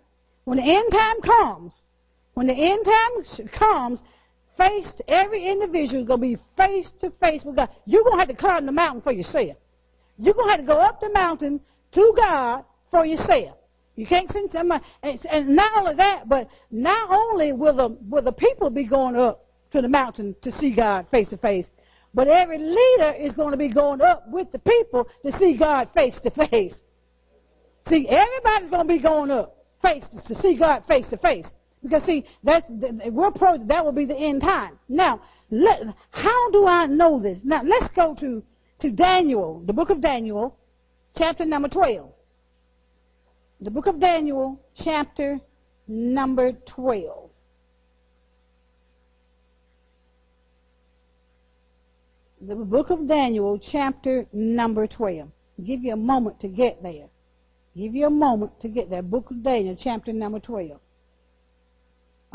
When 0.45 0.59
the 0.59 0.65
end 0.65 0.93
time 0.93 1.21
comes, 1.21 1.83
when 2.35 2.47
the 2.47 2.55
end 2.55 2.85
time 2.85 3.49
comes, 3.59 4.03
face 4.57 4.93
to 4.97 5.11
every 5.11 5.47
individual 5.47 6.03
is 6.03 6.09
going 6.09 6.21
to 6.21 6.37
be 6.37 6.43
face 6.57 6.91
to 7.01 7.11
face 7.21 7.43
with 7.45 7.57
God. 7.57 7.69
You're 7.85 8.05
going 8.05 8.17
to 8.17 8.21
have 8.21 8.29
to 8.29 8.35
climb 8.35 8.67
the 8.67 8.73
mountain 8.73 9.03
for 9.03 9.13
yourself. 9.13 9.57
You're 10.19 10.35
going 10.35 10.49
to 10.49 10.53
have 10.53 10.61
to 10.61 10.67
go 10.67 10.81
up 10.81 11.01
the 11.01 11.11
mountain 11.11 11.61
to 11.93 12.15
God 12.17 12.65
for 12.91 13.05
yourself. 13.05 13.57
You 13.97 14.07
can't 14.07 14.31
send 14.31 14.51
somebody. 14.51 14.85
And, 15.03 15.19
and 15.27 15.57
not 15.57 15.77
only 15.79 15.95
that, 15.97 16.29
but 16.29 16.49
not 16.71 17.11
only 17.11 17.53
will 17.53 17.77
the, 17.77 17.97
will 18.09 18.23
the 18.23 18.33
people 18.33 18.71
be 18.71 18.87
going 18.87 19.17
up 19.17 19.47
to 19.73 19.81
the 19.81 19.89
mountain 19.89 20.37
to 20.43 20.53
see 20.53 20.75
God 20.75 21.07
face 21.11 21.31
to 21.31 21.39
face, 21.39 21.67
but 22.15 22.29
every 22.29 22.59
leader 22.59 23.15
is 23.19 23.33
going 23.33 23.51
to 23.51 23.57
be 23.57 23.73
going 23.73 24.01
up 24.01 24.25
with 24.29 24.51
the 24.53 24.59
people 24.59 25.09
to 25.25 25.33
see 25.39 25.57
God 25.57 25.91
face 25.95 26.19
to 26.23 26.31
face. 26.31 26.75
See, 27.89 28.09
everybody's 28.09 28.71
going 28.71 28.87
to 28.87 28.95
be 28.95 29.01
going 29.01 29.31
up 29.31 29.65
face 29.83 30.05
to, 30.09 30.35
to 30.35 30.41
see 30.41 30.59
God 30.59 30.85
face 30.89 31.09
to 31.11 31.19
face. 31.19 31.47
Because 31.87 32.05
see, 32.05 32.25
that's 32.43 32.67
we're 32.69 33.31
pro, 33.31 33.59
that 33.59 33.85
will 33.85 33.93
be 33.93 34.07
the 34.07 34.17
end 34.17 34.41
time. 34.41 34.79
Now, 34.89 35.21
let, 35.51 35.83
how 36.11 36.51
do 36.51 36.67
I 36.67 36.87
know 36.87 37.23
this? 37.23 37.39
Now, 37.45 37.63
let's 37.63 37.89
go 37.95 38.15
to 38.19 38.43
to 38.81 38.91
Daniel, 38.91 39.63
the 39.65 39.73
book 39.73 39.91
of 39.91 40.01
Daniel, 40.01 40.57
chapter 41.17 41.45
number 41.45 41.69
twelve. 41.69 42.11
The 43.61 43.71
book 43.71 43.87
of 43.87 44.01
Daniel, 44.01 44.61
chapter 44.77 45.39
number 45.87 46.53
twelve. 46.67 47.31
The 52.41 52.55
book 52.55 52.91
of 52.91 53.07
Daniel, 53.09 53.59
chapter 53.59 54.27
number 54.33 54.87
12. 54.87 55.29
give 55.65 55.83
you 55.83 55.95
a 55.95 55.97
moment 55.97 56.39
to 56.41 56.49
get 56.49 56.83
there. 56.83 57.09
Give 57.77 57.95
you 57.95 58.07
a 58.07 58.11
moment 58.11 58.61
to 58.61 58.69
get 58.69 58.91
there. 58.91 59.03
Book 59.03 59.31
of 59.31 59.43
Daniel, 59.43 59.77
chapter 59.79 60.13
number 60.13 60.39
12. 60.39 60.79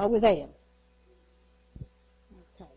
Are 0.02 0.08
we 0.08 0.20
there? 0.20 0.48
Okay. 2.56 2.72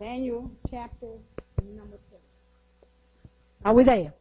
Daniel 0.00 0.50
chapter 0.68 1.06
number 1.62 1.96
12. 2.08 2.22
Are 3.64 3.74
we 3.76 3.84
there? 3.84 4.12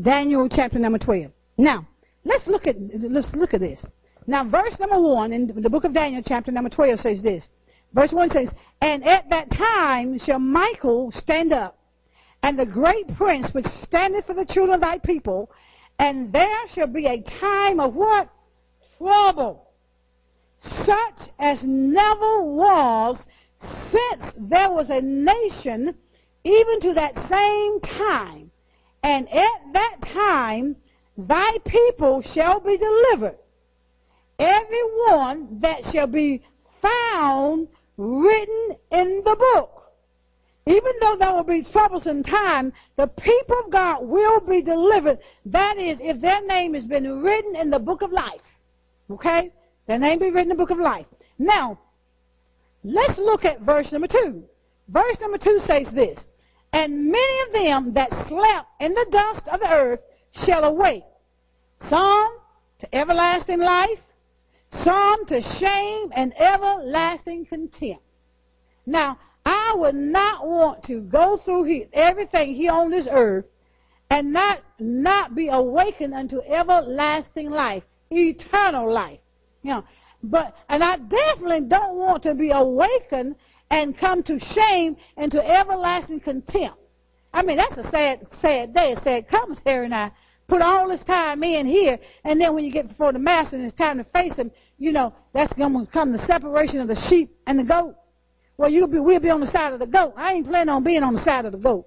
Daniel 0.00 0.48
chapter 0.48 0.78
number 0.78 0.96
12. 0.96 1.30
Now, 1.58 1.86
let's 2.24 2.46
look 2.46 2.66
at 2.66 2.76
let's 2.78 3.28
look 3.34 3.52
at 3.52 3.60
this. 3.60 3.84
Now, 4.26 4.48
verse 4.48 4.78
number 4.80 4.98
1 4.98 5.30
in 5.34 5.60
the 5.60 5.68
book 5.68 5.84
of 5.84 5.92
Daniel 5.92 6.22
chapter 6.24 6.50
number 6.50 6.70
12 6.70 7.00
says 7.00 7.22
this. 7.22 7.46
Verse 7.92 8.10
1 8.10 8.30
says, 8.30 8.50
And 8.80 9.04
at 9.04 9.28
that 9.28 9.50
time 9.50 10.18
shall 10.18 10.38
Michael 10.38 11.12
stand 11.12 11.52
up, 11.52 11.78
and 12.42 12.58
the 12.58 12.64
great 12.64 13.14
prince 13.14 13.50
which 13.52 13.66
standeth 13.82 14.24
for 14.24 14.32
the 14.32 14.46
children 14.46 14.76
of 14.76 14.80
thy 14.80 14.96
people, 15.00 15.50
and 15.98 16.32
there 16.32 16.66
shall 16.72 16.86
be 16.86 17.04
a 17.04 17.20
time 17.38 17.78
of 17.78 17.94
what? 17.94 18.30
Trouble 18.96 19.67
such 20.60 21.28
as 21.38 21.62
never 21.62 22.42
was 22.42 23.24
since 23.60 24.34
there 24.36 24.70
was 24.70 24.90
a 24.90 25.00
nation 25.00 25.94
even 26.44 26.80
to 26.80 26.94
that 26.94 27.14
same 27.28 27.80
time. 27.80 28.50
And 29.02 29.28
at 29.28 29.72
that 29.72 29.96
time 30.02 30.76
thy 31.16 31.58
people 31.64 32.22
shall 32.22 32.60
be 32.60 32.76
delivered, 32.76 33.38
every 34.38 34.82
one 35.06 35.60
that 35.60 35.82
shall 35.92 36.06
be 36.06 36.42
found 36.80 37.68
written 37.96 38.76
in 38.92 39.22
the 39.24 39.36
book. 39.36 39.78
Even 40.66 40.92
though 41.00 41.16
there 41.18 41.32
will 41.32 41.44
be 41.44 41.64
troublesome 41.72 42.22
time, 42.22 42.72
the 42.96 43.06
people 43.06 43.58
of 43.64 43.72
God 43.72 44.06
will 44.06 44.40
be 44.40 44.62
delivered. 44.62 45.18
That 45.46 45.78
is, 45.78 45.98
if 46.00 46.20
their 46.20 46.44
name 46.46 46.74
has 46.74 46.84
been 46.84 47.22
written 47.22 47.56
in 47.56 47.70
the 47.70 47.78
book 47.78 48.02
of 48.02 48.12
life. 48.12 48.42
Okay? 49.10 49.50
Their 49.88 49.98
name 49.98 50.18
be 50.18 50.26
written 50.26 50.42
in 50.42 50.48
the 50.50 50.54
book 50.54 50.70
of 50.70 50.78
life. 50.78 51.06
Now, 51.38 51.78
let's 52.84 53.18
look 53.18 53.46
at 53.46 53.62
verse 53.62 53.90
number 53.90 54.06
two. 54.06 54.44
Verse 54.88 55.16
number 55.18 55.38
two 55.38 55.58
says 55.64 55.90
this, 55.94 56.26
And 56.74 57.10
many 57.10 57.40
of 57.46 57.52
them 57.54 57.94
that 57.94 58.10
slept 58.28 58.68
in 58.80 58.92
the 58.92 59.06
dust 59.10 59.48
of 59.48 59.60
the 59.60 59.72
earth 59.72 60.00
shall 60.44 60.64
awake, 60.64 61.04
some 61.88 62.38
to 62.80 62.94
everlasting 62.94 63.60
life, 63.60 63.98
some 64.70 65.24
to 65.26 65.40
shame 65.40 66.12
and 66.14 66.38
everlasting 66.38 67.46
contempt. 67.46 68.04
Now, 68.84 69.18
I 69.46 69.72
would 69.74 69.94
not 69.94 70.46
want 70.46 70.82
to 70.84 71.00
go 71.00 71.38
through 71.38 71.86
everything 71.94 72.54
here 72.54 72.72
on 72.72 72.90
this 72.90 73.08
earth 73.10 73.46
and 74.10 74.34
not, 74.34 74.60
not 74.78 75.34
be 75.34 75.48
awakened 75.48 76.12
unto 76.12 76.42
everlasting 76.42 77.48
life, 77.48 77.84
eternal 78.10 78.92
life. 78.92 79.20
You 79.62 79.70
know, 79.70 79.84
but 80.22 80.54
and 80.68 80.82
I 80.82 80.96
definitely 80.96 81.68
don't 81.68 81.96
want 81.96 82.22
to 82.24 82.34
be 82.34 82.50
awakened 82.50 83.36
and 83.70 83.96
come 83.96 84.22
to 84.24 84.38
shame 84.38 84.96
and 85.16 85.30
to 85.32 85.44
everlasting 85.44 86.20
contempt. 86.20 86.78
I 87.32 87.42
mean, 87.42 87.58
that's 87.58 87.76
a 87.76 87.90
sad, 87.90 88.26
sad 88.40 88.74
day, 88.74 88.92
a 88.92 89.00
sad 89.02 89.28
commentary, 89.28 89.84
and 89.84 89.94
I 89.94 90.10
put 90.48 90.62
all 90.62 90.88
this 90.88 91.04
time 91.04 91.42
in 91.42 91.66
here, 91.66 91.98
and 92.24 92.40
then 92.40 92.54
when 92.54 92.64
you 92.64 92.72
get 92.72 92.88
before 92.88 93.12
the 93.12 93.18
master 93.18 93.56
and 93.56 93.66
it's 93.66 93.76
time 93.76 93.98
to 93.98 94.04
face 94.04 94.34
him, 94.34 94.50
you 94.78 94.92
know, 94.92 95.14
that's 95.34 95.52
going 95.54 95.74
to 95.84 95.92
come 95.92 96.12
the 96.12 96.18
separation 96.20 96.80
of 96.80 96.88
the 96.88 96.96
sheep 97.08 97.30
and 97.46 97.58
the 97.58 97.64
goat. 97.64 97.94
Well, 98.56 98.70
you'll 98.70 98.88
be, 98.88 98.98
we'll 98.98 99.20
be 99.20 99.30
on 99.30 99.40
the 99.40 99.50
side 99.50 99.72
of 99.72 99.78
the 99.78 99.86
goat. 99.86 100.14
I 100.16 100.32
ain't 100.32 100.46
planning 100.46 100.70
on 100.70 100.82
being 100.82 101.02
on 101.02 101.14
the 101.14 101.22
side 101.22 101.44
of 101.44 101.52
the 101.52 101.58
goat. 101.58 101.86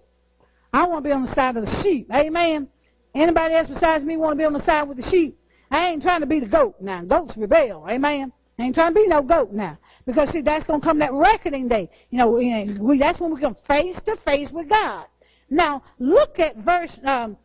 I 0.72 0.88
want 0.88 1.03
to 1.03 1.09
be 1.09 1.13
on 1.13 1.26
the 1.26 1.34
side 1.34 1.57
of 1.57 1.65
the 1.65 1.82
sheep. 1.84 2.07
Amen. 2.13 2.67
Anybody 3.13 3.55
else 3.55 3.67
besides 3.67 4.05
me 4.05 4.15
want 4.15 4.34
to 4.34 4.38
be 4.38 4.45
on 4.45 4.53
the 4.53 4.63
side 4.63 4.84
with 4.84 4.97
the 4.97 5.09
sheep? 5.09 5.38
I 5.72 5.88
ain't 5.88 6.01
trying 6.01 6.19
to 6.19 6.28
be 6.28 6.41
the 6.41 6.47
goat 6.47 6.76
now. 6.82 7.01
Goats 7.03 7.38
rebel. 7.38 7.86
Amen. 7.89 8.34
I 8.59 8.63
ain't 8.63 8.76
trying 8.76 8.93
to 8.93 8.99
be 8.99 9.07
no 9.07 9.22
goat 9.24 9.53
now. 9.53 9.78
Because 10.05 10.30
see, 10.30 10.41
that's 10.41 10.65
going 10.65 10.82
to 10.82 10.86
come 10.86 10.99
that 10.99 11.13
reckoning 11.13 11.69
day. 11.69 11.89
You 12.09 12.17
know, 12.17 12.32
we, 12.32 12.99
that's 12.99 13.19
when 13.19 13.34
we 13.34 13.39
come 13.39 13.55
face 13.67 13.95
to 14.05 14.17
face 14.17 14.51
with 14.51 14.67
God. 14.69 15.05
Now, 15.49 15.82
look 15.97 16.39
at 16.39 16.57
verse 16.57 16.99
um, 17.05 17.38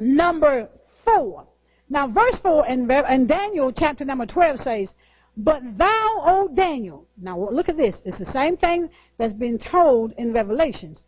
number 0.00 0.68
4. 1.04 1.46
Now, 1.88 2.08
verse 2.08 2.38
4 2.42 2.66
in, 2.66 2.90
in 2.90 3.26
Daniel 3.26 3.72
chapter 3.72 4.04
number 4.04 4.26
12 4.26 4.58
says, 4.58 4.92
But 5.36 5.62
thou, 5.78 6.22
O 6.24 6.50
Daniel, 6.54 7.06
now 7.20 7.48
look 7.50 7.68
at 7.68 7.76
this. 7.76 7.96
It's 8.04 8.18
the 8.18 8.26
same 8.26 8.56
thing 8.56 8.90
that's 9.18 9.32
been 9.32 9.58
told 9.58 10.12
in 10.18 10.32
Revelations. 10.32 11.00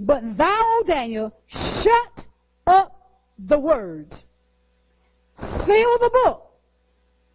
But 0.00 0.22
thou, 0.38 0.60
O 0.62 0.84
Daniel, 0.86 1.34
shut 1.48 2.26
up 2.66 2.94
the 3.38 3.58
words 3.58 4.24
seal 5.40 5.98
the 6.00 6.10
book, 6.24 6.50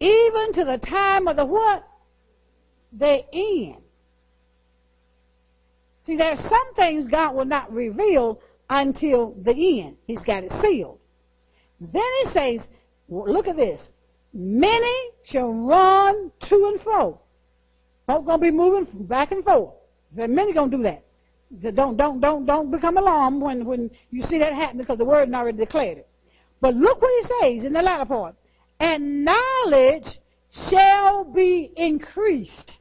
even 0.00 0.52
to 0.54 0.64
the 0.64 0.78
time 0.78 1.28
of 1.28 1.36
the 1.36 1.44
what? 1.44 1.86
The 2.92 3.22
end. 3.32 3.82
See, 6.06 6.16
there 6.16 6.32
are 6.32 6.36
some 6.36 6.74
things 6.74 7.06
God 7.06 7.34
will 7.34 7.46
not 7.46 7.72
reveal 7.72 8.40
until 8.68 9.34
the 9.42 9.82
end. 9.82 9.96
He's 10.06 10.22
got 10.22 10.44
it 10.44 10.52
sealed. 10.62 10.98
Then 11.80 12.02
he 12.22 12.30
says, 12.32 12.66
look 13.08 13.48
at 13.48 13.56
this. 13.56 13.88
Many 14.32 15.10
shall 15.24 15.52
run 15.52 16.30
to 16.48 16.70
and 16.72 16.80
fro. 16.82 17.20
Folks 18.06 18.26
gonna 18.26 18.42
be 18.42 18.50
moving 18.50 18.86
back 19.06 19.32
and 19.32 19.44
forth. 19.44 19.74
Said 20.14 20.30
many 20.30 20.52
gonna 20.52 20.70
do 20.70 20.82
that. 20.82 21.04
don't 21.74 21.96
don't 21.96 22.20
don't 22.20 22.44
don't 22.44 22.70
become 22.70 22.96
alarmed 22.96 23.40
when 23.40 23.64
when 23.64 23.90
you 24.10 24.22
see 24.22 24.38
that 24.38 24.52
happen 24.52 24.78
because 24.78 24.98
the 24.98 25.04
word 25.04 25.32
already 25.32 25.58
declared 25.58 25.98
it. 25.98 26.08
But 26.64 26.76
look 26.76 27.02
what 27.02 27.10
he 27.20 27.58
says 27.58 27.66
in 27.66 27.74
the 27.74 27.82
latter 27.82 28.06
part. 28.06 28.36
And 28.80 29.22
knowledge 29.22 30.18
shall 30.70 31.22
be 31.22 31.70
increased. 31.76 32.78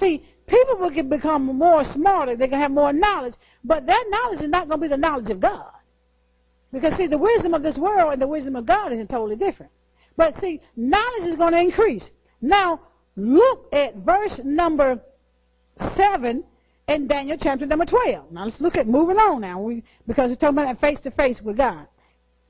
See, 0.00 0.24
people 0.48 0.78
will 0.78 0.90
become 1.04 1.44
more 1.44 1.84
smarter. 1.84 2.34
They 2.34 2.48
can 2.48 2.58
have 2.58 2.72
more 2.72 2.92
knowledge. 2.92 3.34
But 3.62 3.86
that 3.86 4.06
knowledge 4.08 4.40
is 4.40 4.50
not 4.50 4.66
going 4.66 4.80
to 4.80 4.86
be 4.86 4.88
the 4.88 4.96
knowledge 4.96 5.30
of 5.30 5.38
God. 5.38 5.70
Because, 6.72 6.96
see, 6.96 7.06
the 7.06 7.16
wisdom 7.16 7.54
of 7.54 7.62
this 7.62 7.78
world 7.78 8.14
and 8.14 8.20
the 8.20 8.26
wisdom 8.26 8.56
of 8.56 8.66
God 8.66 8.92
is 8.92 8.98
totally 9.08 9.36
different. 9.36 9.70
But, 10.16 10.34
see, 10.40 10.60
knowledge 10.74 11.28
is 11.28 11.36
going 11.36 11.52
to 11.52 11.60
increase. 11.60 12.10
Now, 12.40 12.80
look 13.14 13.72
at 13.72 13.94
verse 13.98 14.40
number 14.42 15.00
7 15.94 16.42
in 16.88 17.06
Daniel 17.06 17.38
chapter 17.40 17.66
number 17.66 17.84
12. 17.84 18.32
Now 18.32 18.46
let's 18.46 18.60
look 18.60 18.74
at 18.74 18.88
moving 18.88 19.18
on 19.18 19.42
now 19.42 19.60
we, 19.60 19.84
because 20.08 20.30
we're 20.30 20.34
talking 20.34 20.58
about 20.58 20.74
that 20.74 20.80
face 20.80 20.98
to 21.02 21.12
face 21.12 21.40
with 21.40 21.56
God. 21.56 21.86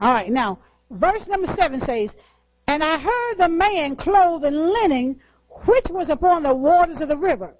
All 0.01 0.12
right, 0.12 0.30
now, 0.30 0.59
verse 0.90 1.26
number 1.26 1.47
7 1.47 1.80
says, 1.80 2.14
And 2.68 2.84
I 2.84 2.99
heard 2.99 3.38
the 3.38 3.49
man 3.49 3.97
clothed 3.97 4.44
in 4.44 4.72
linen, 4.72 5.20
which 5.66 5.86
was 5.90 6.11
upon 6.11 6.42
the 6.42 6.55
waters 6.55 7.01
of 7.01 7.09
the 7.09 7.16
river, 7.16 7.55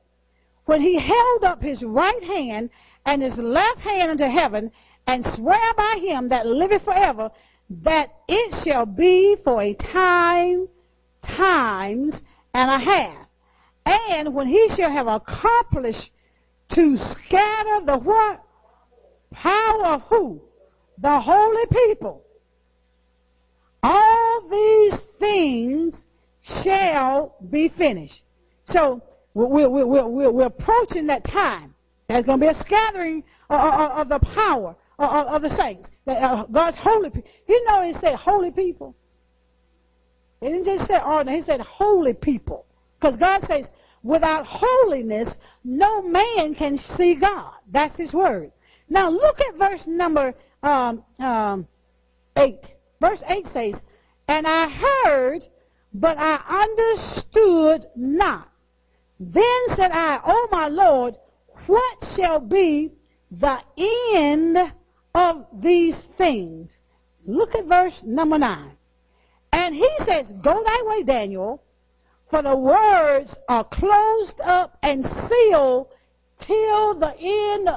when 0.67 0.81
he 0.81 0.99
held 0.99 1.45
up 1.45 1.63
his 1.63 1.83
right 1.83 2.23
hand 2.23 2.71
and 3.07 3.23
his 3.23 3.39
left 3.39 3.79
hand 3.79 4.11
unto 4.11 4.25
heaven, 4.25 4.71
and 5.07 5.25
swear 5.35 5.75
by 5.77 5.99
him 6.01 6.29
that 6.29 6.47
liveth 6.47 6.83
forever, 6.83 7.31
that 7.71 8.11
it 8.29 8.65
shall 8.65 8.85
be 8.85 9.37
for 9.45 9.63
a 9.63 9.75
time, 9.75 10.69
times, 11.23 12.21
and 12.53 12.71
a 12.71 12.79
half. 12.79 13.27
And 13.87 14.35
when 14.35 14.49
he 14.49 14.69
shall 14.77 14.91
have 14.91 15.07
accomplished 15.07 16.11
to 16.75 16.99
scatter 16.99 17.87
the 17.87 17.99
what? 17.99 18.43
Power 19.33 19.87
of 19.87 20.03
who? 20.03 20.43
The 20.99 21.21
holy 21.21 21.67
people. 21.71 22.26
All 23.89 24.49
these 24.51 24.99
things 25.21 25.95
shall 26.43 27.37
be 27.51 27.69
finished. 27.79 28.21
So 28.65 29.01
we're, 29.33 29.69
we're, 29.69 29.87
we're, 29.87 30.31
we're 30.33 30.47
approaching 30.47 31.07
that 31.07 31.25
time. 31.25 31.73
There's 32.09 32.25
going 32.25 32.41
to 32.41 32.47
be 32.47 32.51
a 32.51 32.61
scattering 32.61 33.23
of, 33.49 34.09
the 34.09 34.19
power 34.19 34.75
of, 34.99 35.43
the 35.43 35.51
saints. 35.51 35.89
God's 36.05 36.77
holy 36.81 37.11
people. 37.11 37.31
You 37.47 37.65
know 37.69 37.83
he 37.83 37.93
said 37.93 38.17
holy 38.17 38.51
people. 38.51 38.97
He 40.41 40.49
didn't 40.49 40.65
just 40.65 40.89
say 40.89 40.99
ordinary. 41.07 41.39
He 41.39 41.45
said 41.45 41.61
holy 41.61 42.15
people. 42.15 42.67
Because 42.99 43.17
God 43.17 43.43
says, 43.47 43.69
without 44.03 44.47
holiness, 44.47 45.33
no 45.63 46.03
man 46.03 46.57
can 46.57 46.77
see 46.77 47.17
God. 47.21 47.53
That's 47.71 47.97
his 47.97 48.13
word. 48.13 48.51
Now 48.89 49.11
look 49.11 49.37
at 49.41 49.57
verse 49.57 49.85
number 49.87 50.35
um, 50.65 51.05
um, 51.21 51.69
8. 52.37 52.59
Verse 53.01 53.23
8 53.27 53.47
says, 53.47 53.75
And 54.29 54.47
I 54.47 54.69
heard, 54.69 55.43
but 55.93 56.17
I 56.19 56.67
understood 56.67 57.87
not. 57.95 58.49
Then 59.19 59.45
said 59.75 59.91
I, 59.93 60.21
O 60.25 60.49
my 60.51 60.69
Lord, 60.69 61.17
what 61.67 62.05
shall 62.17 62.41
be 62.41 62.93
the 63.31 63.59
end 64.15 64.57
of 65.15 65.47
these 65.61 65.97
things? 66.19 66.77
Look 67.27 67.55
at 67.55 67.67
verse 67.67 68.01
number 68.05 68.39
9. 68.39 68.73
And 69.53 69.75
he 69.75 69.89
says, 70.05 70.31
Go 70.45 70.63
thy 70.63 70.83
way, 70.85 71.03
Daniel, 71.03 71.63
for 72.31 72.43
the 72.43 72.57
words 72.57 73.35
are 73.49 73.65
closed 73.65 74.41
up 74.43 74.79
and 74.83 75.05
sealed 75.05 75.89
till 76.41 76.99
the 76.99 77.15
end. 77.19 77.69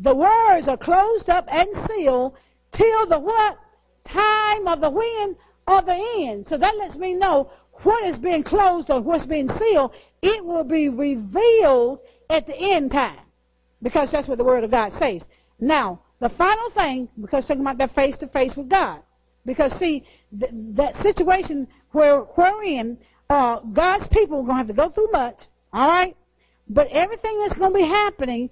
The 0.00 0.14
words 0.14 0.68
are 0.68 0.76
closed 0.76 1.28
up 1.28 1.46
and 1.48 1.68
sealed 1.88 2.34
till 2.72 3.06
the 3.06 3.18
what? 3.18 3.58
Time 4.04 4.66
of 4.66 4.80
the 4.80 4.90
when 4.90 5.36
of 5.66 5.86
the 5.86 6.26
end. 6.26 6.46
So 6.46 6.58
that 6.58 6.76
lets 6.76 6.96
me 6.96 7.14
know 7.14 7.50
what 7.82 8.04
is 8.04 8.18
being 8.18 8.42
closed 8.42 8.90
or 8.90 9.00
what's 9.00 9.26
being 9.26 9.48
sealed. 9.48 9.92
It 10.22 10.44
will 10.44 10.64
be 10.64 10.88
revealed 10.88 12.00
at 12.30 12.46
the 12.46 12.56
end 12.56 12.90
time. 12.90 13.18
Because 13.82 14.10
that's 14.12 14.28
what 14.28 14.38
the 14.38 14.44
Word 14.44 14.64
of 14.64 14.70
God 14.70 14.92
says. 14.92 15.24
Now, 15.58 16.00
the 16.20 16.28
final 16.30 16.70
thing, 16.70 17.08
because 17.20 17.46
talking 17.46 17.62
about 17.62 17.78
that 17.78 17.94
face 17.94 18.16
to 18.18 18.28
face 18.28 18.54
with 18.56 18.68
God. 18.68 19.00
Because 19.44 19.72
see, 19.78 20.04
th- 20.38 20.52
that 20.76 20.94
situation 20.96 21.66
where 21.90 22.20
wherein 22.20 22.98
uh, 23.28 23.58
God's 23.60 24.06
people 24.08 24.38
are 24.38 24.44
going 24.44 24.54
to 24.54 24.58
have 24.58 24.68
to 24.68 24.72
go 24.72 24.90
through 24.90 25.10
much, 25.10 25.40
all 25.72 25.88
right? 25.88 26.16
But 26.68 26.88
everything 26.92 27.40
that's 27.40 27.58
going 27.58 27.72
to 27.72 27.78
be 27.78 27.84
happening 27.84 28.50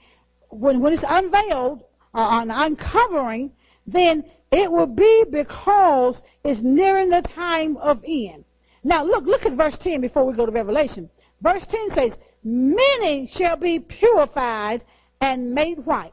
when, 0.48 0.80
when 0.80 0.92
it's 0.92 1.04
unveiled, 1.06 1.84
uh, 2.12 2.44
uncovering, 2.48 3.52
then 3.86 4.24
it 4.50 4.70
will 4.70 4.86
be 4.86 5.24
because 5.30 6.20
it's 6.44 6.60
nearing 6.62 7.10
the 7.10 7.22
time 7.22 7.76
of 7.76 8.02
end. 8.06 8.44
Now 8.82 9.04
look, 9.04 9.24
look 9.24 9.44
at 9.44 9.56
verse 9.56 9.76
10 9.80 10.00
before 10.00 10.24
we 10.24 10.34
go 10.34 10.46
to 10.46 10.52
Revelation. 10.52 11.08
Verse 11.42 11.64
10 11.68 11.90
says, 11.90 12.16
Many 12.42 13.28
shall 13.32 13.56
be 13.56 13.78
purified 13.78 14.84
and 15.20 15.52
made 15.52 15.78
white. 15.84 16.12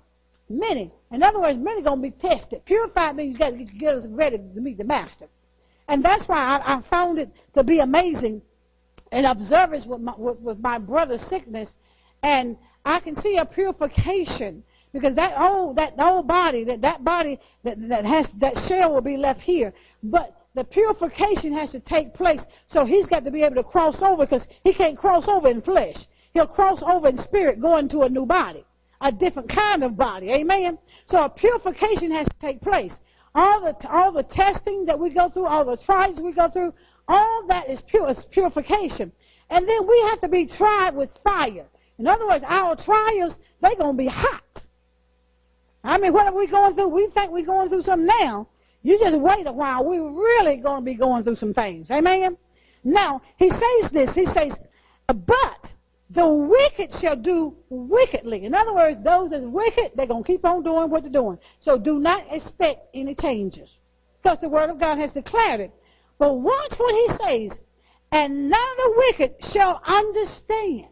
Many. 0.50 0.92
In 1.12 1.24
other 1.24 1.42
words, 1.42 1.58
many 1.58 1.82
going 1.82 2.02
to 2.02 2.10
be 2.10 2.12
tested. 2.12 2.64
Purified 2.66 3.16
means 3.16 3.34
you 3.34 3.40
got 3.40 3.52
to 3.52 3.64
get 3.64 3.96
us 3.96 4.06
ready 4.10 4.38
to 4.38 4.62
meet 4.62 4.78
the 4.78 4.84
master. 4.84 5.28
And 5.88 6.04
that's 6.04 6.28
why 6.28 6.38
I, 6.38 6.78
I 6.78 6.82
found 6.90 7.18
it 7.18 7.30
to 7.54 7.64
be 7.64 7.80
amazing 7.80 8.42
in 9.12 9.26
observance 9.26 9.86
with 9.86 10.02
my, 10.02 10.14
with, 10.18 10.40
with 10.40 10.60
my 10.60 10.78
brother's 10.78 11.22
sickness. 11.22 11.74
And 12.24 12.58
I 12.84 13.00
can 13.00 13.16
see 13.22 13.38
a 13.38 13.46
purification 13.46 14.64
because 14.98 15.16
that 15.16 15.40
old 15.40 15.76
that 15.78 15.94
old 15.98 16.28
body 16.28 16.64
that 16.66 16.82
that 16.82 17.04
body 17.04 17.40
that 17.64 17.78
that 17.90 18.06
has 18.06 18.28
that 18.40 18.56
shell 18.68 18.94
will 18.94 19.02
be 19.02 19.18
left 19.18 19.42
here. 19.42 19.74
But 20.04 20.36
the 20.56 20.64
purification 20.64 21.54
has 21.54 21.72
to 21.72 21.80
take 21.80 22.14
place. 22.14 22.42
So 22.68 22.86
he's 22.86 23.08
got 23.08 23.24
to 23.26 23.32
be 23.32 23.44
able 23.44 23.56
to 23.56 23.64
cross 23.64 24.02
over 24.02 24.26
because 24.26 24.48
he 24.64 24.74
can't 24.74 24.98
cross 24.98 25.28
over 25.28 25.50
in 25.50 25.62
flesh. 25.62 25.98
He'll 26.34 26.48
cross 26.48 26.82
over 26.86 27.08
in 27.08 27.18
spirit 27.18 27.62
going 27.62 27.90
to 27.90 28.02
a 28.02 28.10
new 28.10 28.26
body 28.26 28.66
a 29.02 29.12
different 29.12 29.50
kind 29.50 29.84
of 29.84 29.96
body. 29.96 30.32
Amen? 30.32 30.78
So 31.08 31.24
a 31.24 31.30
purification 31.30 32.12
has 32.12 32.28
to 32.28 32.36
take 32.40 32.62
place. 32.62 32.94
All 33.36 33.62
the 33.62 33.90
all 33.90 34.12
the 34.12 34.24
testing 34.24 34.86
that 34.86 35.00
we 35.00 35.14
go 35.14 35.30
through 35.30 35.46
all 35.46 35.66
the 35.66 35.78
trials 35.78 36.20
we 36.20 36.34
go 36.34 36.50
through 36.50 36.74
all 37.08 37.46
that 37.48 37.70
is 37.70 37.82
pure 37.88 38.10
is 38.10 38.26
purification. 38.32 39.12
And 39.50 39.68
then 39.68 39.88
we 39.88 40.08
have 40.10 40.22
to 40.22 40.28
be 40.28 40.48
tried 40.48 40.96
with 40.96 41.10
fire. 41.24 41.66
In 42.00 42.08
other 42.08 42.28
words 42.28 42.44
our 42.48 42.76
trials 42.76 43.38
they're 43.62 43.76
going 43.76 43.96
to 43.96 44.04
be 44.04 44.08
hot 44.08 44.42
I 45.88 45.98
mean, 45.98 46.12
what 46.12 46.28
are 46.28 46.36
we 46.36 46.48
going 46.48 46.76
through? 46.76 46.90
We 46.90 47.10
think 47.14 47.32
we're 47.32 47.46
going 47.46 47.70
through 47.70 47.84
something 47.84 48.06
now. 48.06 48.48
You 48.84 49.00
just 49.00 49.18
wait 49.18 49.48
a 49.48 49.52
while. 49.52 49.86
We're 49.86 50.10
really 50.10 50.58
going 50.58 50.82
to 50.82 50.86
be 50.86 50.96
going 50.96 51.24
through 51.24 51.36
some 51.36 51.54
things. 51.54 51.90
Amen? 51.90 52.38
Now, 52.84 53.22
he 53.38 53.50
says 53.50 53.92
this. 53.92 54.12
He 54.14 54.26
says, 54.26 54.54
but 55.08 55.72
the 56.10 56.28
wicked 56.28 56.92
shall 57.02 57.16
do 57.16 57.56
wickedly. 57.70 58.46
In 58.46 58.54
other 58.54 58.74
words, 58.74 58.98
those 59.04 59.32
that's 59.32 59.46
wicked, 59.46 59.92
they're 59.96 60.08
going 60.08 60.24
to 60.24 60.28
keep 60.28 60.46
on 60.46 60.62
doing 60.64 60.90
what 60.90 61.04
they're 61.04 61.12
doing. 61.12 61.38
So 61.60 61.78
do 61.78 62.00
not 62.00 62.24
expect 62.32 62.88
any 62.94 63.16
changes. 63.16 63.70
Because 64.22 64.40
the 64.42 64.50
Word 64.50 64.70
of 64.70 64.80
God 64.80 64.98
has 64.98 65.12
declared 65.12 65.62
it. 65.62 65.72
But 66.20 66.34
watch 66.34 66.74
what 66.78 66.94
he 66.94 67.08
says. 67.48 67.58
And 68.12 68.50
none 68.50 68.60
of 68.60 68.78
the 68.78 68.94
wicked 68.98 69.36
shall 69.54 69.82
understand. 69.86 70.88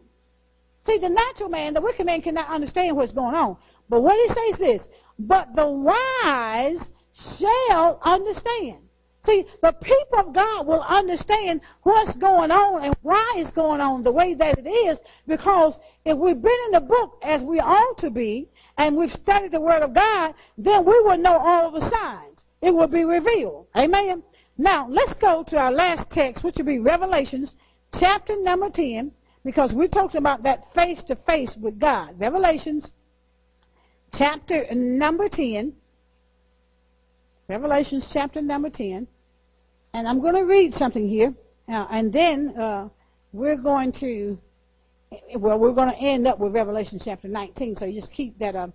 See, 0.86 0.98
the 0.98 1.08
natural 1.08 1.48
man, 1.48 1.74
the 1.74 1.80
wicked 1.80 2.06
man 2.06 2.22
cannot 2.22 2.48
understand 2.48 2.96
what's 2.96 3.12
going 3.12 3.34
on. 3.34 3.56
But 3.88 4.02
what 4.02 4.16
he 4.16 4.28
says 4.28 4.54
is 4.54 4.58
this, 4.58 4.88
but 5.18 5.48
the 5.54 5.68
wise 5.68 6.80
shall 7.38 8.00
understand. 8.02 8.78
See, 9.24 9.44
the 9.60 9.72
people 9.72 10.20
of 10.20 10.32
God 10.32 10.66
will 10.66 10.82
understand 10.82 11.60
what's 11.82 12.14
going 12.16 12.52
on 12.52 12.84
and 12.84 12.94
why 13.02 13.34
it's 13.36 13.50
going 13.52 13.80
on 13.80 14.04
the 14.04 14.12
way 14.12 14.34
that 14.34 14.58
it 14.58 14.68
is 14.68 15.00
because 15.26 15.78
if 16.04 16.16
we've 16.16 16.40
been 16.40 16.58
in 16.66 16.72
the 16.72 16.80
book 16.80 17.18
as 17.22 17.42
we 17.42 17.58
ought 17.58 17.98
to 17.98 18.10
be 18.10 18.48
and 18.78 18.96
we've 18.96 19.10
studied 19.10 19.50
the 19.50 19.60
Word 19.60 19.82
of 19.82 19.94
God, 19.94 20.34
then 20.56 20.84
we 20.84 21.00
will 21.00 21.18
know 21.18 21.36
all 21.36 21.72
the 21.72 21.90
signs. 21.90 22.44
It 22.62 22.72
will 22.72 22.86
be 22.86 23.04
revealed. 23.04 23.66
Amen. 23.76 24.22
Now, 24.58 24.86
let's 24.88 25.14
go 25.14 25.44
to 25.48 25.56
our 25.56 25.72
last 25.72 26.08
text, 26.10 26.44
which 26.44 26.54
will 26.58 26.64
be 26.64 26.78
Revelations 26.78 27.54
chapter 27.98 28.40
number 28.40 28.70
10, 28.70 29.10
because 29.44 29.72
we 29.74 29.88
talked 29.88 30.14
about 30.14 30.42
that 30.44 30.72
face 30.74 31.02
to 31.08 31.16
face 31.26 31.56
with 31.60 31.78
God. 31.78 32.18
Revelations 32.18 32.92
chapter 34.16 34.66
number 34.74 35.28
10. 35.28 35.72
Revelations 37.48 38.08
chapter 38.12 38.40
number 38.40 38.70
10. 38.70 39.06
And 39.94 40.08
I'm 40.08 40.20
going 40.20 40.34
to 40.34 40.42
read 40.42 40.74
something 40.74 41.08
here. 41.08 41.34
Uh, 41.68 41.86
and 41.90 42.12
then 42.12 42.54
uh, 42.58 42.88
we're 43.32 43.56
going 43.56 43.92
to, 44.00 44.38
well, 45.36 45.58
we're 45.58 45.72
going 45.72 45.90
to 45.90 45.96
end 45.96 46.26
up 46.26 46.38
with 46.38 46.52
Revelation 46.52 47.00
chapter 47.02 47.28
19. 47.28 47.76
So 47.76 47.84
you 47.84 48.00
just 48.00 48.12
keep 48.12 48.38
that, 48.38 48.54
uh, 48.54 48.68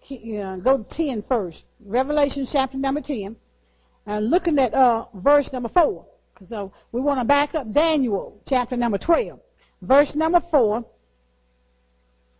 keep, 0.00 0.22
uh, 0.40 0.56
go 0.56 0.78
to 0.78 0.96
10 0.96 1.24
first. 1.28 1.62
Revelation 1.84 2.46
chapter 2.50 2.76
number 2.76 3.00
10. 3.00 3.36
And 4.06 4.30
looking 4.30 4.58
at 4.58 4.74
uh, 4.74 5.06
verse 5.14 5.50
number 5.52 5.68
4. 5.68 6.04
So 6.48 6.72
we 6.92 7.00
want 7.00 7.20
to 7.20 7.24
back 7.24 7.54
up 7.54 7.72
Daniel 7.72 8.40
chapter 8.48 8.76
number 8.76 8.98
12. 8.98 9.40
Verse 9.82 10.14
number 10.14 10.40
4 10.50 10.84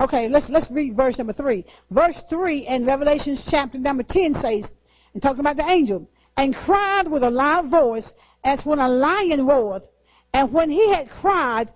Okay, 0.00 0.28
let's 0.28 0.48
let's 0.48 0.70
read 0.70 0.96
verse 0.96 1.18
number 1.18 1.32
three. 1.32 1.66
Verse 1.90 2.22
three 2.30 2.66
in 2.68 2.86
Revelation 2.86 3.36
chapter 3.50 3.78
number 3.78 4.04
ten 4.04 4.32
says, 4.34 4.70
and 5.12 5.20
talking 5.20 5.40
about 5.40 5.56
the 5.56 5.68
angel, 5.68 6.08
and 6.36 6.54
cried 6.54 7.08
with 7.08 7.24
a 7.24 7.30
loud 7.30 7.68
voice 7.68 8.12
as 8.44 8.64
when 8.64 8.78
a 8.78 8.88
lion 8.88 9.44
roareth, 9.44 9.88
and 10.32 10.52
when 10.52 10.70
he 10.70 10.88
had 10.92 11.10
cried, 11.10 11.72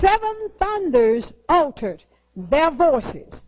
seven 0.00 0.50
thunders 0.58 1.32
altered 1.48 2.04
their 2.36 2.70
voices. 2.70 3.42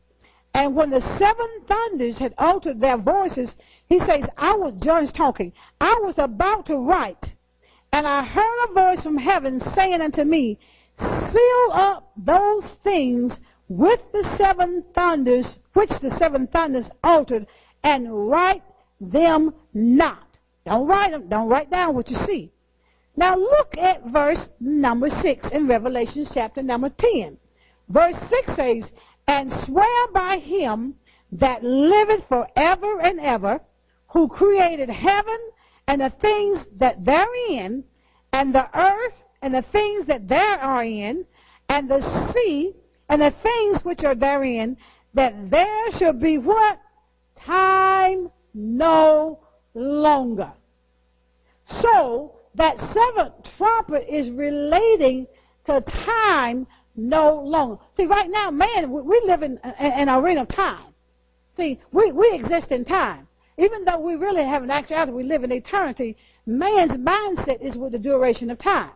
And 0.55 0.75
when 0.75 0.89
the 0.89 1.03
seven 1.19 1.67
thunders 1.69 2.19
had 2.19 2.33
altered 2.39 2.81
their 2.81 2.97
voices, 2.97 3.55
he 3.89 3.99
says, 3.99 4.27
I 4.39 4.55
was, 4.55 4.73
John's 4.83 5.13
talking, 5.13 5.53
I 5.81 6.01
was 6.03 6.15
about 6.17 6.65
to 6.67 6.77
write, 6.79 7.27
and 7.93 8.07
I 8.07 8.25
heard 8.25 8.71
a 8.71 8.73
voice 8.73 9.03
from 9.03 9.19
heaven 9.19 9.61
saying 9.61 10.01
unto 10.01 10.25
me, 10.25 10.59
Seal 10.97 11.69
up 11.73 12.13
those 12.17 12.65
things 12.85 13.39
with 13.69 14.01
the 14.13 14.35
seven 14.37 14.85
thunders, 14.95 15.59
which 15.73 15.91
the 16.03 16.11
seven 16.19 16.47
thunders 16.49 16.89
altered, 17.03 17.47
and 17.83 18.29
write 18.29 18.63
them 19.01 19.55
not. 19.73 20.27
Don't 20.67 20.87
write 20.87 21.11
them. 21.11 21.29
Don't 21.29 21.49
write 21.49 21.71
down 21.71 21.95
what 21.95 22.09
you 22.09 22.17
see. 22.27 22.51
Now 23.17 23.37
look 23.37 23.77
at 23.79 24.05
verse 24.07 24.49
number 24.61 25.09
6 25.09 25.51
in 25.53 25.69
Revelation 25.69 26.27
chapter 26.33 26.63
number 26.63 26.91
10. 26.99 27.37
Verse 27.89 28.17
6 28.29 28.57
says, 28.57 28.91
And 29.29 29.53
swear 29.65 30.09
by 30.13 30.39
him 30.39 30.95
that 31.33 31.63
liveth 31.63 32.27
forever 32.29 33.01
and 33.01 33.21
ever, 33.21 33.61
who 34.09 34.29
created 34.29 34.89
heaven 34.89 35.39
and 35.87 36.01
the 36.01 36.13
things 36.21 36.67
that 36.79 37.05
therein, 37.05 37.85
and 38.33 38.55
the 38.55 38.67
earth 38.79 39.15
and 39.43 39.55
the 39.55 39.65
things 39.71 40.07
that 40.07 40.29
there 40.29 40.59
are 40.61 40.83
in, 40.83 41.25
and 41.69 41.89
the 41.89 42.33
sea 42.33 42.75
and 43.09 43.21
the 43.21 43.35
things 43.43 43.85
which 43.85 44.03
are 44.05 44.15
therein, 44.15 44.77
that 45.15 45.51
there 45.51 45.93
shall 45.99 46.13
be 46.13 46.39
what? 46.39 46.79
Time 47.37 48.31
no 48.55 49.41
longer. 49.75 50.53
So, 51.67 52.37
that 52.55 52.79
seventh 52.79 53.35
trumpet 53.57 54.07
is 54.09 54.31
relating 54.31 55.27
to 55.67 55.81
time 55.81 56.67
no 56.97 57.41
longer. 57.41 57.79
See, 57.97 58.07
right 58.07 58.31
now, 58.31 58.51
man, 58.51 58.91
we 58.91 59.23
live 59.27 59.43
in 59.43 59.59
an 59.59 60.09
arena 60.09 60.43
of 60.43 60.49
time. 60.49 60.95
See, 61.57 61.81
we, 61.93 62.13
we 62.13 62.33
exist 62.35 62.71
in 62.71 62.85
time. 62.85 63.27
Even 63.57 63.85
though 63.85 64.01
we 64.01 64.17
really 64.17 64.45
have 64.45 64.63
an 64.63 64.71
actuality, 64.71 65.13
we 65.13 65.23
live 65.23 65.45
in 65.45 65.53
eternity, 65.53 66.17
man's 66.47 66.93
mindset 66.93 67.61
is 67.61 67.77
with 67.77 67.93
the 67.93 67.99
duration 67.99 68.51
of 68.51 68.59
time. 68.59 68.91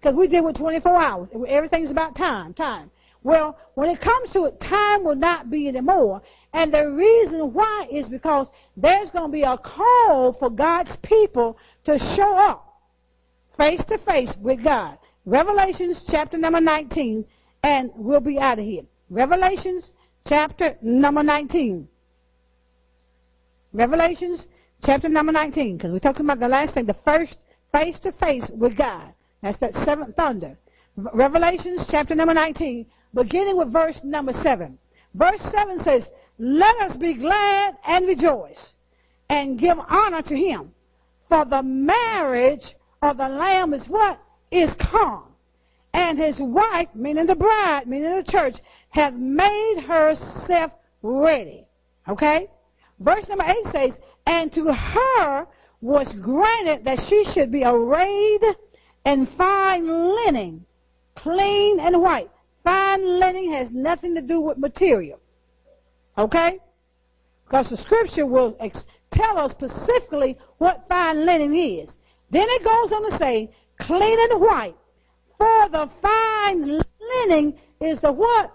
Because 0.00 0.16
we 0.16 0.26
deal 0.26 0.44
with 0.44 0.56
24 0.56 0.96
hours. 0.96 1.28
Everything's 1.46 1.90
about 1.90 2.16
time, 2.16 2.54
time. 2.54 2.90
Well, 3.24 3.56
when 3.74 3.88
it 3.88 4.00
comes 4.00 4.32
to 4.32 4.44
it, 4.44 4.60
time 4.60 5.04
will 5.04 5.14
not 5.14 5.50
be 5.50 5.68
anymore. 5.68 6.22
And 6.52 6.72
the 6.74 6.90
reason 6.90 7.52
why 7.52 7.86
is 7.90 8.08
because 8.08 8.48
there's 8.76 9.10
going 9.10 9.30
to 9.30 9.32
be 9.32 9.42
a 9.42 9.56
call 9.56 10.36
for 10.38 10.50
God's 10.50 10.96
people 11.02 11.56
to 11.84 11.98
show 12.16 12.34
up 12.34 12.72
face 13.56 13.84
to 13.86 13.98
face 13.98 14.34
with 14.40 14.62
God. 14.64 14.98
Revelations 15.24 16.04
chapter 16.10 16.36
number 16.36 16.60
19, 16.60 17.24
and 17.62 17.90
we'll 17.94 18.20
be 18.20 18.38
out 18.38 18.58
of 18.58 18.64
here. 18.64 18.82
Revelations 19.08 19.92
chapter 20.26 20.76
number 20.82 21.22
19. 21.22 21.86
Revelations 23.72 24.46
chapter 24.84 25.08
number 25.08 25.32
19, 25.32 25.76
because 25.76 25.92
we're 25.92 26.00
talking 26.00 26.26
about 26.26 26.40
the 26.40 26.48
last 26.48 26.74
thing, 26.74 26.86
the 26.86 26.96
first 27.04 27.36
face 27.70 27.98
to 28.00 28.12
face 28.12 28.50
with 28.52 28.76
God. 28.76 29.12
That's 29.42 29.58
that 29.58 29.74
seventh 29.74 30.16
thunder. 30.16 30.56
Revelations 30.96 31.86
chapter 31.90 32.14
number 32.14 32.34
19, 32.34 32.86
beginning 33.14 33.56
with 33.56 33.72
verse 33.72 34.00
number 34.02 34.32
7. 34.32 34.78
Verse 35.14 35.40
7 35.50 35.78
says, 35.80 36.08
Let 36.38 36.76
us 36.80 36.96
be 36.96 37.14
glad 37.14 37.76
and 37.84 38.06
rejoice 38.06 38.72
and 39.28 39.58
give 39.58 39.78
honor 39.78 40.22
to 40.22 40.36
him. 40.36 40.72
For 41.28 41.44
the 41.44 41.62
marriage 41.62 42.74
of 43.00 43.16
the 43.16 43.28
Lamb 43.28 43.74
is 43.74 43.86
what? 43.88 44.18
Is 44.50 44.70
come. 44.78 45.24
And 45.94 46.18
his 46.18 46.36
wife, 46.40 46.88
meaning 46.94 47.26
the 47.26 47.36
bride, 47.36 47.86
meaning 47.86 48.16
the 48.16 48.30
church, 48.30 48.54
hath 48.90 49.14
made 49.14 49.84
herself 49.86 50.72
ready. 51.02 51.66
Okay? 52.08 52.48
Verse 53.00 53.28
number 53.28 53.44
8 53.44 53.56
says, 53.72 53.98
And 54.26 54.52
to 54.52 54.72
her 54.72 55.46
was 55.80 56.14
granted 56.22 56.84
that 56.84 57.00
she 57.08 57.24
should 57.32 57.50
be 57.50 57.64
arrayed 57.64 58.42
in 59.04 59.26
fine 59.36 59.86
linen, 59.86 60.64
clean 61.16 61.80
and 61.80 62.00
white. 62.00 62.30
Fine 62.64 63.20
linen 63.20 63.52
has 63.52 63.68
nothing 63.70 64.14
to 64.14 64.22
do 64.22 64.40
with 64.40 64.58
material. 64.58 65.18
Okay? 66.16 66.58
Because 67.44 67.70
the 67.70 67.76
scripture 67.76 68.26
will 68.26 68.56
ex- 68.60 68.86
tell 69.12 69.38
us 69.38 69.52
specifically 69.52 70.38
what 70.58 70.84
fine 70.88 71.26
linen 71.26 71.54
is. 71.54 71.96
Then 72.30 72.46
it 72.48 72.64
goes 72.64 72.92
on 72.92 73.10
to 73.10 73.18
say, 73.18 73.50
clean 73.80 74.18
and 74.30 74.40
white. 74.40 74.76
For 75.38 75.68
the 75.70 75.90
fine 76.00 76.80
linen 77.00 77.58
is 77.80 78.00
the 78.00 78.12
what? 78.12 78.52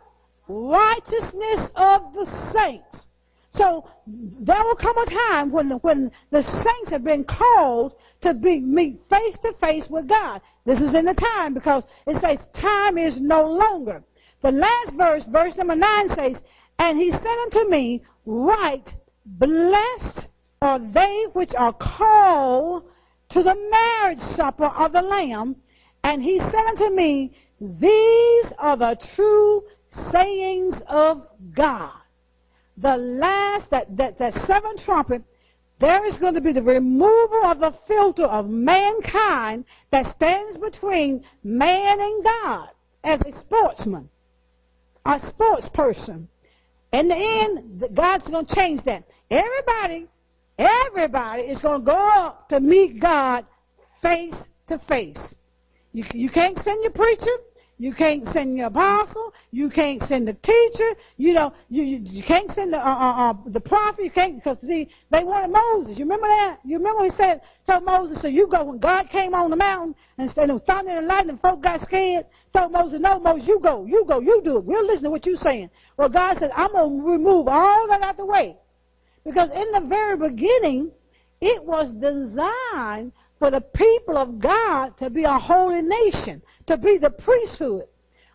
Righteousness 0.47 1.69
of 1.75 2.13
the 2.13 2.25
saints. 2.53 3.07
So 3.53 3.89
there 4.07 4.63
will 4.63 4.75
come 4.75 4.97
a 4.97 5.05
time 5.05 5.51
when 5.51 5.67
the, 5.69 5.77
when 5.77 6.11
the 6.31 6.43
saints 6.43 6.91
have 6.91 7.03
been 7.03 7.25
called 7.25 7.95
to 8.21 8.33
be 8.33 8.59
meet 8.59 8.99
face 9.09 9.37
to 9.43 9.53
face 9.59 9.87
with 9.89 10.07
God. 10.07 10.41
This 10.65 10.79
is 10.79 10.93
in 10.93 11.05
the 11.05 11.13
time 11.13 11.53
because 11.53 11.83
it 12.05 12.19
says 12.21 12.39
time 12.59 12.97
is 12.97 13.19
no 13.21 13.45
longer. 13.45 14.03
The 14.41 14.51
last 14.51 14.93
verse, 14.95 15.23
verse 15.31 15.55
number 15.55 15.75
nine 15.75 16.09
says, 16.09 16.41
And 16.79 16.97
he 16.97 17.11
said 17.11 17.37
unto 17.43 17.69
me, 17.69 18.03
Write, 18.25 18.89
blessed 19.25 20.27
are 20.61 20.79
they 20.79 21.25
which 21.33 21.51
are 21.57 21.73
called 21.73 22.83
to 23.29 23.43
the 23.43 23.55
marriage 23.71 24.19
supper 24.35 24.65
of 24.65 24.93
the 24.93 25.01
Lamb. 25.01 25.55
And 26.03 26.21
he 26.21 26.39
said 26.39 26.65
unto 26.67 26.89
me, 26.89 27.35
These 27.59 28.53
are 28.57 28.77
the 28.77 28.97
true 29.15 29.63
sayings 30.11 30.75
of 30.87 31.27
God 31.55 31.91
the 32.77 32.95
last, 32.95 33.71
that, 33.71 33.95
that, 33.97 34.19
that 34.19 34.33
seventh 34.45 34.83
trumpet, 34.85 35.23
there 35.79 36.05
is 36.05 36.17
going 36.17 36.33
to 36.33 36.41
be 36.41 36.53
the 36.53 36.61
removal 36.61 37.45
of 37.45 37.59
the 37.59 37.73
filter 37.87 38.25
of 38.25 38.49
mankind 38.49 39.65
that 39.91 40.13
stands 40.15 40.57
between 40.57 41.23
man 41.43 41.99
and 41.99 42.23
God 42.23 42.69
as 43.03 43.21
a 43.21 43.39
sportsman, 43.39 44.09
a 45.05 45.19
sports 45.29 45.69
person. 45.73 46.27
In 46.93 47.09
the 47.09 47.15
end, 47.15 47.95
God's 47.95 48.27
going 48.27 48.45
to 48.45 48.55
change 48.55 48.83
that. 48.85 49.03
Everybody, 49.29 50.07
everybody 50.57 51.43
is 51.43 51.61
going 51.61 51.81
to 51.81 51.85
go 51.85 51.95
up 51.95 52.49
to 52.49 52.59
meet 52.59 52.99
God 52.99 53.45
face 54.01 54.35
to 54.67 54.79
face. 54.87 55.33
You, 55.93 56.05
you 56.13 56.29
can't 56.29 56.57
send 56.57 56.81
your 56.83 56.93
preacher. 56.93 57.25
You 57.79 57.93
can't 57.93 58.27
send 58.29 58.57
your 58.57 58.67
apostle. 58.67 59.33
You 59.51 59.69
can't 59.69 60.01
send 60.03 60.27
the 60.27 60.33
teacher. 60.33 60.99
You 61.17 61.33
know, 61.33 61.53
you, 61.69 61.83
you, 61.83 61.99
you 62.01 62.23
can't 62.23 62.49
send 62.51 62.73
the, 62.73 62.77
uh, 62.77 62.89
uh, 62.89 63.31
uh, 63.31 63.33
the 63.47 63.59
prophet. 63.59 64.03
You 64.03 64.09
can't, 64.09 64.35
because 64.35 64.57
see, 64.61 64.89
they 65.11 65.23
wanted 65.23 65.51
Moses. 65.51 65.97
You 65.97 66.05
remember 66.05 66.25
that? 66.25 66.57
You 66.65 66.77
remember 66.77 67.03
he 67.03 67.11
said, 67.11 67.41
told 67.69 67.85
Moses, 67.85 68.19
so 68.19 68.27
you 68.27 68.47
go, 68.49 68.63
when 68.63 68.79
God 68.79 69.09
came 69.09 69.35
on 69.35 69.51
the 69.51 69.55
mountain 69.55 69.93
and 70.17 70.31
said, 70.31 70.47
no, 70.47 70.57
thunder 70.57 70.97
and 70.97 71.05
lightning, 71.05 71.37
folk 71.37 71.61
got 71.61 71.81
scared. 71.81 72.25
Told 72.55 72.71
Moses, 72.71 72.99
no, 72.99 73.19
Moses, 73.19 73.47
you 73.47 73.59
go, 73.61 73.85
you 73.85 74.05
go, 74.07 74.21
you 74.21 74.41
do 74.43 74.57
it. 74.57 74.65
We'll 74.65 74.85
listen 74.85 75.03
to 75.03 75.11
what 75.11 75.27
you're 75.27 75.37
saying. 75.37 75.69
Well, 75.97 76.09
God 76.09 76.37
said, 76.39 76.49
I'm 76.55 76.71
going 76.71 76.99
to 76.99 77.11
remove 77.11 77.47
all 77.47 77.87
that 77.89 78.01
out 78.01 78.17
the 78.17 78.25
way. 78.25 78.57
Because 79.23 79.51
in 79.51 79.71
the 79.73 79.87
very 79.87 80.17
beginning, 80.17 80.91
it 81.41 81.63
was 81.63 81.91
designed 81.93 83.11
for 83.39 83.51
the 83.51 83.61
people 83.61 84.17
of 84.17 84.39
God 84.39 84.97
to 84.97 85.09
be 85.09 85.23
a 85.23 85.37
holy 85.37 85.81
nation, 85.81 86.41
to 86.67 86.77
be 86.77 86.97
the 86.97 87.11
priesthood. 87.11 87.83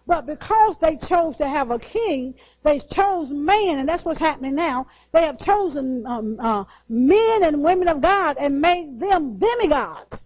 But 0.06 0.26
because 0.26 0.76
they 0.80 0.96
chose 0.96 1.36
to 1.36 1.46
have 1.46 1.70
a 1.70 1.78
king, 1.78 2.34
they 2.64 2.80
chose 2.90 3.30
man, 3.30 3.78
and 3.78 3.88
that's 3.88 4.04
what's 4.04 4.18
happening 4.18 4.54
now. 4.54 4.86
They 5.12 5.22
have 5.22 5.38
chosen 5.38 6.04
um, 6.06 6.38
uh, 6.40 6.64
men 6.88 7.42
and 7.44 7.62
women 7.62 7.88
of 7.88 8.02
God 8.02 8.36
and 8.36 8.60
made 8.60 8.98
them 8.98 9.38
demigods, 9.38 10.20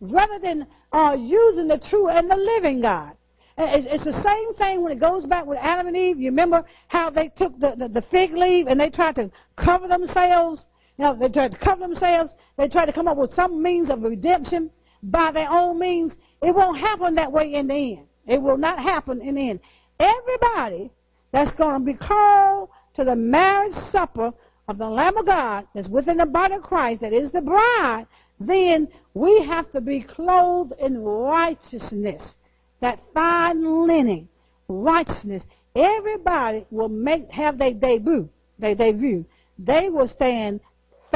rather 0.00 0.38
than 0.38 0.66
uh, 0.92 1.16
using 1.18 1.68
the 1.68 1.78
true 1.88 2.08
and 2.08 2.30
the 2.30 2.36
living 2.36 2.82
God. 2.82 3.16
It's, 3.58 4.04
the 4.04 4.22
same 4.22 4.54
thing 4.56 4.82
when 4.82 4.92
it 4.92 5.00
goes 5.00 5.24
back 5.24 5.46
with 5.46 5.58
Adam 5.62 5.86
and 5.86 5.96
Eve. 5.96 6.18
You 6.18 6.30
remember 6.30 6.62
how 6.88 7.08
they 7.08 7.28
took 7.28 7.58
the, 7.58 7.74
the, 7.78 7.88
the 7.88 8.02
fig 8.10 8.32
leaf 8.32 8.66
and 8.68 8.78
they 8.78 8.90
tried 8.90 9.14
to 9.16 9.30
cover 9.56 9.88
themselves 9.88 10.66
now, 10.98 11.12
they 11.14 11.28
tried 11.28 11.52
to 11.52 11.58
cover 11.58 11.86
themselves. 11.86 12.32
They 12.56 12.68
tried 12.68 12.86
to 12.86 12.92
come 12.92 13.08
up 13.08 13.18
with 13.18 13.32
some 13.32 13.62
means 13.62 13.90
of 13.90 14.02
redemption 14.02 14.70
by 15.02 15.30
their 15.30 15.50
own 15.50 15.78
means. 15.78 16.16
It 16.42 16.54
won't 16.54 16.78
happen 16.78 17.14
that 17.16 17.32
way 17.32 17.52
in 17.54 17.68
the 17.68 17.98
end. 17.98 18.06
It 18.26 18.40
will 18.40 18.56
not 18.56 18.78
happen 18.78 19.20
in 19.20 19.34
the 19.34 19.50
end. 19.50 19.60
Everybody 20.00 20.90
that's 21.32 21.52
going 21.52 21.80
to 21.80 21.84
be 21.84 21.94
called 21.94 22.70
to 22.94 23.04
the 23.04 23.14
marriage 23.14 23.74
supper 23.90 24.32
of 24.68 24.78
the 24.78 24.88
Lamb 24.88 25.16
of 25.16 25.26
God 25.26 25.66
that's 25.74 25.88
within 25.88 26.16
the 26.16 26.26
body 26.26 26.54
of 26.54 26.62
Christ, 26.62 27.02
that 27.02 27.12
is 27.12 27.30
the 27.30 27.42
bride, 27.42 28.06
then 28.40 28.88
we 29.14 29.42
have 29.44 29.70
to 29.72 29.80
be 29.80 30.02
clothed 30.02 30.72
in 30.80 30.98
righteousness. 30.98 32.36
That 32.80 33.00
fine 33.14 33.86
linen, 33.86 34.28
righteousness. 34.68 35.44
Everybody 35.74 36.66
will 36.70 36.88
make 36.88 37.30
have 37.30 37.58
their 37.58 37.74
debut, 37.74 38.28
their 38.58 38.74
debut. 38.74 39.24
They 39.58 39.88
will 39.88 40.08
stand 40.08 40.60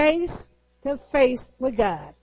face 0.00 0.32
to 0.82 0.98
face 1.12 1.46
with 1.58 1.76
God. 1.76 2.14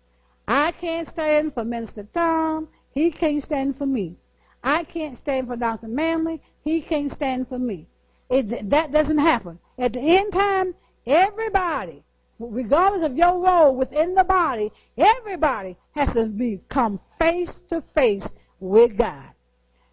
I 0.48 0.72
can't 0.72 1.08
stand 1.10 1.54
for 1.54 1.64
Minister 1.64 2.08
Tom. 2.14 2.70
He 2.92 3.12
can't 3.12 3.44
stand 3.44 3.78
for 3.78 3.86
me. 3.86 4.16
I 4.64 4.84
can't 4.84 5.18
stand 5.18 5.48
for 5.48 5.56
Dr. 5.56 5.88
Manley. 5.88 6.42
He 6.64 6.82
can't 6.82 7.12
stand 7.12 7.48
for 7.48 7.60
me. 7.60 7.88
It, 8.30 8.70
that 8.72 8.92
doesn't 8.92 9.20
happen. 9.20 9.60
At 9.78 9.94
the 9.94 10.00
end 10.00 10.34
time, 10.34 10.74
everybody, 11.06 12.04
regardless 12.40 13.04
of 13.04 13.16
your 13.16 13.40
role 13.40 13.76
within 13.76 14.16
the 14.16 14.24
body, 14.24 14.72
everybody 14.98 15.78
has 15.92 16.12
to 16.14 16.26
become 16.26 17.00
face 17.20 17.62
to 17.70 17.84
face 17.94 18.28
with 18.60 18.98
God. 18.98 19.30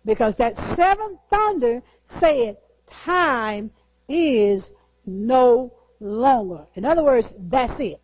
Because 0.07 0.37
that 0.37 0.57
seventh 0.75 1.19
thunder 1.29 1.83
said, 2.19 2.57
time 3.05 3.71
is 4.09 4.71
no 5.07 5.73
longer. 6.05 6.67
In 6.75 6.85
other 6.85 7.03
words, 7.03 7.33
that's 7.51 7.79
it. 7.81 8.01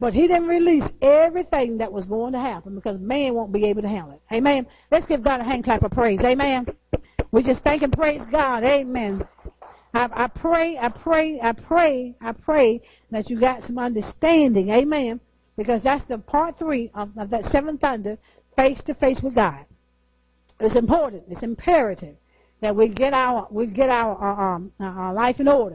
But 0.00 0.14
he 0.14 0.28
didn't 0.28 0.46
release 0.46 0.84
everything 1.02 1.78
that 1.78 1.92
was 1.92 2.06
going 2.06 2.32
to 2.32 2.38
happen 2.38 2.74
because 2.74 3.00
man 3.00 3.34
won't 3.34 3.52
be 3.52 3.66
able 3.66 3.82
to 3.82 3.88
handle 3.88 4.12
it. 4.12 4.20
Amen. 4.32 4.66
Let's 4.90 5.06
give 5.06 5.24
God 5.24 5.40
a 5.40 5.44
hand 5.44 5.64
clap 5.64 5.82
of 5.82 5.90
praise. 5.90 6.20
Amen. 6.20 6.66
We 7.32 7.42
just 7.42 7.62
thank 7.62 7.82
and 7.82 7.92
praise 7.92 8.22
God. 8.30 8.62
Amen. 8.62 9.26
I, 9.92 10.08
I 10.12 10.26
pray, 10.28 10.78
I 10.78 10.88
pray, 10.88 11.40
I 11.40 11.52
pray, 11.52 12.14
I 12.20 12.32
pray 12.32 12.80
that 13.10 13.28
you 13.28 13.40
got 13.40 13.62
some 13.62 13.78
understanding. 13.78 14.70
Amen. 14.70 15.20
Because 15.56 15.82
that's 15.82 16.06
the 16.06 16.18
part 16.18 16.58
three 16.58 16.90
of, 16.94 17.10
of 17.18 17.30
that 17.30 17.44
seventh 17.46 17.80
thunder, 17.80 18.16
face 18.54 18.80
to 18.84 18.94
face 18.94 19.20
with 19.22 19.34
God. 19.34 19.66
It's 20.60 20.76
important. 20.76 21.24
It's 21.28 21.42
imperative 21.42 22.16
that 22.60 22.74
we 22.74 22.88
get 22.88 23.12
our 23.12 23.46
we 23.50 23.66
get 23.66 23.88
our, 23.88 24.14
our, 24.16 24.56
um, 24.56 24.72
our 24.80 25.12
life 25.12 25.40
in 25.40 25.48
order. 25.48 25.64